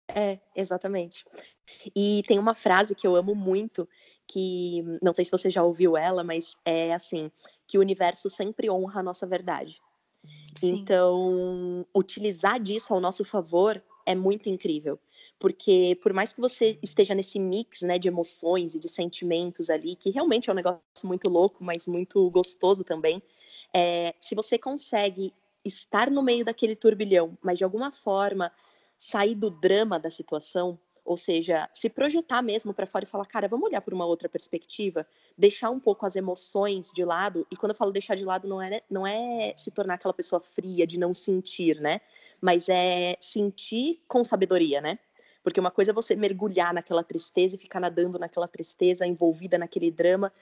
É, 0.09 0.41
exatamente. 0.57 1.25
E 1.95 2.23
tem 2.27 2.39
uma 2.39 2.55
frase 2.55 2.95
que 2.95 3.07
eu 3.07 3.15
amo 3.15 3.35
muito, 3.35 3.89
que 4.27 4.83
não 5.03 5.15
sei 5.15 5.25
se 5.25 5.31
você 5.31 5.51
já 5.51 5.63
ouviu 5.63 5.97
ela, 5.97 6.25
mas 6.25 6.57
é 6.65 6.95
assim, 6.95 7.31
que 7.67 7.77
o 7.77 7.81
universo 7.83 8.31
sempre 8.31 8.71
honra 8.71 9.01
a 9.01 9.05
nossa 9.05 9.27
verdade. 9.27 9.79
Sim. 10.59 10.75
Então, 10.75 11.87
utilizar 11.95 12.59
disso 12.59 12.93
ao 12.93 13.01
nosso 13.01 13.25
favor 13.25 13.83
é 14.11 14.15
muito 14.15 14.49
incrível, 14.49 14.99
porque 15.39 15.97
por 16.03 16.13
mais 16.13 16.33
que 16.33 16.41
você 16.41 16.79
esteja 16.83 17.15
nesse 17.15 17.39
mix, 17.39 17.83
né, 17.83 17.99
de 17.99 18.09
emoções 18.09 18.75
e 18.75 18.81
de 18.81 18.89
sentimentos 18.89 19.71
ali, 19.71 19.95
que 19.95 20.11
realmente 20.11 20.51
é 20.51 20.53
um 20.53 20.57
negócio 20.57 20.81
muito 21.05 21.29
louco, 21.29 21.63
mas 21.63 21.87
muito 21.87 22.29
gostoso 22.31 22.83
também, 22.83 23.23
é, 23.73 24.15
se 24.19 24.35
você 24.35 24.59
consegue 24.59 25.33
estar 25.65 26.11
no 26.11 26.23
meio 26.23 26.45
daquele 26.45 26.75
turbilhão, 26.75 27.39
mas 27.41 27.59
de 27.59 27.65
alguma 27.65 27.93
forma 27.93 28.51
sair 28.99 29.35
do 29.35 29.49
drama 29.49 29.99
da 29.99 30.11
situação, 30.11 30.79
ou 31.05 31.17
seja, 31.17 31.69
se 31.75 31.89
projetar 31.89 32.43
mesmo 32.43 32.73
para 32.73 32.87
fora 32.87 33.05
e 33.05 33.09
falar, 33.09 33.27
cara, 33.27 33.49
vamos 33.49 33.69
olhar 33.69 33.81
por 33.81 33.93
uma 33.93 34.07
outra 34.07 34.29
perspectiva, 34.29 35.07
deixar 35.37 35.71
um 35.71 35.81
pouco 35.81 36.07
as 36.07 36.17
emoções 36.17 36.91
de 36.93 37.05
lado. 37.05 37.47
E 37.51 37.57
quando 37.57 37.71
eu 37.71 37.77
falo 37.77 37.91
deixar 37.91 38.15
de 38.15 38.25
lado, 38.25 38.49
não 38.49 38.61
é, 38.61 38.81
não 38.91 39.07
é 39.07 39.55
se 39.57 39.71
tornar 39.71 39.95
aquela 39.95 40.15
pessoa 40.15 40.41
fria 40.41 40.87
de 40.87 40.99
não 40.99 41.13
sentir, 41.15 41.81
né? 41.81 42.01
Mas 42.41 42.69
é 42.69 43.17
sentir 43.21 44.03
com 44.07 44.23
sabedoria, 44.25 44.81
né? 44.81 44.99
Porque 45.43 45.61
uma 45.61 45.71
coisa 45.71 45.91
é 45.91 45.95
você 45.95 46.15
mergulhar 46.15 46.73
naquela 46.73 47.03
tristeza 47.03 47.57
e 47.57 47.59
ficar 47.59 47.81
nadando 47.81 48.19
naquela 48.19 48.47
tristeza, 48.47 49.07
envolvida 49.07 49.59
naquele 49.59 49.91
drama 49.91 50.33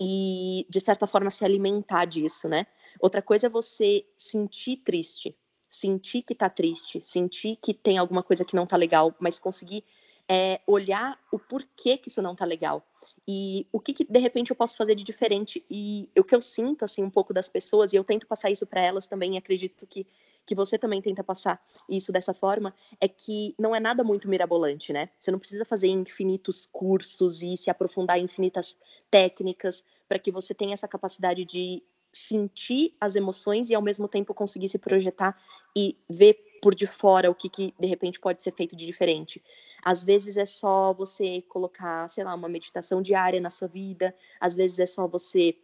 e, 0.00 0.66
de 0.68 0.80
certa 0.80 1.06
forma, 1.06 1.30
se 1.30 1.44
alimentar 1.44 2.04
disso, 2.04 2.48
né? 2.48 2.66
Outra 3.00 3.22
coisa 3.22 3.46
é 3.46 3.50
você 3.50 4.04
sentir 4.16 4.78
triste, 4.78 5.36
sentir 5.68 6.22
que 6.22 6.34
tá 6.34 6.48
triste, 6.48 7.00
sentir 7.02 7.56
que 7.56 7.74
tem 7.74 7.98
alguma 7.98 8.22
coisa 8.22 8.44
que 8.44 8.56
não 8.56 8.66
tá 8.66 8.76
legal, 8.76 9.14
mas 9.18 9.38
conseguir 9.38 9.84
é, 10.28 10.60
olhar 10.66 11.18
o 11.30 11.38
porquê 11.38 11.96
que 11.96 12.08
isso 12.08 12.22
não 12.22 12.34
tá 12.34 12.44
legal 12.44 12.86
e 13.26 13.66
o 13.72 13.80
que, 13.80 13.94
que, 13.94 14.04
de 14.04 14.18
repente 14.18 14.50
eu 14.50 14.56
posso 14.56 14.76
fazer 14.76 14.94
de 14.94 15.04
diferente 15.04 15.64
e 15.70 16.10
o 16.18 16.24
que 16.24 16.34
eu 16.34 16.42
sinto 16.42 16.84
assim 16.84 17.02
um 17.02 17.10
pouco 17.10 17.32
das 17.32 17.48
pessoas 17.48 17.92
e 17.92 17.96
eu 17.96 18.04
tento 18.04 18.26
passar 18.26 18.50
isso 18.50 18.66
para 18.66 18.80
elas 18.80 19.06
também 19.06 19.34
e 19.34 19.38
acredito 19.38 19.86
que 19.86 20.06
que 20.46 20.54
você 20.54 20.78
também 20.78 21.00
tenta 21.00 21.24
passar 21.24 21.58
isso 21.88 22.12
dessa 22.12 22.34
forma 22.34 22.74
é 23.00 23.08
que 23.08 23.54
não 23.58 23.74
é 23.74 23.80
nada 23.80 24.04
muito 24.04 24.28
mirabolante, 24.28 24.92
né? 24.92 25.08
Você 25.18 25.30
não 25.30 25.38
precisa 25.38 25.64
fazer 25.64 25.88
infinitos 25.88 26.66
cursos 26.70 27.42
e 27.42 27.56
se 27.56 27.70
aprofundar 27.70 28.18
em 28.18 28.24
infinitas 28.24 28.76
técnicas 29.10 29.82
para 30.08 30.18
que 30.18 30.30
você 30.30 30.52
tenha 30.52 30.74
essa 30.74 30.86
capacidade 30.86 31.44
de 31.44 31.82
sentir 32.12 32.94
as 33.00 33.16
emoções 33.16 33.70
e 33.70 33.74
ao 33.74 33.82
mesmo 33.82 34.06
tempo 34.06 34.34
conseguir 34.34 34.68
se 34.68 34.78
projetar 34.78 35.36
e 35.76 35.98
ver 36.08 36.34
por 36.64 36.74
de 36.74 36.86
fora 36.86 37.30
o 37.30 37.34
que, 37.34 37.50
que 37.50 37.74
de 37.78 37.86
repente 37.86 38.18
pode 38.18 38.42
ser 38.42 38.50
feito 38.54 38.74
de 38.74 38.86
diferente. 38.86 39.42
Às 39.84 40.02
vezes 40.02 40.38
é 40.38 40.46
só 40.46 40.94
você 40.94 41.42
colocar, 41.42 42.08
sei 42.08 42.24
lá, 42.24 42.34
uma 42.34 42.48
meditação 42.48 43.02
diária 43.02 43.38
na 43.38 43.50
sua 43.50 43.68
vida, 43.68 44.14
às 44.40 44.54
vezes 44.54 44.78
é 44.78 44.86
só 44.86 45.06
você 45.06 45.54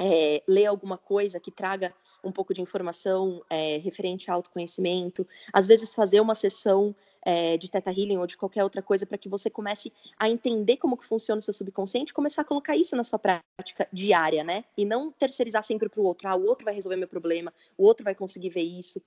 é, 0.00 0.42
ler 0.48 0.64
alguma 0.64 0.96
coisa 0.96 1.38
que 1.38 1.50
traga 1.50 1.94
um 2.24 2.32
pouco 2.32 2.54
de 2.54 2.62
informação 2.62 3.44
é, 3.50 3.76
referente 3.76 4.30
ao 4.30 4.36
autoconhecimento, 4.36 5.28
às 5.52 5.66
vezes 5.66 5.92
fazer 5.92 6.22
uma 6.22 6.34
sessão 6.34 6.96
é, 7.20 7.58
de 7.58 7.70
Teta 7.70 7.90
Healing 7.90 8.16
ou 8.16 8.26
de 8.26 8.38
qualquer 8.38 8.64
outra 8.64 8.80
coisa 8.80 9.04
para 9.04 9.18
que 9.18 9.28
você 9.28 9.50
comece 9.50 9.92
a 10.18 10.30
entender 10.30 10.78
como 10.78 10.96
que 10.96 11.04
funciona 11.04 11.38
o 11.38 11.42
seu 11.42 11.52
subconsciente 11.52 12.12
e 12.12 12.14
começar 12.14 12.40
a 12.40 12.44
colocar 12.46 12.74
isso 12.74 12.96
na 12.96 13.04
sua 13.04 13.18
prática 13.18 13.86
diária, 13.92 14.42
né? 14.42 14.64
E 14.74 14.86
não 14.86 15.12
terceirizar 15.12 15.62
sempre 15.62 15.90
para 15.90 16.00
o 16.00 16.04
outro. 16.04 16.28
Ah, 16.28 16.34
o 16.34 16.46
outro 16.46 16.64
vai 16.64 16.72
resolver 16.72 16.96
meu 16.96 17.08
problema, 17.08 17.52
o 17.76 17.84
outro 17.84 18.04
vai 18.04 18.14
conseguir 18.14 18.48
ver 18.48 18.62
isso. 18.62 19.02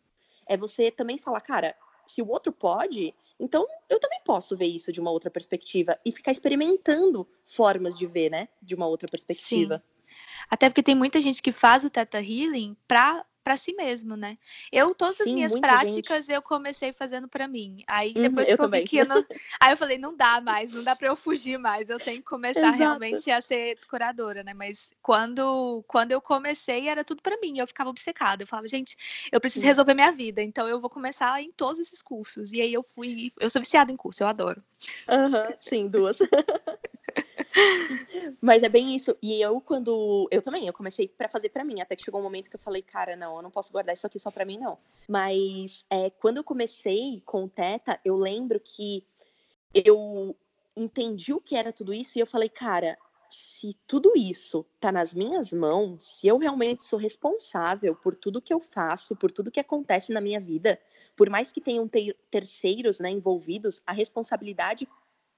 É 0.50 0.58
você 0.58 0.92
também 0.92 1.18
falar, 1.18 1.40
cara, 1.42 1.76
se 2.08 2.24
o 2.24 2.28
outro 2.28 2.52
pode, 2.52 3.14
então 3.40 3.68
eu 3.88 4.00
também 4.00 4.20
posso 4.26 4.58
ver 4.58 4.66
isso 4.66 4.92
de 4.92 5.00
uma 5.00 5.12
outra 5.12 5.30
perspectiva 5.30 5.98
e 6.04 6.12
ficar 6.12 6.32
experimentando 6.32 7.26
formas 7.46 7.96
de 7.96 8.08
ver, 8.08 8.32
né, 8.32 8.50
de 8.60 8.74
uma 8.74 8.88
outra 8.88 9.08
perspectiva. 9.08 9.78
Sim. 9.78 10.16
Até 10.50 10.68
porque 10.70 10.82
tem 10.82 10.96
muita 10.96 11.22
gente 11.22 11.40
que 11.40 11.52
faz 11.52 11.84
o 11.84 11.90
Teta 11.90 12.20
Healing 12.20 12.76
para 12.88 13.24
para 13.50 13.58
si 13.58 13.74
mesmo, 13.74 14.16
né? 14.16 14.38
Eu 14.72 14.94
todas 14.94 15.18
Sim, 15.18 15.24
as 15.24 15.32
minhas 15.32 15.60
práticas 15.60 16.26
gente. 16.28 16.36
eu 16.36 16.40
comecei 16.40 16.94
fazendo 16.94 17.28
para 17.28 17.48
mim. 17.48 17.84
Aí 17.88 18.14
uhum, 18.16 18.22
depois 18.22 18.48
uhum, 18.48 18.56
que 18.56 18.62
eu, 18.62 18.70
vi 18.70 18.84
que 18.84 18.98
eu 18.98 19.08
não, 19.08 19.26
aí 19.60 19.74
eu 19.74 19.78
falei 19.78 19.98
não 19.98 20.16
dá 20.16 20.40
mais, 20.40 20.72
não 20.72 20.84
dá 20.84 20.96
para 20.96 21.08
eu 21.08 21.16
fugir 21.16 21.58
mais. 21.58 21.90
Eu 21.90 21.98
tenho 21.98 22.18
que 22.20 22.26
começar 22.26 22.60
Exato. 22.60 22.78
realmente 22.78 23.32
a 23.32 23.42
ser 23.42 23.80
curadora, 23.90 24.44
né? 24.44 24.54
Mas 24.54 24.92
quando 25.02 25.84
quando 25.88 26.12
eu 26.12 26.22
comecei 26.22 26.88
era 26.88 27.04
tudo 27.04 27.24
para 27.24 27.40
mim. 27.40 27.58
Eu 27.58 27.66
ficava 27.66 27.90
obcecada. 27.90 28.44
Eu 28.44 28.48
falava 28.48 28.68
gente, 28.68 28.96
eu 29.32 29.42
preciso 29.42 29.66
resolver 29.66 29.96
minha 29.96 30.12
vida, 30.12 30.44
então 30.44 30.68
eu 30.68 30.80
vou 30.80 30.90
começar 30.92 31.42
em 31.42 31.52
todos 31.52 31.80
esses 31.80 32.04
cursos. 32.04 32.54
E 32.54 32.62
aí 32.62 32.72
eu 32.72 32.84
fui, 32.84 33.34
eu 33.40 33.50
sou 33.50 33.60
viciada 33.60 33.92
em 33.92 33.98
curso, 33.98 34.22
eu 34.22 34.28
adoro. 34.28 34.62
Uhum, 35.10 35.56
sim, 35.60 35.88
duas. 35.88 36.20
Mas 38.42 38.64
é 38.64 38.70
bem 38.70 38.96
isso. 38.96 39.16
E 39.22 39.42
eu, 39.42 39.60
quando. 39.62 40.28
Eu 40.32 40.42
também, 40.42 40.68
eu 40.68 40.74
comecei 40.74 41.08
para 41.08 41.30
fazer 41.30 41.50
para 41.50 41.64
mim, 41.64 41.82
até 41.82 41.96
que 41.96 42.04
chegou 42.04 42.20
um 42.20 42.24
momento 42.24 42.50
que 42.50 42.56
eu 42.56 42.60
falei, 42.60 42.82
cara, 42.82 43.16
não, 43.16 43.38
eu 43.38 43.42
não 43.42 43.52
posso 43.52 43.72
guardar 43.72 43.94
isso 43.94 44.08
aqui 44.08 44.20
só 44.20 44.32
para 44.32 44.46
mim, 44.46 44.58
não. 44.58 44.78
Mas 45.08 45.86
é, 45.90 46.10
quando 46.10 46.38
eu 46.38 46.44
comecei 46.44 47.22
com 47.26 47.46
o 47.46 47.50
Teta, 47.50 48.00
eu 48.06 48.16
lembro 48.16 48.60
que 48.60 49.04
eu 49.74 50.36
entendi 50.76 51.34
o 51.34 51.42
que 51.42 51.56
era 51.56 51.74
tudo 51.74 51.94
isso 51.94 52.18
e 52.18 52.22
eu 52.22 52.28
falei, 52.28 52.50
cara, 52.50 52.98
se 53.30 53.78
tudo 53.86 54.14
isso 54.16 54.66
tá 54.80 54.92
nas 54.92 55.14
minhas 55.14 55.54
mãos, 55.54 56.04
se 56.04 56.28
eu 56.28 56.38
realmente 56.38 56.84
sou 56.84 56.98
responsável 56.98 57.96
por 57.96 58.16
tudo 58.16 58.42
que 58.42 58.54
eu 58.54 58.60
faço, 58.60 59.16
por 59.16 59.32
tudo 59.32 59.52
que 59.52 59.60
acontece 59.60 60.12
na 60.12 60.20
minha 60.20 60.40
vida, 60.40 60.80
por 61.16 61.30
mais 61.30 61.52
que 61.52 61.62
tenham 61.62 61.88
ter 61.88 62.18
terceiros 62.32 63.00
né, 63.00 63.10
envolvidos, 63.10 63.82
a 63.86 63.92
responsabilidade 63.92 64.88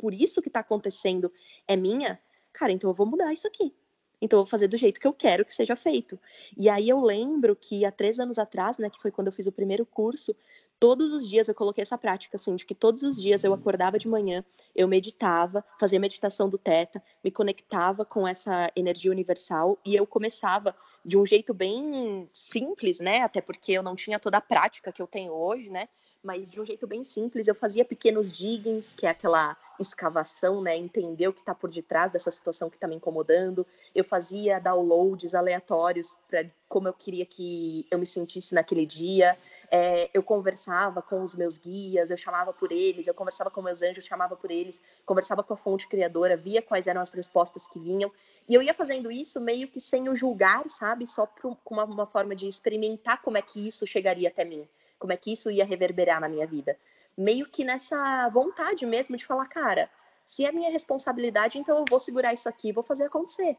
por 0.01 0.15
isso 0.15 0.41
que 0.41 0.49
está 0.49 0.61
acontecendo 0.61 1.31
é 1.67 1.75
minha, 1.75 2.19
cara, 2.51 2.71
então 2.71 2.89
eu 2.89 2.93
vou 2.95 3.05
mudar 3.05 3.31
isso 3.31 3.45
aqui. 3.45 3.71
Então 4.19 4.39
eu 4.39 4.43
vou 4.43 4.49
fazer 4.49 4.67
do 4.67 4.75
jeito 4.75 4.99
que 4.99 5.05
eu 5.05 5.13
quero 5.13 5.45
que 5.45 5.53
seja 5.53 5.75
feito. 5.75 6.19
E 6.57 6.67
aí 6.67 6.89
eu 6.89 6.99
lembro 6.99 7.55
que 7.55 7.85
há 7.85 7.91
três 7.91 8.19
anos 8.19 8.39
atrás, 8.39 8.79
né, 8.79 8.89
que 8.89 8.99
foi 8.99 9.11
quando 9.11 9.27
eu 9.27 9.33
fiz 9.33 9.45
o 9.45 9.51
primeiro 9.51 9.85
curso, 9.85 10.35
todos 10.81 11.13
os 11.13 11.29
dias 11.29 11.47
eu 11.47 11.53
coloquei 11.53 11.83
essa 11.83 11.95
prática, 11.95 12.37
assim, 12.37 12.55
de 12.55 12.65
que 12.65 12.73
todos 12.73 13.03
os 13.03 13.21
dias 13.21 13.43
eu 13.43 13.53
acordava 13.53 13.99
de 13.99 14.07
manhã, 14.07 14.43
eu 14.75 14.87
meditava, 14.87 15.63
fazia 15.79 15.99
meditação 15.99 16.49
do 16.49 16.57
Teta, 16.57 17.03
me 17.23 17.29
conectava 17.29 18.03
com 18.03 18.27
essa 18.27 18.71
energia 18.75 19.11
universal 19.11 19.77
e 19.85 19.95
eu 19.95 20.07
começava 20.07 20.75
de 21.05 21.19
um 21.19 21.23
jeito 21.23 21.53
bem 21.53 22.27
simples, 22.33 22.99
né? 22.99 23.21
Até 23.21 23.41
porque 23.41 23.71
eu 23.71 23.83
não 23.83 23.95
tinha 23.95 24.19
toda 24.19 24.37
a 24.37 24.41
prática 24.41 24.91
que 24.91 24.99
eu 24.99 25.05
tenho 25.05 25.33
hoje, 25.33 25.69
né? 25.69 25.87
mas 26.23 26.49
de 26.49 26.61
um 26.61 26.65
jeito 26.65 26.85
bem 26.85 27.03
simples. 27.03 27.47
Eu 27.47 27.55
fazia 27.55 27.83
pequenos 27.83 28.31
diggings, 28.31 28.93
que 28.93 29.05
é 29.05 29.09
aquela 29.09 29.57
escavação, 29.79 30.61
né? 30.61 30.77
Entender 30.77 31.27
o 31.27 31.33
que 31.33 31.39
está 31.39 31.55
por 31.55 31.69
detrás 31.69 32.11
dessa 32.11 32.29
situação 32.29 32.69
que 32.69 32.77
está 32.77 32.87
me 32.87 32.95
incomodando. 32.95 33.65
Eu 33.95 34.03
fazia 34.03 34.59
downloads 34.59 35.33
aleatórios 35.33 36.15
para 36.29 36.45
como 36.71 36.87
eu 36.87 36.93
queria 36.93 37.25
que 37.25 37.85
eu 37.91 37.99
me 37.99 38.05
sentisse 38.05 38.55
naquele 38.55 38.85
dia. 38.85 39.37
É, 39.69 40.09
eu 40.13 40.23
conversava 40.23 41.01
com 41.01 41.21
os 41.21 41.35
meus 41.35 41.57
guias, 41.57 42.09
eu 42.09 42.15
chamava 42.15 42.53
por 42.53 42.71
eles, 42.71 43.07
eu 43.07 43.13
conversava 43.13 43.51
com 43.51 43.61
meus 43.61 43.81
anjos, 43.81 44.05
chamava 44.05 44.37
por 44.37 44.49
eles, 44.49 44.81
conversava 45.05 45.43
com 45.43 45.53
a 45.53 45.57
fonte 45.57 45.85
criadora, 45.85 46.37
via 46.37 46.61
quais 46.61 46.87
eram 46.87 47.01
as 47.01 47.11
respostas 47.11 47.67
que 47.67 47.77
vinham. 47.77 48.09
E 48.47 48.55
eu 48.55 48.61
ia 48.61 48.73
fazendo 48.73 49.11
isso 49.11 49.41
meio 49.41 49.67
que 49.67 49.81
sem 49.81 50.07
o 50.07 50.15
julgar, 50.15 50.63
sabe? 50.69 51.05
Só 51.05 51.27
com 51.27 51.57
uma, 51.69 51.83
uma 51.83 52.05
forma 52.05 52.33
de 52.33 52.47
experimentar 52.47 53.21
como 53.21 53.37
é 53.37 53.41
que 53.41 53.67
isso 53.67 53.85
chegaria 53.85 54.29
até 54.29 54.45
mim 54.45 54.65
como 55.01 55.11
é 55.11 55.17
que 55.17 55.33
isso 55.33 55.49
ia 55.49 55.65
reverberar 55.65 56.21
na 56.21 56.29
minha 56.29 56.45
vida. 56.45 56.77
Meio 57.17 57.47
que 57.47 57.63
nessa 57.63 58.29
vontade 58.29 58.85
mesmo 58.85 59.17
de 59.17 59.25
falar, 59.25 59.47
cara, 59.47 59.89
se 60.23 60.45
é 60.45 60.51
minha 60.51 60.69
responsabilidade, 60.69 61.57
então 61.57 61.79
eu 61.79 61.85
vou 61.89 61.99
segurar 61.99 62.33
isso 62.33 62.47
aqui 62.47 62.69
e 62.69 62.71
vou 62.71 62.83
fazer 62.83 63.05
acontecer. 63.05 63.57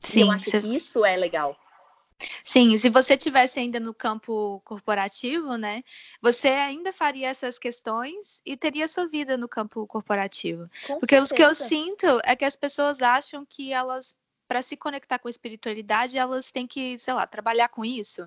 Sim, 0.00 0.20
e 0.20 0.22
eu 0.22 0.30
acho 0.30 0.48
se... 0.48 0.60
que 0.60 0.76
isso 0.76 1.04
é 1.04 1.16
legal. 1.16 1.56
Sim, 2.42 2.76
se 2.78 2.88
você 2.88 3.16
tivesse 3.16 3.58
ainda 3.58 3.78
no 3.78 3.92
campo 3.92 4.60
corporativo, 4.64 5.56
né, 5.56 5.82
você 6.20 6.48
ainda 6.48 6.92
faria 6.92 7.28
essas 7.28 7.58
questões 7.58 8.40
e 8.44 8.56
teria 8.56 8.88
sua 8.88 9.06
vida 9.06 9.36
no 9.36 9.48
campo 9.48 9.86
corporativo. 9.86 10.68
Com 10.86 10.98
Porque 10.98 11.14
certeza. 11.14 11.34
o 11.34 11.36
que 11.36 11.42
eu 11.42 11.54
sinto 11.54 12.20
é 12.24 12.34
que 12.34 12.44
as 12.44 12.56
pessoas 12.56 13.02
acham 13.02 13.44
que 13.44 13.72
elas, 13.72 14.14
para 14.48 14.62
se 14.62 14.76
conectar 14.76 15.18
com 15.18 15.28
a 15.28 15.30
espiritualidade, 15.30 16.16
elas 16.16 16.50
têm 16.50 16.66
que, 16.66 16.96
sei 16.96 17.12
lá, 17.12 17.26
trabalhar 17.26 17.68
com 17.68 17.84
isso. 17.84 18.22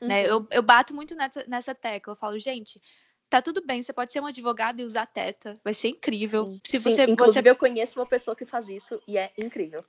Uhum. 0.00 0.08
Né? 0.08 0.26
Eu, 0.26 0.46
eu 0.50 0.62
bato 0.62 0.94
muito 0.94 1.14
nessa, 1.14 1.74
tecla. 1.74 2.12
Eu 2.12 2.16
falo, 2.16 2.38
gente, 2.38 2.80
tá 3.28 3.42
tudo 3.42 3.64
bem, 3.64 3.82
você 3.82 3.92
pode 3.92 4.12
ser 4.12 4.20
um 4.20 4.26
advogado 4.26 4.80
e 4.80 4.84
usar 4.84 5.06
teta, 5.06 5.60
vai 5.62 5.74
ser 5.74 5.88
incrível. 5.88 6.46
Sim, 6.46 6.60
Se 6.64 6.78
você, 6.78 7.04
Inclusive, 7.04 7.42
você... 7.42 7.50
eu 7.50 7.56
conheço 7.56 8.00
uma 8.00 8.06
pessoa 8.06 8.34
que 8.34 8.46
faz 8.46 8.68
isso 8.68 9.00
e 9.06 9.18
é 9.18 9.32
incrível. 9.36 9.84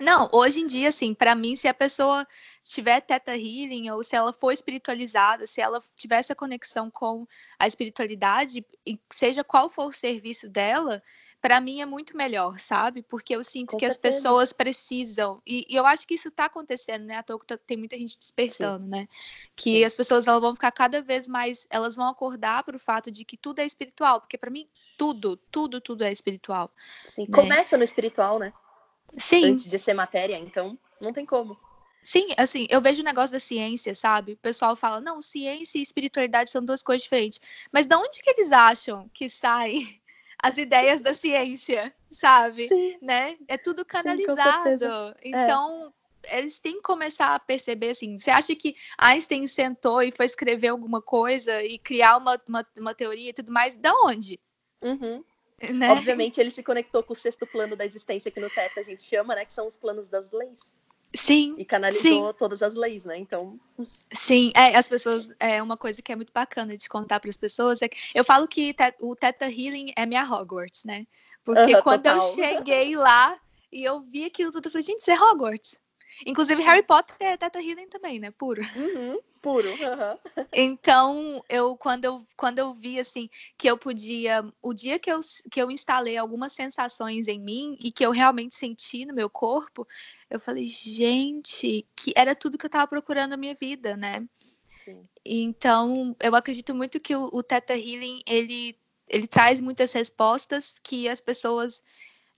Não, 0.00 0.28
hoje 0.32 0.60
em 0.60 0.66
dia, 0.66 0.88
assim, 0.88 1.14
para 1.14 1.34
mim, 1.34 1.54
se 1.54 1.68
a 1.68 1.74
pessoa 1.74 2.26
tiver 2.62 3.00
teta 3.00 3.36
healing 3.36 3.90
ou 3.90 4.02
se 4.02 4.16
ela 4.16 4.32
for 4.32 4.50
espiritualizada, 4.50 5.46
se 5.46 5.60
ela 5.60 5.80
tiver 5.96 6.16
essa 6.16 6.34
conexão 6.34 6.90
com 6.90 7.26
a 7.58 7.66
espiritualidade, 7.66 8.64
seja 9.10 9.44
qual 9.44 9.68
for 9.68 9.86
o 9.86 9.92
serviço 9.92 10.48
dela, 10.48 11.00
para 11.40 11.60
mim 11.60 11.80
é 11.80 11.86
muito 11.86 12.16
melhor, 12.16 12.58
sabe? 12.58 13.02
Porque 13.02 13.36
eu 13.36 13.44
sinto 13.44 13.72
Com 13.72 13.76
que 13.76 13.84
certeza. 13.84 14.16
as 14.16 14.22
pessoas 14.22 14.52
precisam, 14.52 15.40
e, 15.46 15.64
e, 15.68 15.76
eu 15.76 15.84
acho 15.84 16.08
que 16.08 16.14
isso 16.14 16.28
está 16.28 16.46
acontecendo, 16.46 17.04
né? 17.04 17.18
À 17.18 17.22
toa 17.22 17.38
que 17.38 17.46
tá, 17.46 17.56
tem 17.58 17.76
muita 17.76 17.96
gente 17.96 18.18
despertando, 18.18 18.84
Sim. 18.84 18.90
né? 18.90 19.08
Que 19.54 19.80
Sim. 19.80 19.84
as 19.84 19.94
pessoas 19.94 20.26
elas 20.26 20.40
vão 20.40 20.54
ficar 20.54 20.72
cada 20.72 21.02
vez 21.02 21.28
mais, 21.28 21.66
elas 21.70 21.94
vão 21.94 22.08
acordar 22.08 22.64
para 22.64 22.74
o 22.74 22.80
fato 22.80 23.10
de 23.10 23.24
que 23.24 23.36
tudo 23.36 23.60
é 23.60 23.66
espiritual, 23.66 24.20
porque 24.22 24.38
para 24.38 24.50
mim 24.50 24.66
tudo, 24.96 25.36
tudo, 25.36 25.80
tudo 25.80 26.02
é 26.02 26.10
espiritual. 26.10 26.70
Sim, 27.04 27.26
né? 27.28 27.34
começa 27.34 27.76
no 27.76 27.84
espiritual, 27.84 28.38
né? 28.38 28.52
Sim. 29.16 29.44
Antes 29.44 29.70
de 29.70 29.78
ser 29.78 29.94
matéria, 29.94 30.36
então 30.38 30.78
não 31.00 31.12
tem 31.12 31.24
como. 31.24 31.58
Sim, 32.04 32.28
assim, 32.36 32.66
eu 32.68 32.82
vejo 32.82 33.00
o 33.00 33.04
negócio 33.04 33.32
da 33.32 33.40
ciência, 33.40 33.94
sabe? 33.94 34.32
O 34.32 34.36
pessoal 34.36 34.76
fala, 34.76 35.00
não, 35.00 35.22
ciência 35.22 35.78
e 35.78 35.82
espiritualidade 35.82 36.50
são 36.50 36.62
duas 36.62 36.82
coisas 36.82 37.02
diferentes. 37.02 37.40
Mas 37.72 37.86
de 37.86 37.96
onde 37.96 38.22
que 38.22 38.28
eles 38.28 38.52
acham 38.52 39.08
que 39.14 39.26
sai 39.26 39.98
as 40.42 40.58
ideias 40.58 41.00
da 41.00 41.14
ciência, 41.14 41.94
sabe? 42.10 42.68
Sim. 42.68 42.98
Né? 43.00 43.38
É 43.48 43.56
tudo 43.56 43.86
canalizado. 43.86 44.78
Sim, 44.78 45.14
então, 45.24 45.94
é. 46.24 46.40
eles 46.40 46.58
têm 46.58 46.74
que 46.74 46.82
começar 46.82 47.34
a 47.34 47.40
perceber 47.40 47.90
assim. 47.90 48.18
Você 48.18 48.30
acha 48.30 48.54
que 48.54 48.76
Einstein 48.98 49.46
sentou 49.46 50.02
e 50.02 50.12
foi 50.12 50.26
escrever 50.26 50.68
alguma 50.68 51.00
coisa 51.00 51.62
e 51.62 51.78
criar 51.78 52.18
uma, 52.18 52.38
uma, 52.46 52.66
uma 52.78 52.94
teoria 52.94 53.30
e 53.30 53.34
tudo 53.34 53.50
mais? 53.50 53.74
Da 53.74 53.94
onde? 54.04 54.38
Uhum. 54.82 55.24
Né? 55.72 55.90
Obviamente, 55.90 56.40
ele 56.40 56.50
se 56.50 56.62
conectou 56.62 57.02
com 57.02 57.12
o 57.12 57.16
sexto 57.16 57.46
plano 57.46 57.76
da 57.76 57.86
existência 57.86 58.30
que 58.30 58.40
no 58.40 58.50
Teta 58.50 58.80
a 58.80 58.82
gente 58.82 59.02
chama, 59.02 59.34
né? 59.34 59.44
Que 59.44 59.52
são 59.52 59.66
os 59.66 59.76
planos 59.76 60.08
das 60.08 60.30
leis. 60.30 60.74
Sim. 61.14 61.54
E 61.56 61.64
canalizou 61.64 62.30
sim. 62.30 62.36
todas 62.36 62.60
as 62.60 62.74
leis, 62.74 63.04
né? 63.04 63.16
Então. 63.16 63.58
Sim, 64.12 64.52
é, 64.54 64.76
as 64.76 64.88
pessoas. 64.88 65.28
É 65.38 65.62
uma 65.62 65.76
coisa 65.76 66.02
que 66.02 66.12
é 66.12 66.16
muito 66.16 66.32
bacana 66.32 66.76
de 66.76 66.88
contar 66.88 67.20
para 67.20 67.30
as 67.30 67.36
pessoas. 67.36 67.82
É 67.82 67.88
que 67.88 67.96
eu 68.14 68.24
falo 68.24 68.48
que 68.48 68.74
o 68.98 69.14
Teta 69.14 69.46
Healing 69.46 69.92
é 69.96 70.04
minha 70.06 70.24
Hogwarts, 70.24 70.84
né? 70.84 71.06
Porque 71.44 71.74
uh 71.74 71.78
-huh, 71.78 71.82
quando 71.82 72.02
total. 72.02 72.28
eu 72.28 72.34
cheguei 72.34 72.96
lá 72.96 73.38
e 73.70 73.84
eu 73.84 74.00
vi 74.00 74.24
aquilo 74.24 74.50
tudo, 74.50 74.66
eu 74.66 74.72
falei, 74.72 74.84
gente, 74.84 75.00
isso 75.00 75.10
é 75.10 75.20
Hogwarts. 75.20 75.76
Inclusive, 76.26 76.62
Harry 76.62 76.82
Potter 76.82 77.16
é 77.20 77.36
Teta 77.36 77.60
Healing 77.60 77.88
também, 77.88 78.18
né? 78.18 78.30
Puro. 78.30 78.62
Uhum, 78.76 79.18
puro. 79.42 79.68
Uhum. 79.68 80.44
Então, 80.52 81.44
eu 81.48 81.76
quando, 81.76 82.04
eu 82.04 82.26
quando 82.36 82.58
eu 82.58 82.74
vi 82.74 82.98
assim 82.98 83.28
que 83.58 83.68
eu 83.68 83.76
podia, 83.76 84.44
o 84.62 84.72
dia 84.72 84.98
que 84.98 85.10
eu, 85.10 85.20
que 85.50 85.60
eu 85.60 85.70
instalei 85.70 86.16
algumas 86.16 86.52
sensações 86.52 87.28
em 87.28 87.38
mim 87.38 87.76
e 87.80 87.90
que 87.90 88.04
eu 88.04 88.10
realmente 88.10 88.54
senti 88.54 89.04
no 89.04 89.14
meu 89.14 89.28
corpo, 89.28 89.86
eu 90.30 90.38
falei, 90.38 90.66
gente, 90.66 91.86
que 91.96 92.12
era 92.16 92.34
tudo 92.34 92.58
que 92.58 92.64
eu 92.64 92.68
estava 92.68 92.86
procurando 92.86 93.30
na 93.30 93.36
minha 93.36 93.54
vida, 93.54 93.96
né? 93.96 94.26
Sim. 94.76 95.08
Então, 95.24 96.14
eu 96.20 96.34
acredito 96.34 96.74
muito 96.74 97.00
que 97.00 97.16
o, 97.16 97.30
o 97.32 97.42
Teta 97.42 97.74
Healing 97.74 98.22
ele 98.26 98.76
ele 99.08 99.26
traz 99.26 99.60
muitas 99.60 99.92
respostas 99.92 100.76
que 100.82 101.08
as 101.08 101.20
pessoas 101.20 101.82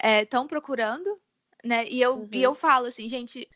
estão 0.03 0.45
é, 0.45 0.49
procurando, 0.49 1.17
né? 1.65 1.87
E 1.89 2.01
eu, 2.01 2.17
uhum. 2.19 2.29
e 2.33 2.43
eu 2.43 2.55
falo 2.55 2.87
assim, 2.87 3.09
gente, 3.09 3.49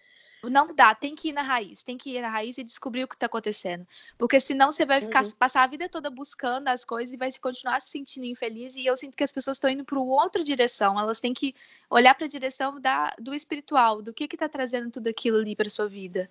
não 0.45 0.75
dá, 0.75 0.95
tem 0.95 1.15
que 1.15 1.29
ir 1.29 1.33
na 1.33 1.43
raiz, 1.43 1.83
tem 1.83 1.99
que 1.99 2.17
ir 2.17 2.23
na 2.23 2.29
raiz 2.29 2.57
e 2.57 2.65
descobrir 2.65 3.05
o 3.05 3.09
que 3.09 3.15
está 3.15 3.27
acontecendo. 3.27 3.87
Porque 4.17 4.41
senão 4.41 4.73
você 4.73 4.87
vai 4.87 5.01
ficar, 5.01 5.25
uhum. 5.25 5.33
passar 5.33 5.63
a 5.63 5.67
vida 5.67 5.89
toda 5.89 6.09
buscando 6.11 6.69
as 6.69 6.85
coisas 6.85 7.13
e 7.13 7.17
vai 7.17 7.31
se 7.31 7.41
continuar 7.41 7.81
se 7.81 7.91
sentindo 7.91 8.25
infeliz. 8.25 8.77
E 8.77 8.87
eu 8.87 8.97
sinto 8.97 9.17
que 9.17 9.25
as 9.25 9.33
pessoas 9.33 9.57
estão 9.57 9.69
indo 9.69 9.85
para 9.85 9.99
outra 9.99 10.43
direção. 10.43 10.99
Elas 10.99 11.21
têm 11.21 11.35
que 11.35 11.55
olhar 11.91 12.15
para 12.15 12.27
a 12.27 12.29
direção 12.29 12.81
da, 12.81 13.15
do 13.19 13.35
espiritual, 13.35 14.01
do 14.01 14.15
que 14.15 14.25
está 14.25 14.49
trazendo 14.49 14.91
tudo 14.91 15.09
aquilo 15.09 15.39
ali 15.39 15.55
para 15.55 15.69
sua 15.69 15.89
vida. 15.89 16.31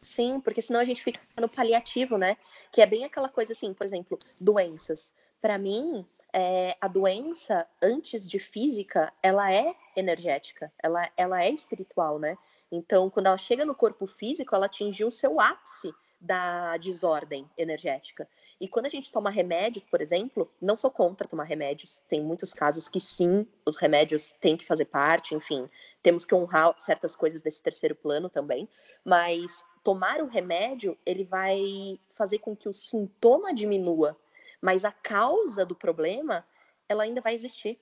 Sim, 0.00 0.38
porque 0.40 0.60
senão 0.60 0.80
a 0.80 0.84
gente 0.84 1.02
fica 1.02 1.18
no 1.40 1.48
paliativo, 1.48 2.18
né? 2.18 2.36
Que 2.70 2.82
é 2.82 2.86
bem 2.86 3.04
aquela 3.04 3.28
coisa 3.28 3.52
assim, 3.52 3.72
por 3.72 3.84
exemplo, 3.86 4.18
doenças. 4.38 5.12
Para 5.40 5.58
mim, 5.58 6.06
é, 6.34 6.76
a 6.80 6.88
doença, 6.88 7.64
antes 7.80 8.28
de 8.28 8.40
física, 8.40 9.12
ela 9.22 9.52
é 9.52 9.72
energética, 9.94 10.72
ela, 10.82 11.08
ela 11.16 11.44
é 11.44 11.48
espiritual, 11.48 12.18
né? 12.18 12.36
Então, 12.72 13.08
quando 13.08 13.26
ela 13.26 13.36
chega 13.36 13.64
no 13.64 13.74
corpo 13.74 14.04
físico, 14.04 14.52
ela 14.52 14.66
atingiu 14.66 15.06
o 15.06 15.12
seu 15.12 15.38
ápice 15.38 15.94
da 16.20 16.76
desordem 16.78 17.48
energética. 17.56 18.26
E 18.60 18.66
quando 18.66 18.86
a 18.86 18.88
gente 18.88 19.12
toma 19.12 19.30
remédios, 19.30 19.84
por 19.84 20.00
exemplo, 20.00 20.50
não 20.60 20.76
sou 20.76 20.90
contra 20.90 21.28
tomar 21.28 21.44
remédios, 21.44 22.00
tem 22.08 22.20
muitos 22.20 22.52
casos 22.52 22.88
que 22.88 22.98
sim, 22.98 23.46
os 23.64 23.76
remédios 23.76 24.34
têm 24.40 24.56
que 24.56 24.64
fazer 24.64 24.86
parte, 24.86 25.36
enfim, 25.36 25.68
temos 26.02 26.24
que 26.24 26.34
honrar 26.34 26.74
certas 26.78 27.14
coisas 27.14 27.42
desse 27.42 27.62
terceiro 27.62 27.94
plano 27.94 28.28
também, 28.28 28.68
mas 29.04 29.62
tomar 29.84 30.20
o 30.20 30.26
remédio, 30.26 30.96
ele 31.04 31.24
vai 31.24 32.00
fazer 32.08 32.38
com 32.38 32.56
que 32.56 32.68
o 32.68 32.72
sintoma 32.72 33.52
diminua, 33.52 34.18
mas 34.64 34.82
a 34.82 34.90
causa 34.90 35.62
do 35.62 35.74
problema, 35.74 36.42
ela 36.88 37.02
ainda 37.02 37.20
vai 37.20 37.34
existir. 37.34 37.78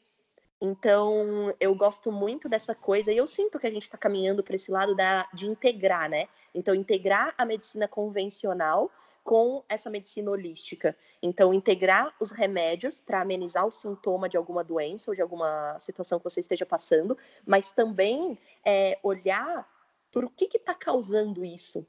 Então, 0.61 1.55
eu 1.61 1.73
gosto 1.77 2.11
muito 2.11 2.49
dessa 2.49 2.75
coisa 2.75 3.13
e 3.13 3.17
eu 3.17 3.27
sinto 3.27 3.57
que 3.57 3.69
a 3.69 3.71
gente 3.71 3.85
está 3.85 3.97
caminhando 3.97 4.43
para 4.43 4.57
esse 4.57 4.69
lado 4.69 4.93
da, 4.97 5.29
de 5.33 5.47
integrar, 5.47 6.11
né? 6.11 6.27
Então, 6.53 6.75
integrar 6.75 7.35
a 7.39 7.45
medicina 7.45 7.87
convencional 7.87 8.91
com 9.23 9.63
essa 9.69 9.89
medicina 9.89 10.33
holística. 10.33 10.97
Então, 11.23 11.55
integrar 11.55 12.13
os 12.21 12.33
remédios 12.33 13.01
para 13.01 13.21
amenizar 13.21 13.65
o 13.65 13.71
sintoma 13.71 14.29
de 14.29 14.37
alguma 14.37 14.65
doença 14.65 15.09
ou 15.09 15.15
de 15.15 15.23
alguma 15.23 15.79
situação 15.79 16.19
que 16.19 16.25
você 16.25 16.41
esteja 16.41 16.67
passando, 16.67 17.17
mas 17.47 17.71
também 17.71 18.37
é, 18.67 18.99
olhar 19.05 19.69
por 20.11 20.25
o 20.25 20.31
que 20.31 20.49
está 20.57 20.75
causando 20.75 21.45
isso. 21.45 21.87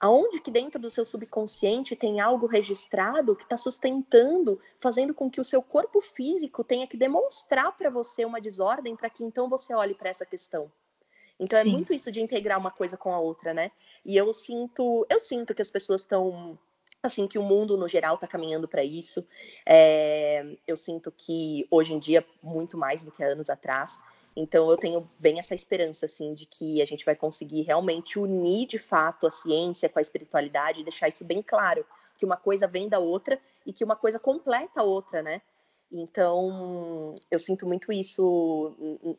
Aonde 0.00 0.40
que 0.40 0.50
dentro 0.50 0.80
do 0.80 0.90
seu 0.90 1.04
subconsciente 1.04 1.96
tem 1.96 2.20
algo 2.20 2.46
registrado 2.46 3.34
que 3.36 3.44
está 3.44 3.56
sustentando, 3.56 4.60
fazendo 4.80 5.14
com 5.14 5.30
que 5.30 5.40
o 5.40 5.44
seu 5.44 5.62
corpo 5.62 6.00
físico 6.00 6.62
tenha 6.62 6.86
que 6.86 6.96
demonstrar 6.96 7.76
para 7.76 7.90
você 7.90 8.24
uma 8.24 8.40
desordem 8.40 8.96
para 8.96 9.10
que 9.10 9.24
então 9.24 9.48
você 9.48 9.74
olhe 9.74 9.94
para 9.94 10.10
essa 10.10 10.26
questão. 10.26 10.70
Então 11.38 11.58
é 11.58 11.62
Sim. 11.62 11.68
é 11.68 11.72
muito 11.72 11.92
isso 11.92 12.10
de 12.10 12.20
integrar 12.20 12.58
uma 12.58 12.70
coisa 12.70 12.96
com 12.96 13.12
a 13.12 13.18
outra, 13.18 13.52
né? 13.52 13.70
E 14.04 14.16
eu 14.16 14.32
sinto, 14.32 15.06
eu 15.08 15.20
sinto 15.20 15.54
que 15.54 15.62
as 15.62 15.70
pessoas 15.70 16.00
estão 16.00 16.58
assim 17.06 17.26
que 17.26 17.38
o 17.38 17.42
mundo 17.42 17.76
no 17.76 17.88
geral 17.88 18.14
está 18.14 18.26
caminhando 18.26 18.68
para 18.68 18.82
isso. 18.84 19.24
É, 19.64 20.44
eu 20.66 20.76
sinto 20.76 21.12
que 21.12 21.66
hoje 21.70 21.94
em 21.94 21.98
dia 21.98 22.24
muito 22.42 22.76
mais 22.76 23.04
do 23.04 23.10
que 23.10 23.22
anos 23.22 23.48
atrás. 23.48 23.98
Então 24.36 24.70
eu 24.70 24.76
tenho 24.76 25.10
bem 25.18 25.38
essa 25.38 25.54
esperança 25.54 26.06
assim 26.06 26.34
de 26.34 26.44
que 26.44 26.82
a 26.82 26.84
gente 26.84 27.04
vai 27.04 27.16
conseguir 27.16 27.62
realmente 27.62 28.18
unir 28.18 28.66
de 28.66 28.78
fato 28.78 29.26
a 29.26 29.30
ciência 29.30 29.88
com 29.88 29.98
a 29.98 30.02
espiritualidade 30.02 30.80
e 30.80 30.84
deixar 30.84 31.08
isso 31.08 31.24
bem 31.24 31.42
claro, 31.42 31.86
que 32.18 32.26
uma 32.26 32.36
coisa 32.36 32.66
vem 32.66 32.88
da 32.88 32.98
outra 32.98 33.40
e 33.64 33.72
que 33.72 33.82
uma 33.82 33.96
coisa 33.96 34.18
completa 34.18 34.80
a 34.80 34.84
outra, 34.84 35.22
né? 35.22 35.40
Então, 35.90 37.14
eu 37.30 37.38
sinto 37.38 37.66
muito 37.66 37.92
isso 37.92 38.74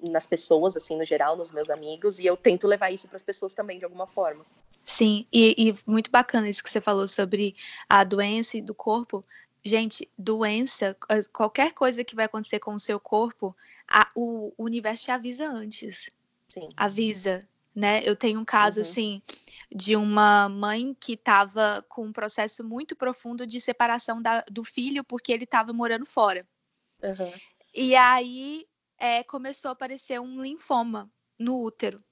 nas 0.10 0.28
pessoas, 0.28 0.76
assim, 0.76 0.98
no 0.98 1.06
geral, 1.06 1.38
nos 1.38 1.52
meus 1.52 1.70
amigos, 1.70 2.20
e 2.20 2.26
eu 2.26 2.36
tento 2.36 2.68
levar 2.68 2.92
isso 2.92 3.08
para 3.08 3.16
as 3.16 3.24
pessoas 3.24 3.54
também, 3.54 3.80
de 3.80 3.86
alguma 3.86 4.06
forma. 4.06 4.46
Sim, 4.84 5.26
e, 5.32 5.70
e, 5.70 5.76
muito 5.86 6.12
bacana 6.12 6.50
isso 6.50 6.64
que 6.64 6.70
você 6.70 6.80
falou 6.80 7.08
sobre 7.08 7.56
a 7.90 8.04
doença 8.04 8.58
e 8.58 8.62
do 8.62 8.74
corpo. 8.74 9.24
Gente, 9.64 10.10
doença, 10.18 10.96
qualquer 11.32 11.74
coisa 11.74 12.04
que 12.04 12.16
vai 12.16 12.26
acontecer 12.26 12.60
com 12.60 12.74
o 12.74 12.80
seu 12.80 13.00
corpo, 13.00 13.56
a, 13.88 14.10
o, 14.16 14.54
o 14.58 14.64
universo 14.64 15.06
te 15.06 15.12
avisa 15.12 15.48
antes. 15.48 16.10
Sim. 16.48 16.70
Avisa, 16.76 17.46
né? 17.76 18.02
Eu 18.06 18.16
tenho 18.16 18.40
um 18.40 18.46
caso, 18.46 18.80
uhum. 18.80 18.82
assim, 18.82 19.22
de 19.74 19.96
uma 19.96 20.48
mãe 20.48 20.96
que 21.00 21.14
estava 21.14 21.86
com 21.90 22.06
um 22.06 22.14
processo 22.14 22.64
muito 22.64 22.96
profundo 22.96 23.46
de 23.46 23.60
separação 23.60 24.22
da, 24.22 24.42
do 24.50 24.64
filho 24.64 25.04
porque 25.04 25.32
ele 25.32 25.44
estava 25.44 25.74
morando 25.74 26.06
fora. 26.06 26.46
Uhum. 27.04 27.34
E 27.74 27.96
aí 27.96 28.68
é, 28.98 29.24
começou 29.24 29.70
a 29.70 29.72
aparecer 29.74 30.20
um 30.20 30.42
linfoma 30.42 31.10
no 31.38 31.62
útero. 31.64 32.04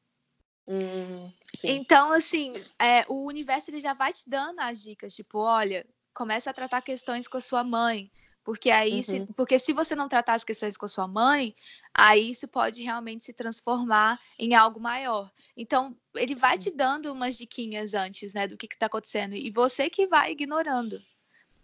Hum, 0.68 1.32
então, 1.64 2.12
assim, 2.12 2.54
é, 2.80 3.06
o 3.08 3.26
universo 3.26 3.70
ele 3.70 3.80
já 3.80 3.94
vai 3.94 4.12
te 4.12 4.28
dando 4.28 4.60
as 4.60 4.82
dicas, 4.82 5.14
tipo, 5.14 5.40
olha, 5.40 5.86
começa 6.14 6.50
a 6.50 6.54
tratar 6.54 6.82
questões 6.82 7.28
com 7.28 7.38
a 7.38 7.42
sua 7.42 7.64
mãe, 7.64 8.12
porque 8.44 8.72
aí, 8.72 8.98
uhum. 8.98 9.04
se, 9.04 9.28
porque 9.36 9.60
se 9.60 9.74
você 9.74 9.96
não 9.96 10.10
tratar 10.10 10.34
as 10.34 10.44
questões 10.44 10.78
com 10.78 10.86
a 10.86 10.90
sua 10.90 11.08
mãe, 11.08 11.56
aí 11.94 12.32
isso 12.32 12.48
pode 12.48 12.82
realmente 12.82 13.24
se 13.24 13.34
transformar 13.34 14.20
em 14.40 14.54
algo 14.54 14.80
maior. 14.80 15.32
Então, 15.56 15.96
ele 16.16 16.36
vai 16.36 16.54
Sim. 16.54 16.70
te 16.70 16.76
dando 16.76 17.12
umas 17.12 17.38
diquinhas 17.38 17.94
antes, 17.94 18.34
né, 18.34 18.48
do 18.48 18.58
que 18.58 18.68
está 18.68 18.88
acontecendo, 18.88 19.36
e 19.36 19.50
você 19.52 19.90
que 19.90 20.08
vai 20.08 20.32
ignorando. 20.32 21.00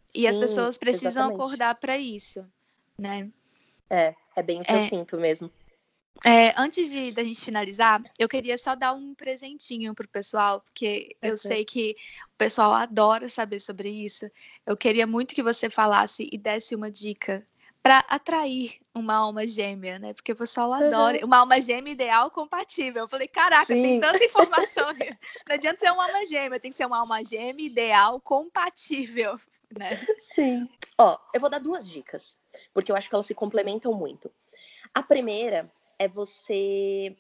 Sim, 0.08 0.22
e 0.22 0.28
as 0.28 0.38
pessoas 0.38 0.78
precisam 0.78 1.10
exatamente. 1.24 1.36
acordar 1.36 1.76
para 1.76 1.98
isso, 1.98 2.46
né? 3.02 3.30
É, 3.90 4.16
é 4.36 4.44
bem 4.44 4.62
o 4.62 4.64
que 4.64 4.72
é, 4.72 4.78
eu 4.78 4.82
sinto 4.82 5.18
mesmo. 5.18 5.52
É, 6.24 6.54
antes 6.56 6.92
de 6.92 7.12
da 7.12 7.24
gente 7.24 7.44
finalizar, 7.44 8.02
eu 8.20 8.30
queria 8.30 8.58
só 8.58 8.76
dar 8.76 8.94
um 8.94 9.16
presentinho 9.16 9.96
pro 9.96 10.08
pessoal, 10.08 10.62
porque 10.62 11.16
eu 11.22 11.36
sei 11.36 11.66
que 11.66 11.96
o 12.34 12.38
pessoal 12.38 12.74
adora 12.74 13.28
saber 13.28 13.60
sobre 13.60 13.90
isso. 13.90 14.30
Eu 14.66 14.78
queria 14.78 15.08
muito 15.08 15.34
que 15.34 15.42
você 15.42 15.70
falasse 15.70 16.30
e 16.32 16.38
desse 16.38 16.76
uma 16.76 16.92
dica 16.92 17.46
para 17.82 18.06
atrair 18.08 18.78
uma 18.94 19.16
alma 19.16 19.48
gêmea, 19.48 19.98
né? 19.98 20.14
Porque 20.14 20.32
o 20.32 20.36
pessoal 20.36 20.72
adora 20.72 21.18
uhum. 21.18 21.26
uma 21.26 21.38
alma 21.38 21.60
gêmea 21.60 21.92
ideal 21.94 22.30
compatível. 22.30 23.04
Eu 23.04 23.10
falei, 23.10 23.28
caraca, 23.28 23.66
Sim. 23.66 23.82
tem 23.82 24.00
tanta 24.00 24.24
informação. 24.24 24.86
Não 25.50 25.56
adianta 25.56 25.80
ser 25.80 25.92
uma 25.92 26.06
alma 26.06 26.26
gêmea, 26.28 26.60
tem 26.60 26.70
que 26.70 26.78
ser 26.78 26.86
uma 26.86 27.00
alma 27.00 27.26
gêmea 27.26 27.66
ideal 27.66 28.22
compatível, 28.22 29.40
né? 29.78 29.90
Sim. 30.18 30.70
Ó, 30.98 31.18
eu 31.34 31.40
vou 31.40 31.50
dar 31.50 31.60
duas 31.60 31.90
dicas, 31.90 32.38
porque 32.74 32.92
eu 32.92 32.96
acho 32.96 33.10
que 33.10 33.16
elas 33.16 33.28
se 33.28 33.36
complementam 33.36 33.94
muito. 33.94 34.32
A 34.94 35.02
primeira 35.02 35.72
é 35.98 36.08
você 36.08 37.16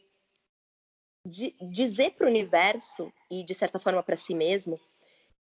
dizer 1.70 2.12
para 2.12 2.26
o 2.26 2.30
universo 2.30 3.14
e 3.30 3.44
de 3.44 3.54
certa 3.54 3.78
forma 3.78 4.02
para 4.02 4.18
si 4.18 4.34
mesmo 4.34 4.80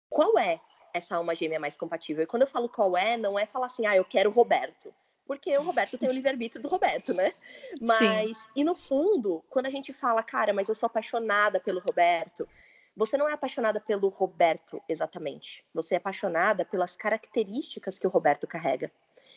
qual 0.10 0.38
é 0.38 0.60
essa 0.94 1.16
alma 1.16 1.36
gêmea 1.36 1.60
mais 1.60 1.76
compatível. 1.76 2.24
E 2.24 2.28
quando 2.28 2.42
eu 2.44 2.48
falo 2.48 2.68
qual 2.68 2.98
é, 2.98 3.16
não 3.16 3.38
é 3.38 3.46
falar 3.46 3.68
assim, 3.68 3.86
ah, 3.86 3.96
eu 3.96 4.04
quero 4.04 4.30
o 4.30 4.34
Roberto. 4.34 4.94
Porque 5.26 5.56
o 5.56 5.62
Roberto 5.62 5.98
tem 5.98 6.10
o 6.10 6.12
livre-arbítrio 6.12 6.62
do 6.62 6.68
Roberto, 6.68 7.14
né? 7.14 7.32
Mas, 7.80 8.38
Sim. 8.38 8.50
e 8.56 8.64
no 8.64 8.74
fundo, 8.74 9.44
quando 9.48 9.68
a 9.68 9.70
gente 9.70 9.94
fala, 9.94 10.24
cara, 10.24 10.54
mas 10.54 10.68
eu 10.68 10.74
sou 10.74 10.88
apaixonada 10.88 11.60
pelo 11.60 11.80
Roberto, 11.80 12.50
você 12.96 13.18
não 13.18 13.30
é 13.30 13.34
apaixonada 13.34 13.80
pelo 13.80 14.10
Roberto 14.10 14.82
exatamente. 14.88 15.66
Você 15.74 15.96
é 15.96 15.98
apaixonada 15.98 16.66
pelas 16.66 16.96
características 16.96 17.98
que 17.98 18.08
o 18.08 18.10
Roberto 18.10 18.48
carrega. 18.48 18.92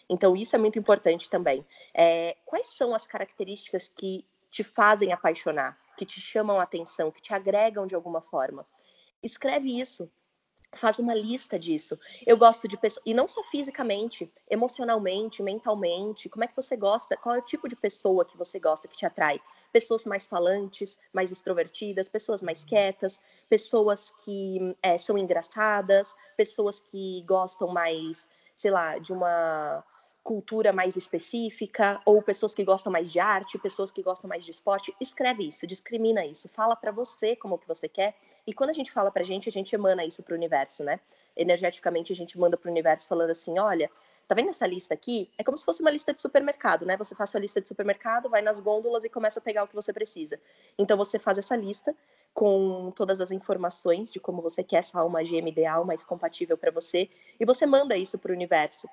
Então, 0.08 0.34
isso 0.34 0.56
é 0.56 0.58
muito 0.58 0.78
importante 0.78 1.28
também. 1.28 1.64
É, 1.94 2.36
quais 2.44 2.68
são 2.68 2.94
as 2.94 3.06
características 3.06 3.88
que 3.88 4.26
te 4.50 4.62
fazem 4.62 5.12
apaixonar, 5.12 5.78
que 5.96 6.04
te 6.04 6.20
chamam 6.20 6.60
a 6.60 6.64
atenção, 6.64 7.10
que 7.10 7.22
te 7.22 7.34
agregam 7.34 7.86
de 7.86 7.94
alguma 7.94 8.20
forma? 8.20 8.66
Escreve 9.22 9.80
isso. 9.80 10.10
Faz 10.74 10.98
uma 10.98 11.14
lista 11.14 11.58
disso. 11.58 11.98
Eu 12.26 12.36
gosto 12.36 12.66
de 12.66 12.76
pessoas, 12.76 13.02
e 13.04 13.12
não 13.12 13.28
só 13.28 13.42
fisicamente, 13.44 14.32
emocionalmente, 14.48 15.42
mentalmente. 15.42 16.28
Como 16.28 16.44
é 16.44 16.46
que 16.46 16.56
você 16.56 16.76
gosta? 16.76 17.16
Qual 17.16 17.34
é 17.34 17.38
o 17.38 17.42
tipo 17.42 17.68
de 17.68 17.76
pessoa 17.76 18.24
que 18.24 18.38
você 18.38 18.58
gosta, 18.58 18.88
que 18.88 18.96
te 18.96 19.04
atrai? 19.04 19.40
Pessoas 19.70 20.06
mais 20.06 20.26
falantes, 20.26 20.96
mais 21.12 21.30
extrovertidas, 21.30 22.08
pessoas 22.08 22.42
mais 22.42 22.64
quietas, 22.64 23.20
pessoas 23.48 24.12
que 24.24 24.76
é, 24.82 24.96
são 24.96 25.18
engraçadas, 25.18 26.14
pessoas 26.36 26.80
que 26.80 27.22
gostam 27.26 27.68
mais 27.68 28.26
sei 28.54 28.70
lá, 28.70 28.98
de 28.98 29.12
uma 29.12 29.84
cultura 30.22 30.72
mais 30.72 30.96
específica, 30.96 32.00
ou 32.06 32.22
pessoas 32.22 32.54
que 32.54 32.64
gostam 32.64 32.92
mais 32.92 33.10
de 33.10 33.18
arte, 33.18 33.58
pessoas 33.58 33.90
que 33.90 34.02
gostam 34.02 34.28
mais 34.28 34.44
de 34.44 34.52
esporte, 34.52 34.94
escreve 35.00 35.48
isso, 35.48 35.66
discrimina 35.66 36.24
isso, 36.24 36.48
fala 36.48 36.76
para 36.76 36.92
você 36.92 37.34
como 37.34 37.58
que 37.58 37.66
você 37.66 37.88
quer, 37.88 38.14
e 38.46 38.54
quando 38.54 38.70
a 38.70 38.72
gente 38.72 38.92
fala 38.92 39.10
pra 39.10 39.24
gente, 39.24 39.48
a 39.48 39.52
gente 39.52 39.74
emana 39.74 40.04
isso 40.04 40.22
pro 40.22 40.36
universo, 40.36 40.84
né? 40.84 41.00
Energeticamente 41.36 42.12
a 42.12 42.16
gente 42.16 42.38
manda 42.38 42.56
pro 42.56 42.70
universo 42.70 43.08
falando 43.08 43.30
assim, 43.30 43.58
olha, 43.58 43.90
tá 44.28 44.34
vendo 44.34 44.50
essa 44.50 44.66
lista 44.66 44.94
aqui? 44.94 45.28
É 45.36 45.42
como 45.42 45.56
se 45.56 45.64
fosse 45.64 45.82
uma 45.82 45.90
lista 45.90 46.14
de 46.14 46.20
supermercado, 46.20 46.86
né? 46.86 46.96
Você 46.96 47.14
faz 47.14 47.30
sua 47.30 47.40
lista 47.40 47.60
de 47.60 47.66
supermercado, 47.66 48.30
vai 48.30 48.42
nas 48.42 48.60
gôndolas 48.60 49.02
e 49.02 49.08
começa 49.08 49.40
a 49.40 49.42
pegar 49.42 49.64
o 49.64 49.68
que 49.68 49.74
você 49.74 49.92
precisa. 49.92 50.38
Então 50.78 50.96
você 50.96 51.18
faz 51.18 51.36
essa 51.36 51.56
lista 51.56 51.94
com 52.32 52.92
todas 52.94 53.20
as 53.20 53.30
informações 53.30 54.12
de 54.12 54.20
como 54.20 54.40
você 54.40 54.62
quer 54.62 54.76
essa 54.76 55.00
alma 55.00 55.24
gêmea 55.24 55.50
ideal, 55.50 55.84
mais 55.84 56.04
compatível 56.04 56.56
para 56.56 56.70
você, 56.70 57.10
e 57.38 57.44
você 57.44 57.66
manda 57.66 57.96
isso 57.96 58.18
para 58.18 58.30
o 58.30 58.34
universo. 58.34 58.88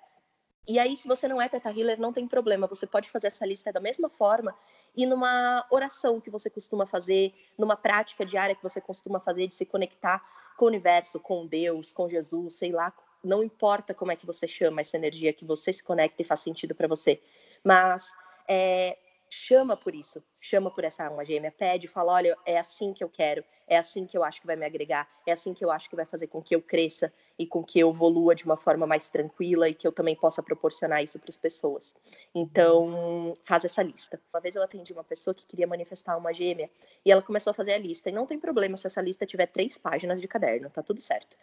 E 0.70 0.78
aí, 0.78 0.96
se 0.96 1.08
você 1.08 1.28
não 1.28 1.42
é 1.42 1.50
Teta 1.50 1.72
Healer, 1.72 2.00
não 2.00 2.14
tem 2.14 2.28
problema, 2.28 2.68
você 2.68 2.86
pode 2.86 3.10
fazer 3.10 3.26
essa 3.26 3.44
lista 3.44 3.74
da 3.74 3.80
mesma 3.80 4.08
forma 4.08 4.56
e 4.96 5.04
numa 5.04 5.66
oração 5.72 6.22
que 6.22 6.30
você 6.30 6.48
costuma 6.48 6.86
fazer, 6.86 7.34
numa 7.58 7.76
prática 7.76 8.24
diária 8.24 8.54
que 8.54 8.62
você 8.62 8.80
costuma 8.80 9.20
fazer 9.20 9.48
de 9.48 9.56
se 9.56 9.66
conectar 9.66 10.24
com 10.56 10.66
o 10.66 10.68
universo, 10.68 11.20
com 11.20 11.48
Deus, 11.48 11.92
com 11.92 12.08
Jesus, 12.08 12.54
sei 12.54 12.72
lá, 12.72 12.94
não 13.24 13.42
importa 13.42 13.96
como 13.96 14.12
é 14.12 14.16
que 14.16 14.28
você 14.28 14.48
chama 14.48 14.82
essa 14.82 14.96
energia 14.96 15.34
que 15.34 15.44
você 15.44 15.74
se 15.74 15.84
conecta 15.84 16.22
e 16.22 16.26
faz 16.26 16.42
sentido 16.42 16.76
para 16.76 16.88
você, 16.88 17.20
mas 17.64 18.14
é, 18.48 18.96
chama 19.30 19.78
por 19.78 19.94
isso, 19.94 20.24
chama 20.40 20.72
por 20.72 20.84
essa 20.84 21.06
alma 21.06 21.24
gêmea, 21.24 21.52
pede, 21.52 21.88
fala, 21.88 22.14
olha, 22.14 22.38
é 22.46 22.58
assim 22.58 22.94
que 22.94 23.04
eu 23.04 23.10
quero, 23.10 23.44
é 23.68 23.78
assim 23.78 24.06
que 24.06 24.18
eu 24.18 24.24
acho 24.24 24.42
que 24.42 24.48
vai 24.48 24.56
me 24.56 24.66
agregar, 24.66 25.08
é 25.28 25.32
assim 25.32 25.54
que 25.54 25.64
eu 25.64 25.70
acho 25.70 25.88
que 25.88 25.96
vai 25.96 26.06
fazer 26.06 26.28
com 26.28 26.42
que 26.42 26.56
eu 26.56 26.62
cresça 26.62 27.14
e 27.38 27.46
com 27.46 27.64
que 27.64 27.80
eu 27.80 27.92
evolua 27.92 28.34
de 28.34 28.44
uma 28.44 28.58
forma 28.58 28.88
mais 28.88 29.10
tranquila 29.10 29.70
e 29.70 29.74
que 29.74 29.88
eu 29.88 29.92
também 29.92 30.16
possa 30.16 30.42
proporcionar 30.42 31.04
isso 31.04 31.20
para 31.20 31.30
as 31.30 31.38
pessoas. 31.38 31.96
Então, 32.34 33.34
faz 33.46 33.64
essa 33.64 33.84
lista. 33.84 34.20
Uma 34.34 34.42
vez 34.42 34.56
eu 34.56 34.64
atendi 34.64 34.92
uma 34.92 35.04
pessoa 35.04 35.34
que 35.34 35.46
queria 35.46 35.68
manifestar 35.68 36.18
uma 36.18 36.34
gêmea 36.34 36.70
e 37.06 37.12
ela 37.12 37.22
começou 37.22 37.52
a 37.52 37.54
fazer 37.54 37.74
a 37.74 37.78
lista. 37.78 38.10
E 38.10 38.12
não 38.12 38.26
tem 38.26 38.40
problema 38.40 38.76
se 38.76 38.88
essa 38.88 39.02
lista 39.02 39.26
tiver 39.26 39.46
três 39.46 39.78
páginas 39.78 40.20
de 40.20 40.28
caderno, 40.28 40.70
tá 40.70 40.82
tudo 40.82 41.00
certo. 41.00 41.38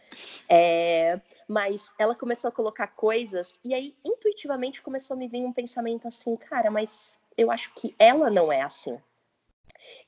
É... 0.48 1.20
Mas 1.48 1.92
ela 1.98 2.14
começou 2.14 2.48
a 2.48 2.52
colocar 2.52 2.88
coisas 2.88 3.60
e 3.64 3.72
aí 3.72 3.96
intuitivamente 4.04 4.82
começou 4.82 5.14
a 5.14 5.18
me 5.18 5.28
vir 5.28 5.44
um 5.44 5.52
pensamento 5.52 6.08
assim, 6.08 6.36
cara, 6.36 6.70
mas 6.70 7.18
eu 7.36 7.50
acho 7.50 7.72
que 7.74 7.94
ela 7.98 8.30
não 8.30 8.52
é 8.52 8.62
assim. 8.62 8.98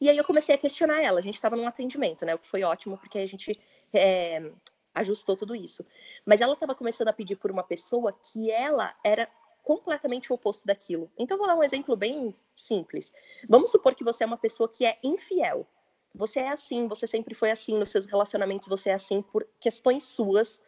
E 0.00 0.08
aí 0.08 0.16
eu 0.16 0.24
comecei 0.24 0.54
a 0.54 0.58
questionar 0.58 1.02
ela. 1.02 1.18
A 1.18 1.22
gente 1.22 1.34
estava 1.34 1.56
num 1.56 1.66
atendimento, 1.66 2.24
né? 2.24 2.34
O 2.34 2.38
que 2.38 2.48
foi 2.48 2.62
ótimo, 2.62 2.96
porque 2.96 3.18
a 3.18 3.26
gente 3.26 3.58
é, 3.92 4.50
ajustou 4.94 5.36
tudo 5.36 5.54
isso. 5.54 5.84
Mas 6.24 6.40
ela 6.40 6.54
estava 6.54 6.74
começando 6.74 7.08
a 7.08 7.12
pedir 7.12 7.36
por 7.36 7.50
uma 7.50 7.62
pessoa 7.62 8.12
que 8.12 8.50
ela 8.50 8.94
era 9.04 9.28
completamente 9.62 10.32
o 10.32 10.34
oposto 10.34 10.66
daquilo. 10.66 11.10
Então, 11.18 11.36
vou 11.36 11.46
dar 11.46 11.54
um 11.54 11.62
exemplo 11.62 11.94
bem 11.94 12.34
simples. 12.56 13.12
Vamos 13.48 13.70
supor 13.70 13.94
que 13.94 14.04
você 14.04 14.24
é 14.24 14.26
uma 14.26 14.38
pessoa 14.38 14.68
que 14.68 14.86
é 14.86 14.98
infiel. 15.02 15.66
Você 16.14 16.40
é 16.40 16.48
assim, 16.48 16.88
você 16.88 17.06
sempre 17.06 17.34
foi 17.34 17.50
assim 17.50 17.76
nos 17.76 17.90
seus 17.90 18.06
relacionamentos, 18.06 18.68
você 18.68 18.90
é 18.90 18.94
assim 18.94 19.20
por 19.20 19.46
questões 19.60 20.04
suas, 20.04 20.60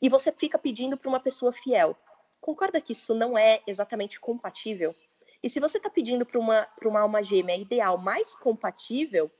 e 0.00 0.08
você 0.08 0.32
fica 0.32 0.58
pedindo 0.58 0.96
para 0.96 1.08
uma 1.08 1.20
pessoa 1.20 1.52
fiel. 1.52 1.94
Concorda 2.40 2.80
que 2.80 2.92
isso 2.92 3.14
não 3.14 3.36
é 3.36 3.60
exatamente 3.66 4.18
compatível? 4.18 4.96
E 5.42 5.48
se 5.48 5.60
você 5.60 5.78
está 5.78 5.88
pedindo 5.88 6.26
para 6.26 6.38
uma, 6.38 6.68
uma 6.84 7.00
alma 7.00 7.22
gêmea 7.22 7.56
ideal 7.56 7.96
mais 7.96 8.34
compatível, 8.34 9.30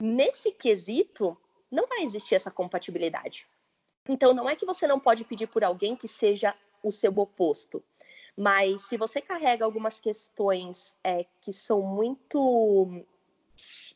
nesse 0.00 0.52
quesito, 0.52 1.36
não 1.70 1.86
vai 1.86 2.02
existir 2.02 2.34
essa 2.34 2.50
compatibilidade. 2.50 3.46
Então, 4.08 4.34
não 4.34 4.48
é 4.48 4.56
que 4.56 4.66
você 4.66 4.86
não 4.86 5.00
pode 5.00 5.24
pedir 5.24 5.46
por 5.46 5.64
alguém 5.64 5.96
que 5.96 6.08
seja 6.08 6.54
o 6.82 6.90
seu 6.90 7.12
oposto, 7.16 7.82
mas 8.36 8.82
se 8.82 8.96
você 8.96 9.20
carrega 9.20 9.64
algumas 9.64 10.00
questões 10.00 10.96
é, 11.04 11.24
que 11.40 11.52
são 11.52 11.80
muito 11.82 13.04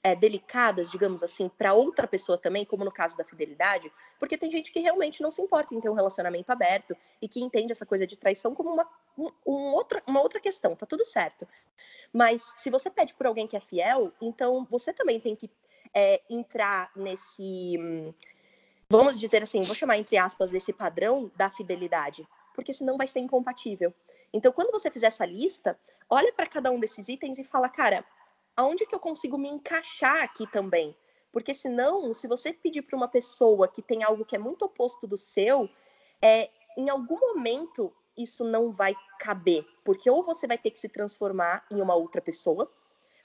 é, 0.02 0.14
delicadas, 0.14 0.90
digamos 0.90 1.22
assim, 1.22 1.48
para 1.48 1.74
outra 1.74 2.06
pessoa 2.06 2.38
também, 2.38 2.64
como 2.64 2.84
no 2.84 2.92
caso 2.92 3.16
da 3.16 3.24
fidelidade, 3.24 3.92
porque 4.18 4.36
tem 4.36 4.50
gente 4.50 4.70
que 4.70 4.80
realmente 4.80 5.22
não 5.22 5.30
se 5.30 5.42
importa 5.42 5.74
em 5.74 5.80
ter 5.80 5.88
um 5.88 5.94
relacionamento 5.94 6.50
aberto 6.50 6.96
e 7.20 7.28
que 7.28 7.42
entende 7.42 7.72
essa 7.72 7.84
coisa 7.84 8.06
de 8.06 8.16
traição 8.16 8.54
como 8.54 8.70
uma, 8.72 8.88
um, 9.18 9.28
um 9.46 9.74
outra, 9.74 10.02
uma 10.06 10.20
outra 10.20 10.38
questão, 10.38 10.76
tá 10.76 10.86
tudo 10.86 11.04
certo. 11.04 11.46
Mas 12.12 12.54
se 12.56 12.70
você 12.70 12.88
pede 12.90 13.14
por 13.14 13.26
alguém 13.26 13.46
que 13.46 13.56
é 13.56 13.60
fiel, 13.60 14.12
então 14.20 14.66
você 14.70 14.92
também 14.92 15.18
tem 15.18 15.34
que 15.34 15.50
é, 15.94 16.20
entrar 16.30 16.90
nesse. 16.94 17.76
Vamos 18.88 19.18
dizer 19.18 19.42
assim, 19.42 19.62
vou 19.62 19.74
chamar 19.74 19.98
entre 19.98 20.16
aspas 20.16 20.52
desse 20.52 20.72
padrão 20.72 21.30
da 21.34 21.50
fidelidade, 21.50 22.26
porque 22.54 22.72
senão 22.72 22.96
vai 22.96 23.08
ser 23.08 23.18
incompatível. 23.18 23.92
Então, 24.32 24.52
quando 24.52 24.70
você 24.70 24.88
fizer 24.90 25.08
essa 25.08 25.26
lista, 25.26 25.76
olha 26.08 26.32
para 26.32 26.46
cada 26.46 26.70
um 26.70 26.78
desses 26.78 27.08
itens 27.08 27.38
e 27.38 27.44
fala, 27.44 27.68
cara, 27.68 28.04
aonde 28.56 28.86
que 28.86 28.94
eu 28.94 29.00
consigo 29.00 29.36
me 29.36 29.48
encaixar 29.48 30.22
aqui 30.22 30.46
também? 30.46 30.96
Porque 31.30 31.52
senão, 31.52 32.12
se 32.14 32.26
você 32.26 32.52
pedir 32.52 32.82
para 32.82 32.96
uma 32.96 33.08
pessoa 33.08 33.68
que 33.68 33.82
tem 33.82 34.02
algo 34.02 34.24
que 34.24 34.34
é 34.34 34.38
muito 34.38 34.64
oposto 34.64 35.06
do 35.06 35.18
seu, 35.18 35.68
é, 36.22 36.50
em 36.76 36.88
algum 36.88 37.18
momento 37.20 37.92
isso 38.16 38.42
não 38.42 38.72
vai 38.72 38.94
caber, 39.18 39.66
porque 39.84 40.10
ou 40.10 40.22
você 40.22 40.46
vai 40.46 40.56
ter 40.56 40.70
que 40.70 40.78
se 40.78 40.88
transformar 40.88 41.66
em 41.70 41.80
uma 41.80 41.94
outra 41.94 42.22
pessoa, 42.22 42.72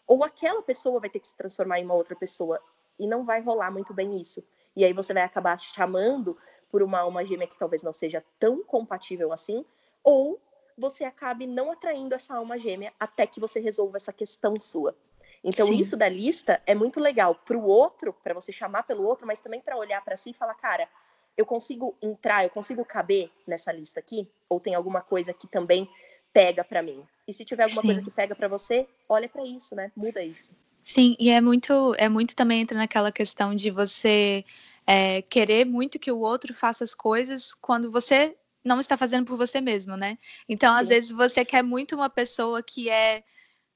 ou 0.05 0.23
aquela 0.23 0.61
pessoa 0.61 0.99
vai 0.99 1.09
ter 1.09 1.19
que 1.19 1.27
se 1.27 1.37
transformar 1.37 1.79
em 1.79 1.85
uma 1.85 1.93
outra 1.93 2.15
pessoa 2.15 2.61
e 2.99 3.07
não 3.07 3.23
vai 3.23 3.41
rolar 3.41 3.71
muito 3.71 3.93
bem 3.93 4.15
isso. 4.15 4.43
E 4.75 4.83
aí 4.83 4.91
você 4.91 5.13
vai 5.13 5.23
acabar 5.23 5.57
chamando 5.57 6.37
por 6.69 6.83
uma 6.83 6.99
alma 6.99 7.25
gêmea 7.25 7.47
que 7.47 7.57
talvez 7.57 7.81
não 7.81 7.93
seja 7.93 8.23
tão 8.37 8.63
compatível 8.63 9.31
assim, 9.31 9.65
ou 10.03 10.39
você 10.77 11.03
acabe 11.03 11.47
não 11.47 11.71
atraindo 11.71 12.15
essa 12.15 12.35
alma 12.35 12.57
gêmea 12.57 12.93
até 12.99 13.25
que 13.25 13.39
você 13.39 13.59
resolva 13.59 13.97
essa 13.97 14.11
questão 14.11 14.59
sua. 14.59 14.95
Então, 15.43 15.67
Sim. 15.67 15.75
isso 15.75 15.97
da 15.97 16.07
lista 16.07 16.61
é 16.67 16.75
muito 16.75 16.99
legal 16.99 17.33
para 17.33 17.57
o 17.57 17.65
outro, 17.65 18.13
para 18.13 18.33
você 18.33 18.51
chamar 18.51 18.83
pelo 18.83 19.03
outro, 19.03 19.25
mas 19.25 19.39
também 19.39 19.59
para 19.59 19.77
olhar 19.77 20.03
para 20.03 20.15
si 20.15 20.31
e 20.31 20.33
falar, 20.33 20.53
cara, 20.55 20.87
eu 21.35 21.45
consigo 21.45 21.95
entrar, 22.01 22.43
eu 22.43 22.49
consigo 22.49 22.85
caber 22.85 23.31
nessa 23.47 23.71
lista 23.71 23.99
aqui? 23.99 24.29
Ou 24.47 24.59
tem 24.59 24.75
alguma 24.75 25.01
coisa 25.01 25.33
que 25.33 25.47
também 25.47 25.89
pega 26.31 26.63
para 26.63 26.83
mim? 26.83 27.03
E 27.27 27.33
se 27.33 27.43
tiver 27.43 27.63
alguma 27.63 27.81
Sim. 27.81 27.87
coisa 27.87 28.01
que 28.01 28.11
pega 28.11 28.35
para 28.35 28.47
você, 28.47 28.87
olha 29.09 29.27
para 29.27 29.43
isso, 29.43 29.75
né? 29.75 29.91
Muda 29.95 30.23
isso. 30.23 30.53
Sim, 30.83 31.15
e 31.19 31.29
é 31.29 31.41
muito, 31.41 31.95
é 31.97 32.09
muito 32.09 32.35
também 32.35 32.61
entra 32.61 32.77
naquela 32.77 33.11
questão 33.11 33.53
de 33.55 33.69
você 33.71 34.43
é, 34.85 35.21
querer 35.21 35.65
muito 35.65 35.99
que 35.99 36.11
o 36.11 36.19
outro 36.19 36.53
faça 36.53 36.83
as 36.83 36.93
coisas 36.93 37.53
quando 37.53 37.89
você 37.89 38.35
não 38.63 38.79
está 38.79 38.97
fazendo 38.97 39.25
por 39.25 39.37
você 39.37 39.59
mesmo, 39.59 39.95
né? 39.95 40.17
Então, 40.47 40.73
Sim. 40.73 40.81
às 40.81 40.89
vezes, 40.89 41.11
você 41.11 41.43
quer 41.43 41.63
muito 41.63 41.95
uma 41.95 42.09
pessoa 42.09 42.61
que 42.61 42.89
é 42.89 43.23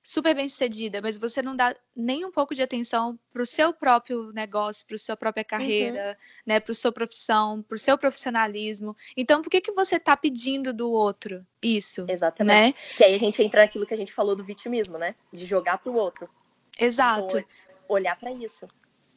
super 0.06 0.36
bem 0.36 0.47
sucedida, 0.47 1.01
mas 1.01 1.18
você 1.18 1.41
não 1.41 1.56
dá 1.56 1.76
nem 1.95 2.24
um 2.24 2.32
pouco 2.32 2.53
de 2.53 2.62
atenção 2.62 3.18
para 3.34 3.41
o 3.41 3.45
seu 3.45 3.74
próprio 3.74 4.32
negócio, 4.32 4.86
para 4.86 4.93
a 4.93 4.99
sua 4.99 5.18
própria 5.18 5.43
carreira, 5.43 6.10
uhum. 6.10 6.43
né, 6.45 6.60
para 6.60 6.72
a 6.72 6.76
sua 6.76 6.91
profissão, 6.91 7.64
para 7.64 7.74
o 7.74 7.80
seu 7.80 7.97
profissionalismo. 7.97 8.95
Então, 9.18 9.41
por 9.41 9.49
que 9.49 9.60
que 9.60 9.72
você 9.72 9.95
está 9.95 10.16
pedindo 10.16 10.72
do 10.72 10.91
outro 10.91 11.43
isso? 11.60 12.06
Exatamente. 12.08 12.68
Né? 12.68 12.74
Que 12.95 13.03
aí 13.03 13.16
a 13.16 13.20
gente 13.20 13.41
entra 13.41 13.62
naquilo 13.64 13.84
que 13.84 13.95
a 13.95 13.97
gente 13.97 14.14
falou 14.14 14.36
do 14.36 14.43
vitimismo, 14.43 14.99
né? 14.99 15.16
De 15.34 15.43
jogar 15.43 15.80
para 15.80 15.91
o 15.91 15.95
outro. 15.95 16.30
Exato. 16.80 17.39
Então, 17.39 17.49
olhar 17.89 18.16
para 18.16 18.32
isso. 18.32 18.68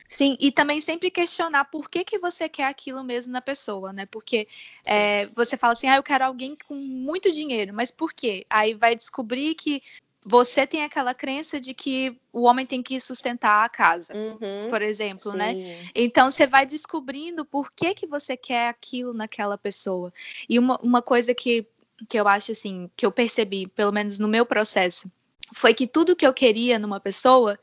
Sim, 0.09 0.39
e 0.41 0.51
também 0.51 0.81
sempre 0.81 1.11
questionar 1.11 1.67
por 1.67 1.91
que, 1.91 2.03
que 2.03 2.19
você 2.19 2.49
quer 2.49 2.65
aquilo 2.65 3.05
mesmo 3.05 3.31
na 3.31 3.43
pessoa, 3.43 3.93
né? 3.93 4.07
Porque 4.07 4.49
é, 4.87 5.27
você 5.37 5.55
fala 5.55 5.75
assim, 5.75 5.87
ah, 5.87 5.97
eu 5.97 6.03
quero 6.03 6.25
alguém 6.25 6.57
com 6.67 6.75
muito 6.75 7.31
dinheiro, 7.31 7.75
mas 7.75 7.91
por 7.91 8.15
quê? 8.15 8.47
Aí 8.49 8.73
vai 8.73 8.97
descobrir 8.97 9.55
que 9.55 9.83
você 10.27 10.67
tem 10.67 10.83
aquela 10.83 11.15
crença 11.15 11.61
de 11.61 11.73
que 11.73 12.19
o 12.33 12.43
homem 12.43 12.67
tem 12.67 12.83
que 12.83 12.99
sustentar 13.01 13.65
a 13.65 13.69
casa, 13.69 14.13
uhum, 14.15 14.69
por 14.69 14.83
exemplo, 14.83 15.33
né? 15.33 15.55
sim. 15.55 15.65
né? 15.65 15.89
Então 15.95 16.31
você 16.31 16.47
vai 16.47 16.67
descobrindo 16.67 17.45
por 17.45 17.73
que 17.73 17.95
que 17.95 18.07
você 18.07 18.37
quer 18.37 18.69
aquilo 18.69 19.15
naquela 19.15 19.57
pessoa. 19.57 20.13
E 20.49 20.59
uma, 20.59 20.79
uma 20.81 21.01
coisa 21.01 21.35
que, 21.35 21.67
que 22.09 22.19
eu 22.19 22.27
acho 22.27 22.53
assim, 22.53 22.91
que 22.97 23.07
eu 23.07 23.13
percebi, 23.13 23.67
pelo 23.69 23.93
menos 23.93 24.19
no 24.19 24.29
meu 24.29 24.45
processo, 24.45 25.11
foi 25.55 25.73
que 25.73 25.87
tudo 25.87 26.17
que 26.17 26.27
eu 26.27 26.35
queria 26.35 26.79
numa 26.79 27.01
pessoa 27.01 27.59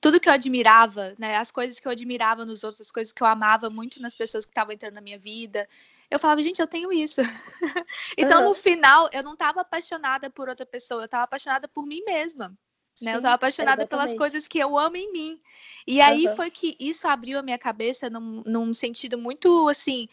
tudo 0.00 0.20
que 0.20 0.28
eu 0.28 0.32
admirava, 0.32 1.14
né, 1.18 1.36
as 1.36 1.50
coisas 1.50 1.80
que 1.80 1.88
eu 1.88 1.92
admirava 1.92 2.44
nos 2.44 2.62
outros, 2.62 2.80
as 2.80 2.90
coisas 2.90 3.12
que 3.12 3.22
eu 3.22 3.26
amava 3.26 3.70
muito 3.70 4.00
nas 4.00 4.14
pessoas 4.14 4.44
que 4.44 4.50
estavam 4.50 4.72
entrando 4.72 4.94
na 4.94 5.00
minha 5.00 5.18
vida, 5.18 5.68
eu 6.10 6.18
falava, 6.18 6.42
gente, 6.42 6.60
eu 6.60 6.66
tenho 6.66 6.92
isso. 6.92 7.20
então, 8.16 8.40
uhum. 8.40 8.48
no 8.48 8.54
final, 8.54 9.08
eu 9.12 9.22
não 9.22 9.32
estava 9.32 9.60
apaixonada 9.60 10.30
por 10.30 10.48
outra 10.48 10.64
pessoa, 10.64 11.02
eu 11.02 11.06
estava 11.06 11.24
apaixonada 11.24 11.68
por 11.68 11.84
mim 11.84 12.02
mesma. 12.04 12.48
Né? 12.48 12.56
Sim, 12.94 13.10
eu 13.10 13.16
estava 13.16 13.34
apaixonada 13.34 13.82
exatamente. 13.82 14.08
pelas 14.08 14.18
coisas 14.18 14.48
que 14.48 14.58
eu 14.58 14.78
amo 14.78 14.96
em 14.96 15.12
mim. 15.12 15.40
E 15.86 16.00
aí 16.00 16.26
uhum. 16.26 16.36
foi 16.36 16.50
que 16.50 16.76
isso 16.80 17.06
abriu 17.06 17.38
a 17.38 17.42
minha 17.42 17.58
cabeça 17.58 18.08
num, 18.08 18.42
num 18.46 18.72
sentido 18.72 19.18
muito 19.18 19.68
assim. 19.68 20.08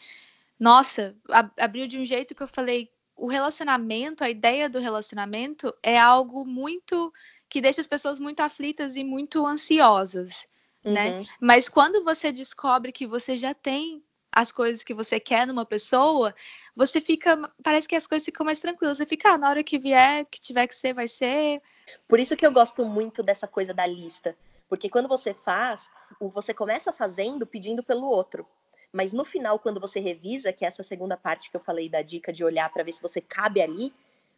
Nossa, 0.59 1.15
abriu 1.57 1.87
de 1.87 1.99
um 1.99 2.05
jeito 2.05 2.35
que 2.35 2.43
eu 2.43 2.47
falei: 2.47 2.89
o 3.15 3.27
relacionamento, 3.27 4.23
a 4.23 4.29
ideia 4.29 4.69
do 4.69 4.79
relacionamento 4.79 5.73
é 5.81 5.97
algo 5.97 6.45
muito 6.45 7.11
que 7.47 7.61
deixa 7.61 7.81
as 7.81 7.87
pessoas 7.87 8.19
muito 8.19 8.39
aflitas 8.41 8.95
e 8.95 9.03
muito 9.03 9.45
ansiosas, 9.45 10.47
né? 10.83 11.11
uhum. 11.11 11.19
né? 11.19 11.25
Mas 11.39 11.69
quando 11.69 12.03
você 12.03 12.31
descobre 12.31 12.91
que 12.91 13.07
você 13.07 13.37
já 13.37 13.53
tem 13.53 14.03
as 14.36 14.51
coisas 14.51 14.84
que 14.84 14.93
você 14.93 15.19
quer 15.19 15.45
numa 15.45 15.65
pessoa, 15.65 16.34
você 16.75 16.99
fica, 16.99 17.38
parece 17.63 17.88
que 17.88 17.95
as 17.95 18.07
coisas 18.07 18.25
ficam 18.25 18.45
mais 18.45 18.59
tranquilas. 18.59 18.97
Você 18.97 19.05
fica, 19.05 19.34
ah, 19.34 19.38
na 19.38 19.49
hora 19.49 19.63
que 19.63 19.77
vier, 19.77 20.25
que 20.25 20.39
tiver 20.39 20.67
que 20.67 20.75
ser, 20.75 20.93
vai 20.93 21.07
ser. 21.07 21.61
Por 22.07 22.19
isso 22.19 22.36
que 22.36 22.45
eu 22.45 22.51
gosto 22.51 22.84
muito 22.84 23.21
dessa 23.21 23.47
coisa 23.47 23.73
da 23.73 23.86
lista, 23.86 24.36
porque 24.67 24.89
quando 24.89 25.07
você 25.07 25.34
faz, 25.34 25.89
você 26.19 26.53
começa 26.53 26.91
fazendo 26.91 27.45
pedindo 27.45 27.84
pelo 27.84 28.07
outro. 28.07 28.45
Mas 28.91 29.13
no 29.13 29.25
final, 29.25 29.57
quando 29.57 29.79
você 29.79 29.99
revisa, 29.99 30.53
que 30.53 30.65
é 30.65 30.67
essa 30.67 30.84
segunda 30.84 31.17
parte 31.17 31.49
que 31.49 31.57
eu 31.57 31.61
falei 31.61 31.89
da 31.89 32.01
dica 32.01 32.31
de 32.31 32.43
olhar 32.43 32.71
para 32.71 32.84
ver 32.84 32.91
se 32.91 33.01
você 33.01 33.19
cabe 33.19 33.61
ali, 33.61 33.93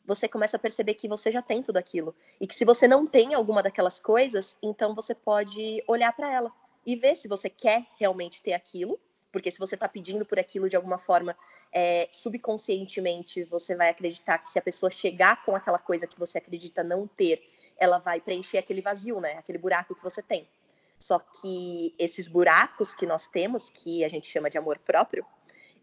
você 0.06 0.28
começa 0.28 0.56
a 0.56 0.60
perceber 0.60 0.93
que 0.93 1.10
você 1.10 1.32
já 1.32 1.41
tem 1.41 1.62
tudo 1.62 1.78
aquilo. 1.78 2.16
E 2.39 2.48
que 2.48 2.56
se 2.56 2.64
você 2.64 2.88
não 2.88 3.06
tem 3.06 3.34
alguma 3.34 3.62
daquelas 3.62 4.00
coisas, 4.00 4.58
então 4.62 4.96
você 4.96 5.14
pode 5.14 5.84
olhar 5.88 6.14
para 6.14 6.32
ela 6.32 6.52
e 6.86 6.96
ver 6.96 7.16
se 7.16 7.28
você 7.28 7.50
quer 7.50 7.86
realmente 7.98 8.41
ter 8.41 8.54
aquilo 8.54 9.00
porque 9.36 9.52
se 9.52 9.60
você 9.60 9.76
está 9.76 9.90
pedindo 9.90 10.26
por 10.26 10.40
aquilo 10.40 10.70
de 10.70 10.78
alguma 10.78 10.98
forma, 10.98 11.38
é, 11.70 12.08
subconscientemente, 12.10 13.44
você 13.44 13.76
vai 13.76 13.90
acreditar 13.90 14.38
que 14.38 14.50
se 14.50 14.58
a 14.58 14.62
pessoa 14.62 14.90
chegar 14.90 15.44
com 15.44 15.54
aquela 15.54 15.78
coisa 15.78 16.08
que 16.08 16.18
você 16.18 16.38
acredita 16.38 16.82
não 16.86 17.06
ter, 17.06 17.46
ela 17.78 17.98
vai 17.98 18.22
preencher 18.22 18.60
aquele 18.60 18.80
vazio, 18.80 19.20
né? 19.20 19.34
Aquele 19.34 19.58
buraco 19.58 19.94
que 19.94 20.02
você 20.02 20.22
tem. 20.22 20.48
Só 20.98 21.20
que 21.20 21.94
esses 22.00 22.30
buracos 22.30 22.94
que 22.94 23.06
nós 23.06 23.28
temos, 23.28 23.70
que 23.70 24.06
a 24.06 24.08
gente 24.08 24.26
chama 24.26 24.50
de 24.50 24.58
amor 24.58 24.80
próprio, 24.80 25.26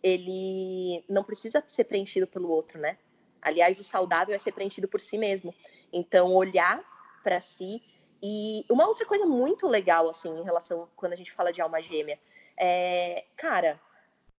ele 0.03 1.05
não 1.07 1.23
precisa 1.23 1.63
ser 1.69 1.85
preenchido 1.85 2.27
pelo 2.27 2.49
outro, 2.49 2.81
né? 2.81 2.97
Aliás, 3.43 3.79
o 3.79 3.85
saudável 3.85 4.35
é 4.35 4.39
ser 4.39 4.53
preenchido 4.53 4.89
por 4.89 4.99
si 4.99 5.19
mesmo. 5.19 5.55
Então, 5.93 6.33
olhar 6.33 6.83
para 7.23 7.39
si. 7.39 7.83
E 8.23 8.65
uma 8.71 8.89
outra 8.89 9.05
coisa 9.05 9.27
muito 9.27 9.67
legal, 9.69 10.09
assim, 10.09 10.31
em 10.31 10.43
relação 10.43 10.89
quando 10.97 11.13
a 11.13 11.17
gente 11.17 11.31
fala 11.31 11.53
de 11.53 11.61
alma 11.61 11.83
gêmea, 11.83 12.19
é, 12.65 13.25
cara, 13.37 13.81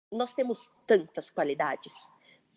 nós 0.09 0.33
temos 0.33 0.71
tantas 0.87 1.29
qualidades, 1.29 1.93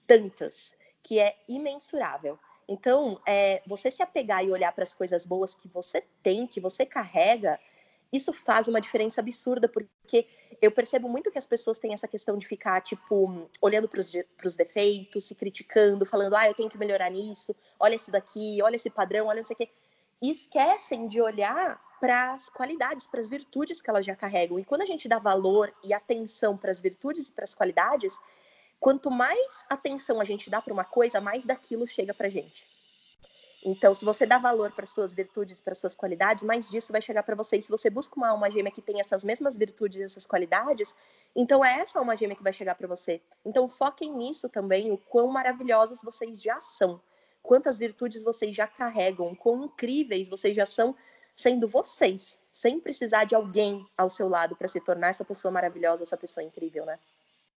tantas, 0.05 0.75
que 1.01 1.19
é 1.19 1.35
imensurável. 1.49 2.37
Então, 2.67 3.19
é, 3.25 3.63
você 3.65 3.89
se 3.89 4.03
apegar 4.03 4.45
e 4.45 4.51
olhar 4.51 4.71
para 4.73 4.83
as 4.83 4.93
coisas 4.93 5.25
boas 5.25 5.55
que 5.55 5.67
você 5.67 6.03
tem, 6.21 6.45
que 6.45 6.61
você 6.61 6.85
carrega, 6.85 7.59
isso 8.13 8.31
faz 8.31 8.67
uma 8.67 8.79
diferença 8.79 9.21
absurda, 9.21 9.67
porque 9.67 10.27
eu 10.61 10.69
percebo 10.69 11.09
muito 11.09 11.31
que 11.31 11.37
as 11.39 11.47
pessoas 11.47 11.79
têm 11.79 11.93
essa 11.93 12.07
questão 12.07 12.37
de 12.37 12.45
ficar, 12.45 12.79
tipo, 12.81 13.49
olhando 13.59 13.89
para 13.89 13.99
os 13.99 14.55
defeitos, 14.55 15.23
se 15.23 15.33
criticando, 15.33 16.05
falando, 16.05 16.35
ah, 16.35 16.47
eu 16.47 16.53
tenho 16.53 16.69
que 16.69 16.77
melhorar 16.77 17.09
nisso, 17.09 17.55
olha 17.79 17.95
esse 17.95 18.11
daqui, 18.11 18.59
olha 18.61 18.75
esse 18.75 18.91
padrão, 18.91 19.25
olha 19.25 19.41
não 19.41 19.47
sei 19.47 19.55
o 19.55 19.57
quê. 19.57 19.69
E 20.21 20.29
esquecem 20.29 21.07
de 21.07 21.19
olhar 21.19 21.81
para 22.05 22.33
as 22.33 22.49
qualidades, 22.49 23.07
para 23.07 23.19
as 23.19 23.27
virtudes 23.27 23.81
que 23.81 23.89
elas 23.89 24.05
já 24.05 24.15
carregam. 24.15 24.59
E 24.59 24.63
quando 24.63 24.83
a 24.83 24.85
gente 24.85 25.07
dá 25.07 25.17
valor 25.17 25.73
e 25.83 25.91
atenção 25.91 26.55
para 26.55 26.69
as 26.69 26.79
virtudes 26.79 27.29
e 27.29 27.31
para 27.31 27.43
as 27.43 27.55
qualidades, 27.55 28.19
quanto 28.79 29.09
mais 29.09 29.65
atenção 29.67 30.21
a 30.21 30.23
gente 30.23 30.47
dá 30.47 30.61
para 30.61 30.71
uma 30.71 30.83
coisa, 30.85 31.19
mais 31.19 31.45
daquilo 31.45 31.87
chega 31.87 32.13
para 32.13 32.29
gente. 32.29 32.67
Então, 33.65 33.91
se 33.95 34.05
você 34.05 34.23
dá 34.23 34.37
valor 34.37 34.71
para 34.71 34.85
suas 34.85 35.15
virtudes, 35.15 35.59
para 35.59 35.73
suas 35.73 35.95
qualidades, 35.95 36.43
mais 36.43 36.69
disso 36.69 36.91
vai 36.91 37.01
chegar 37.01 37.23
para 37.23 37.33
você. 37.35 37.57
E 37.57 37.61
se 37.63 37.71
você 37.71 37.89
busca 37.89 38.15
uma 38.15 38.29
alma 38.29 38.51
gêmea 38.51 38.71
que 38.71 38.83
tem 38.83 38.99
essas 38.99 39.23
mesmas 39.23 39.57
virtudes 39.57 39.99
e 39.99 40.03
essas 40.03 40.27
qualidades, 40.27 40.93
então 41.35 41.65
é 41.65 41.79
essa 41.79 41.97
alma 41.97 42.15
gêmea 42.15 42.35
que 42.35 42.43
vai 42.43 42.53
chegar 42.53 42.75
para 42.75 42.87
você. 42.87 43.19
Então, 43.43 43.67
foquem 43.67 44.13
nisso 44.13 44.47
também, 44.47 44.91
o 44.91 44.97
quão 45.09 45.29
maravilhosos 45.29 46.03
vocês 46.03 46.39
já 46.39 46.61
são, 46.61 47.01
quantas 47.41 47.79
virtudes 47.79 48.23
vocês 48.23 48.55
já 48.55 48.67
carregam, 48.67 49.33
quão 49.33 49.65
incríveis 49.65 50.29
vocês 50.29 50.55
já 50.55 50.67
são 50.67 50.95
sendo 51.35 51.67
vocês, 51.67 52.39
sem 52.51 52.79
precisar 52.79 53.25
de 53.25 53.35
alguém 53.35 53.85
ao 53.97 54.09
seu 54.09 54.29
lado 54.29 54.55
para 54.55 54.69
se 54.69 54.79
tornar 54.79 55.09
essa 55.09 55.25
pessoa 55.25 55.51
maravilhosa, 55.51 56.03
essa 56.03 56.15
pessoa 56.15 56.43
incrível, 56.43 56.85
né? 56.85 56.97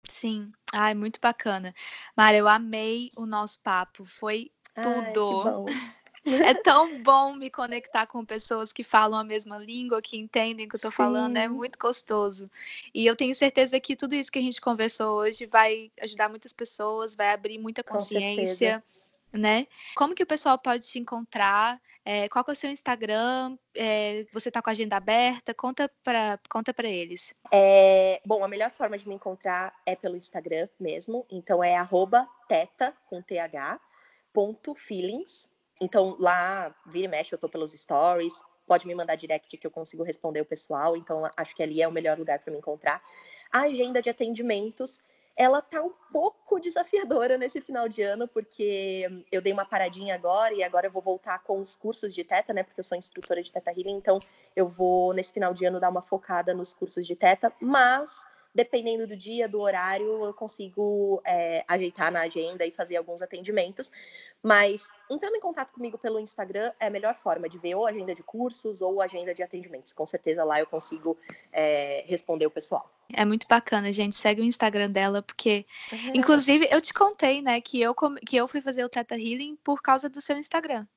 Sim, 0.10 0.52
ai, 0.74 0.96
muito 0.96 1.20
bacana. 1.22 1.76
Mara, 2.16 2.36
eu 2.36 2.48
amei 2.48 3.12
o 3.16 3.26
nosso 3.26 3.62
papo, 3.62 4.06
foi 4.06 4.52
tudo. 4.74 5.66
Ai, 5.68 6.50
é 6.50 6.54
tão 6.54 7.02
bom 7.02 7.36
me 7.36 7.50
conectar 7.50 8.06
com 8.06 8.26
pessoas 8.26 8.74
que 8.74 8.84
falam 8.84 9.20
a 9.20 9.24
mesma 9.24 9.58
língua, 9.58 10.02
que 10.02 10.18
entendem 10.18 10.66
o 10.66 10.70
que 10.70 10.76
eu 10.76 10.78
estou 10.78 10.92
falando, 10.92 11.38
é 11.38 11.48
muito 11.48 11.78
gostoso. 11.80 12.50
E 12.94 13.06
eu 13.06 13.16
tenho 13.16 13.34
certeza 13.34 13.80
que 13.80 13.96
tudo 13.96 14.14
isso 14.14 14.32
que 14.32 14.40
a 14.40 14.42
gente 14.42 14.60
conversou 14.60 15.20
hoje 15.20 15.46
vai 15.46 15.92
ajudar 16.02 16.30
muitas 16.30 16.52
pessoas, 16.52 17.16
vai 17.16 17.32
abrir 17.32 17.58
muita 17.58 17.84
consciência, 17.84 18.84
né? 19.32 19.68
Como 19.96 20.16
que 20.16 20.24
o 20.24 20.28
pessoal 20.28 20.58
pode 20.58 20.88
te 20.88 21.00
encontrar? 21.00 21.82
É, 22.04 22.30
qual 22.30 22.46
é 22.48 22.52
o 22.52 22.56
seu 22.56 22.70
Instagram? 22.70 23.58
É, 23.76 24.26
você 24.32 24.50
está 24.50 24.62
com 24.62 24.70
a 24.70 24.72
agenda 24.72 24.96
aberta? 24.96 25.54
Conta 25.54 25.92
para 26.04 26.40
conta 26.50 26.74
eles. 26.88 27.34
É, 27.52 28.22
bom, 28.26 28.44
a 28.44 28.48
melhor 28.48 28.72
forma 28.72 28.98
de 28.98 29.08
me 29.08 29.16
encontrar 29.16 29.74
é 29.86 29.96
pelo 29.96 30.16
Instagram 30.16 30.70
mesmo. 30.80 31.26
Então 31.30 31.62
é 31.64 31.76
teta, 32.48 32.96
com 33.08 33.22
TH, 33.22 33.80
ponto 34.34 34.74
feelings. 34.74 35.50
Então, 35.82 36.16
lá, 36.20 36.74
vira 36.86 37.06
e 37.06 37.08
mexe, 37.08 37.34
eu 37.34 37.38
tô 37.38 37.48
pelos 37.48 37.72
stories, 37.72 38.42
pode 38.66 38.88
me 38.88 38.96
mandar 38.96 39.16
direct 39.16 39.58
que 39.58 39.66
eu 39.66 39.72
consigo 39.72 40.04
responder 40.04 40.42
o 40.42 40.46
pessoal, 40.46 40.98
então 40.98 41.24
acho 41.38 41.56
que 41.56 41.62
ali 41.62 41.82
é 41.82 41.88
o 41.88 41.92
melhor 41.92 42.18
lugar 42.18 42.40
para 42.40 42.52
me 42.52 42.58
encontrar. 42.58 43.02
A 43.52 43.62
agenda 43.62 44.02
de 44.02 44.10
atendimentos, 44.10 45.02
ela 45.38 45.62
tá 45.62 45.84
um 45.84 45.94
pouco 46.12 46.60
desafiadora 46.60 47.38
nesse 47.38 47.62
final 47.62 47.88
de 47.88 48.02
ano, 48.02 48.28
porque 48.28 49.08
eu 49.32 49.40
dei 49.40 49.54
uma 49.54 49.66
paradinha 49.66 50.16
agora 50.16 50.52
e 50.52 50.64
agora 50.64 50.88
eu 50.88 50.92
vou 50.92 51.02
voltar 51.02 51.44
com 51.44 51.62
os 51.62 51.76
cursos 51.76 52.14
de 52.16 52.24
teta, 52.24 52.52
né? 52.52 52.64
Porque 52.64 52.80
eu 52.80 52.84
sou 52.84 52.98
instrutora 52.98 53.40
de 53.40 53.52
teta 53.52 53.72
healing, 53.72 53.98
então 53.98 54.20
eu 54.56 54.68
vou 54.68 55.14
nesse 55.14 55.32
final 55.32 55.54
de 55.54 55.64
ano 55.64 55.80
dar 55.80 55.90
uma 55.90 56.02
focada 56.02 56.56
nos 56.56 56.74
cursos 56.74 57.06
de 57.06 57.16
teta, 57.16 57.54
mas 57.62 58.26
dependendo 58.58 59.06
do 59.06 59.16
dia, 59.16 59.48
do 59.48 59.62
horário, 59.62 60.26
eu 60.26 60.34
consigo 60.34 61.22
é, 61.24 61.64
ajeitar 61.68 62.12
na 62.12 62.22
agenda 62.22 62.66
e 62.66 62.72
fazer 62.72 62.98
alguns 62.98 63.22
atendimentos. 63.22 63.92
Mas 64.42 64.88
entrando 65.12 65.36
em 65.36 65.40
contato 65.40 65.72
comigo 65.72 65.96
pelo 65.96 66.20
Instagram 66.20 66.72
é 66.80 66.88
a 66.88 66.90
melhor 66.90 67.16
forma 67.16 67.48
de 67.48 67.60
ver 67.60 67.76
ou 67.76 67.86
agenda 67.86 68.16
de 68.16 68.24
cursos 68.24 68.82
ou 68.82 69.00
agenda 69.00 69.32
de 69.32 69.44
atendimentos. 69.44 69.94
Com 69.94 70.08
certeza 70.08 70.44
lá 70.44 70.60
eu 70.60 70.66
consigo 70.66 71.16
é, 71.54 72.04
responder 72.08 72.48
o 72.48 72.52
pessoal. 72.52 72.92
É 73.14 73.24
muito 73.24 73.48
bacana, 73.48 73.94
gente. 73.94 74.16
Segue 74.16 74.42
o 74.42 74.44
Instagram 74.44 74.90
dela, 74.90 75.22
porque, 75.22 75.64
uhum. 75.92 76.14
inclusive, 76.16 76.68
eu 76.72 76.82
te 76.82 76.92
contei, 76.92 77.44
né, 77.44 77.62
que 77.62 77.80
eu, 77.80 77.94
que 78.26 78.36
eu 78.36 78.48
fui 78.48 78.60
fazer 78.60 78.84
o 78.84 78.90
Teta 78.90 79.16
Healing 79.16 79.56
por 79.64 79.84
causa 79.84 80.10
do 80.10 80.20
seu 80.20 80.36
Instagram. 80.36 80.88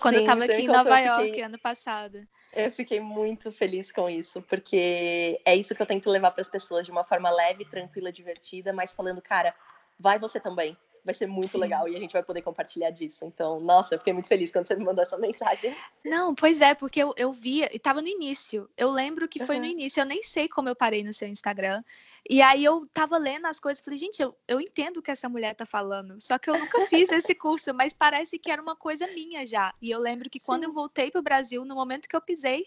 Quando 0.00 0.16
Sim, 0.16 0.20
eu 0.20 0.26
tava 0.26 0.44
aqui 0.44 0.62
em 0.62 0.68
Nova 0.68 0.98
York 0.98 1.26
fiquei, 1.26 1.42
ano 1.42 1.58
passado. 1.58 2.26
Eu 2.52 2.70
fiquei 2.70 3.00
muito 3.00 3.50
feliz 3.52 3.92
com 3.92 4.08
isso, 4.08 4.42
porque 4.42 5.40
é 5.44 5.54
isso 5.54 5.74
que 5.74 5.82
eu 5.82 5.86
tento 5.86 6.10
levar 6.10 6.30
para 6.30 6.40
as 6.40 6.48
pessoas 6.48 6.86
de 6.86 6.92
uma 6.92 7.04
forma 7.04 7.30
leve, 7.30 7.64
tranquila, 7.64 8.12
divertida, 8.12 8.72
mas 8.72 8.92
falando, 8.92 9.22
cara, 9.22 9.54
vai 9.98 10.18
você 10.18 10.40
também 10.40 10.76
vai 11.04 11.12
ser 11.12 11.26
muito 11.26 11.52
Sim. 11.52 11.58
legal 11.58 11.86
e 11.86 11.94
a 11.94 11.98
gente 11.98 12.12
vai 12.12 12.22
poder 12.22 12.40
compartilhar 12.40 12.90
disso. 12.90 13.24
Então, 13.26 13.60
nossa, 13.60 13.94
eu 13.94 13.98
fiquei 13.98 14.12
muito 14.12 14.26
feliz 14.26 14.50
quando 14.50 14.66
você 14.66 14.74
me 14.74 14.84
mandou 14.84 15.02
essa 15.02 15.18
mensagem. 15.18 15.76
Não, 16.04 16.34
pois 16.34 16.60
é, 16.60 16.74
porque 16.74 17.02
eu, 17.02 17.12
eu 17.16 17.32
via, 17.32 17.68
e 17.74 17.78
tava 17.78 18.00
no 18.00 18.08
início. 18.08 18.68
Eu 18.76 18.90
lembro 18.90 19.28
que 19.28 19.44
foi 19.44 19.56
uhum. 19.56 19.62
no 19.62 19.66
início, 19.66 20.00
eu 20.00 20.06
nem 20.06 20.22
sei 20.22 20.48
como 20.48 20.68
eu 20.68 20.74
parei 20.74 21.04
no 21.04 21.12
seu 21.12 21.28
Instagram. 21.28 21.82
E 22.28 22.40
aí 22.40 22.64
eu 22.64 22.86
tava 22.92 23.18
lendo 23.18 23.46
as 23.46 23.60
coisas, 23.60 23.84
falei, 23.84 23.98
gente, 23.98 24.22
eu, 24.22 24.34
eu 24.48 24.58
entendo 24.60 24.96
o 24.96 25.02
que 25.02 25.10
essa 25.10 25.28
mulher 25.28 25.54
tá 25.54 25.66
falando. 25.66 26.18
Só 26.20 26.38
que 26.38 26.48
eu 26.48 26.58
nunca 26.58 26.86
fiz 26.86 27.12
esse 27.12 27.34
curso, 27.36 27.74
mas 27.74 27.92
parece 27.92 28.38
que 28.38 28.50
era 28.50 28.62
uma 28.62 28.74
coisa 28.74 29.06
minha 29.08 29.44
já. 29.44 29.74
E 29.82 29.90
eu 29.90 29.98
lembro 29.98 30.30
que 30.30 30.38
Sim. 30.38 30.46
quando 30.46 30.64
eu 30.64 30.72
voltei 30.72 31.10
pro 31.10 31.22
Brasil, 31.22 31.64
no 31.64 31.74
momento 31.74 32.08
que 32.08 32.16
eu 32.16 32.20
pisei, 32.22 32.66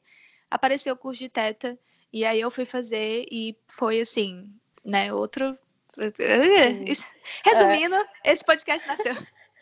apareceu 0.50 0.94
o 0.94 0.98
curso 0.98 1.20
de 1.20 1.30
teta. 1.30 1.78
E 2.14 2.24
aí 2.24 2.40
eu 2.40 2.52
fui 2.52 2.66
fazer 2.66 3.26
e 3.32 3.58
foi 3.68 4.00
assim, 4.00 4.50
né, 4.86 5.12
outro 5.12 5.58
Resumindo, 7.46 7.96
é. 7.96 8.32
esse 8.32 8.44
podcast 8.44 8.88
nasceu. 8.88 9.16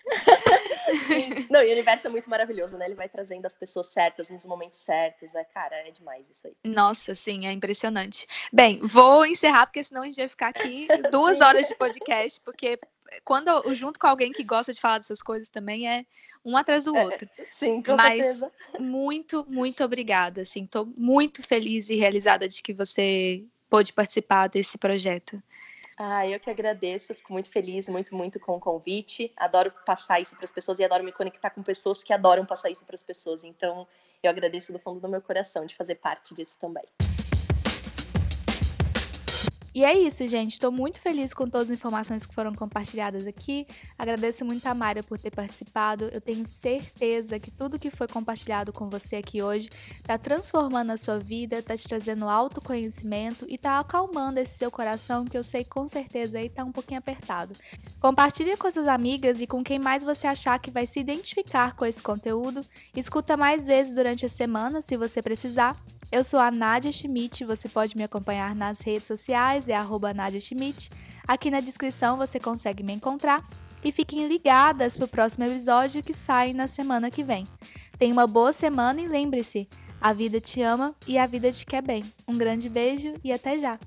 Não, 1.50 1.64
e 1.64 1.70
o 1.70 1.72
universo 1.72 2.08
é 2.08 2.10
muito 2.10 2.30
maravilhoso, 2.30 2.78
né? 2.78 2.86
Ele 2.86 2.96
vai 2.96 3.10
trazendo 3.10 3.46
as 3.46 3.56
pessoas 3.56 3.88
certas 3.88 4.30
nos 4.30 4.46
momentos 4.46 4.80
certos. 4.80 5.34
É, 5.34 5.44
cara, 5.44 5.76
é 5.78 5.92
demais 5.92 6.30
isso 6.30 6.48
aí. 6.48 6.56
Nossa, 6.64 7.16
sim, 7.16 7.48
é 7.48 7.52
impressionante. 7.52 8.28
Bem, 8.54 8.80
vou 8.84 9.26
encerrar, 9.26 9.66
porque 9.66 9.84
senão 9.84 10.04
a 10.04 10.06
gente 10.06 10.18
vai 10.18 10.30
ficar 10.30 10.48
aqui 10.50 10.88
duas 11.12 11.42
horas 11.42 11.68
de 11.68 11.76
podcast, 11.76 12.40
porque 12.42 12.80
quando 13.24 13.48
eu 13.48 13.74
junto 13.74 14.00
com 14.00 14.08
alguém 14.08 14.32
que 14.32 14.44
gosta 14.44 14.74
de 14.74 14.80
falar 14.80 15.00
dessas 15.00 15.22
coisas 15.22 15.50
também 15.50 15.88
é 15.90 16.06
um 16.44 16.56
atrás 16.56 16.86
do 16.86 16.96
é, 16.96 17.04
outro. 17.04 17.28
É, 17.38 17.46
sim, 17.46 17.82
com 17.82 17.96
Mas 17.96 18.24
certeza. 18.24 18.52
muito, 18.80 19.46
muito 19.50 19.84
obrigada. 19.84 20.42
Assim, 20.42 20.68
tô 20.68 20.86
muito 20.98 21.42
feliz 21.42 21.90
e 21.90 21.96
realizada 21.96 22.48
de 22.48 22.62
que 22.62 22.74
você 22.74 23.44
pôde 23.68 23.92
participar 23.92 24.48
desse 24.48 24.78
projeto. 24.78 25.42
Ah, 25.98 26.28
eu 26.28 26.40
que 26.40 26.50
agradeço, 26.50 27.16
fico 27.16 27.32
muito 27.32 27.50
feliz, 27.50 27.88
muito, 27.88 28.14
muito 28.14 28.38
com 28.40 28.58
o 28.58 28.60
convite. 28.60 29.32
Adoro 29.38 29.72
passar 29.86 30.20
isso 30.20 30.36
para 30.36 30.44
as 30.44 30.52
pessoas 30.52 30.80
e 30.80 30.84
adoro 30.84 31.04
me 31.04 31.12
conectar 31.12 31.50
com 31.50 31.64
pessoas 31.64 32.04
que 32.04 32.12
adoram 32.12 32.46
passar 32.46 32.70
isso 32.70 32.84
para 32.84 32.96
as 32.96 33.04
pessoas. 33.04 33.46
Então, 33.46 33.88
eu 34.22 34.30
agradeço 34.30 34.74
do 34.74 34.80
fundo 34.80 35.00
do 35.00 35.08
meu 35.08 35.22
coração 35.22 35.66
de 35.66 35.74
fazer 35.74 35.96
parte 35.96 36.34
disso 36.34 36.58
também. 36.60 36.84
E 39.76 39.84
é 39.84 39.94
isso, 39.94 40.26
gente. 40.26 40.54
Estou 40.54 40.72
muito 40.72 41.02
feliz 41.02 41.34
com 41.34 41.50
todas 41.50 41.70
as 41.70 41.78
informações 41.78 42.26
que 42.26 42.34
foram 42.34 42.56
compartilhadas 42.56 43.28
aqui. 43.28 43.68
Agradeço 44.00 44.46
muito 44.46 44.66
a 44.68 44.74
Mayra 44.74 45.04
por 45.04 45.20
ter 45.20 45.32
participado. 45.32 46.06
Eu 46.14 46.22
tenho 46.22 46.46
certeza 46.46 47.38
que 47.42 47.52
tudo 47.52 47.78
que 47.78 47.90
foi 47.90 48.08
compartilhado 48.08 48.72
com 48.72 48.90
você 48.90 49.18
aqui 49.18 49.44
hoje 49.44 49.68
está 49.98 50.18
transformando 50.18 50.92
a 50.92 50.98
sua 50.98 51.20
vida, 51.20 51.58
está 51.58 51.76
te 51.76 51.90
trazendo 51.90 52.30
autoconhecimento 52.30 53.46
e 53.50 53.56
está 53.56 53.78
acalmando 53.78 54.40
esse 54.40 54.58
seu 54.58 54.72
coração 54.72 55.26
que 55.26 55.38
eu 55.38 55.44
sei 55.44 55.66
com 55.66 55.86
certeza 55.90 56.38
aí 56.38 56.46
está 56.46 56.64
um 56.64 56.72
pouquinho 56.72 57.00
apertado. 57.00 57.54
Compartilhe 58.00 58.56
com 58.56 58.72
suas 58.72 58.88
amigas 58.88 59.42
e 59.42 59.48
com 59.48 59.62
quem 59.62 59.78
mais 59.78 60.06
você 60.06 60.26
achar 60.26 60.58
que 60.58 60.72
vai 60.72 60.86
se 60.86 61.02
identificar 61.02 61.76
com 61.76 61.86
esse 61.86 62.02
conteúdo. 62.02 62.62
Escuta 62.96 63.36
mais 63.36 63.68
vezes 63.68 63.94
durante 63.94 64.26
a 64.26 64.30
semana, 64.30 64.80
se 64.80 64.96
você 64.96 65.22
precisar. 65.22 65.76
Eu 66.12 66.24
sou 66.24 66.40
a 66.40 66.52
Nadia 66.52 66.92
Schmidt, 66.92 67.44
você 67.44 67.68
pode 67.68 67.96
me 67.96 68.04
acompanhar 68.04 68.56
nas 68.56 68.80
redes 68.80 69.08
sociais, 69.08 69.68
é 69.68 69.76
arroba 69.76 70.14
Nadia 70.14 70.40
Schmidt. 70.40 70.90
Aqui 71.28 71.50
na 71.50 71.60
descrição 71.60 72.18
você 72.18 72.40
consegue 72.40 72.84
me 72.84 72.94
encontrar. 72.94 73.44
E 73.84 73.92
fiquem 73.92 74.28
ligadas 74.28 74.98
para 74.98 75.06
o 75.06 75.10
próximo 75.10 75.46
episódio 75.46 76.02
que 76.02 76.14
sai 76.14 76.54
na 76.54 76.68
semana 76.68 77.12
que 77.12 77.24
vem. 77.24 77.46
Tenha 78.00 78.14
uma 78.14 78.26
boa 78.26 78.52
semana 78.52 79.00
e 79.00 79.08
lembre-se, 79.08 79.68
a 80.02 80.12
vida 80.12 80.40
te 80.40 80.62
ama 80.62 80.96
e 81.08 81.18
a 81.18 81.28
vida 81.28 81.52
te 81.52 81.66
quer 81.66 81.82
bem. 81.82 82.04
Um 82.28 82.38
grande 82.38 82.68
beijo 82.68 83.14
e 83.24 83.32
até 83.32 83.60
já! 83.60 83.78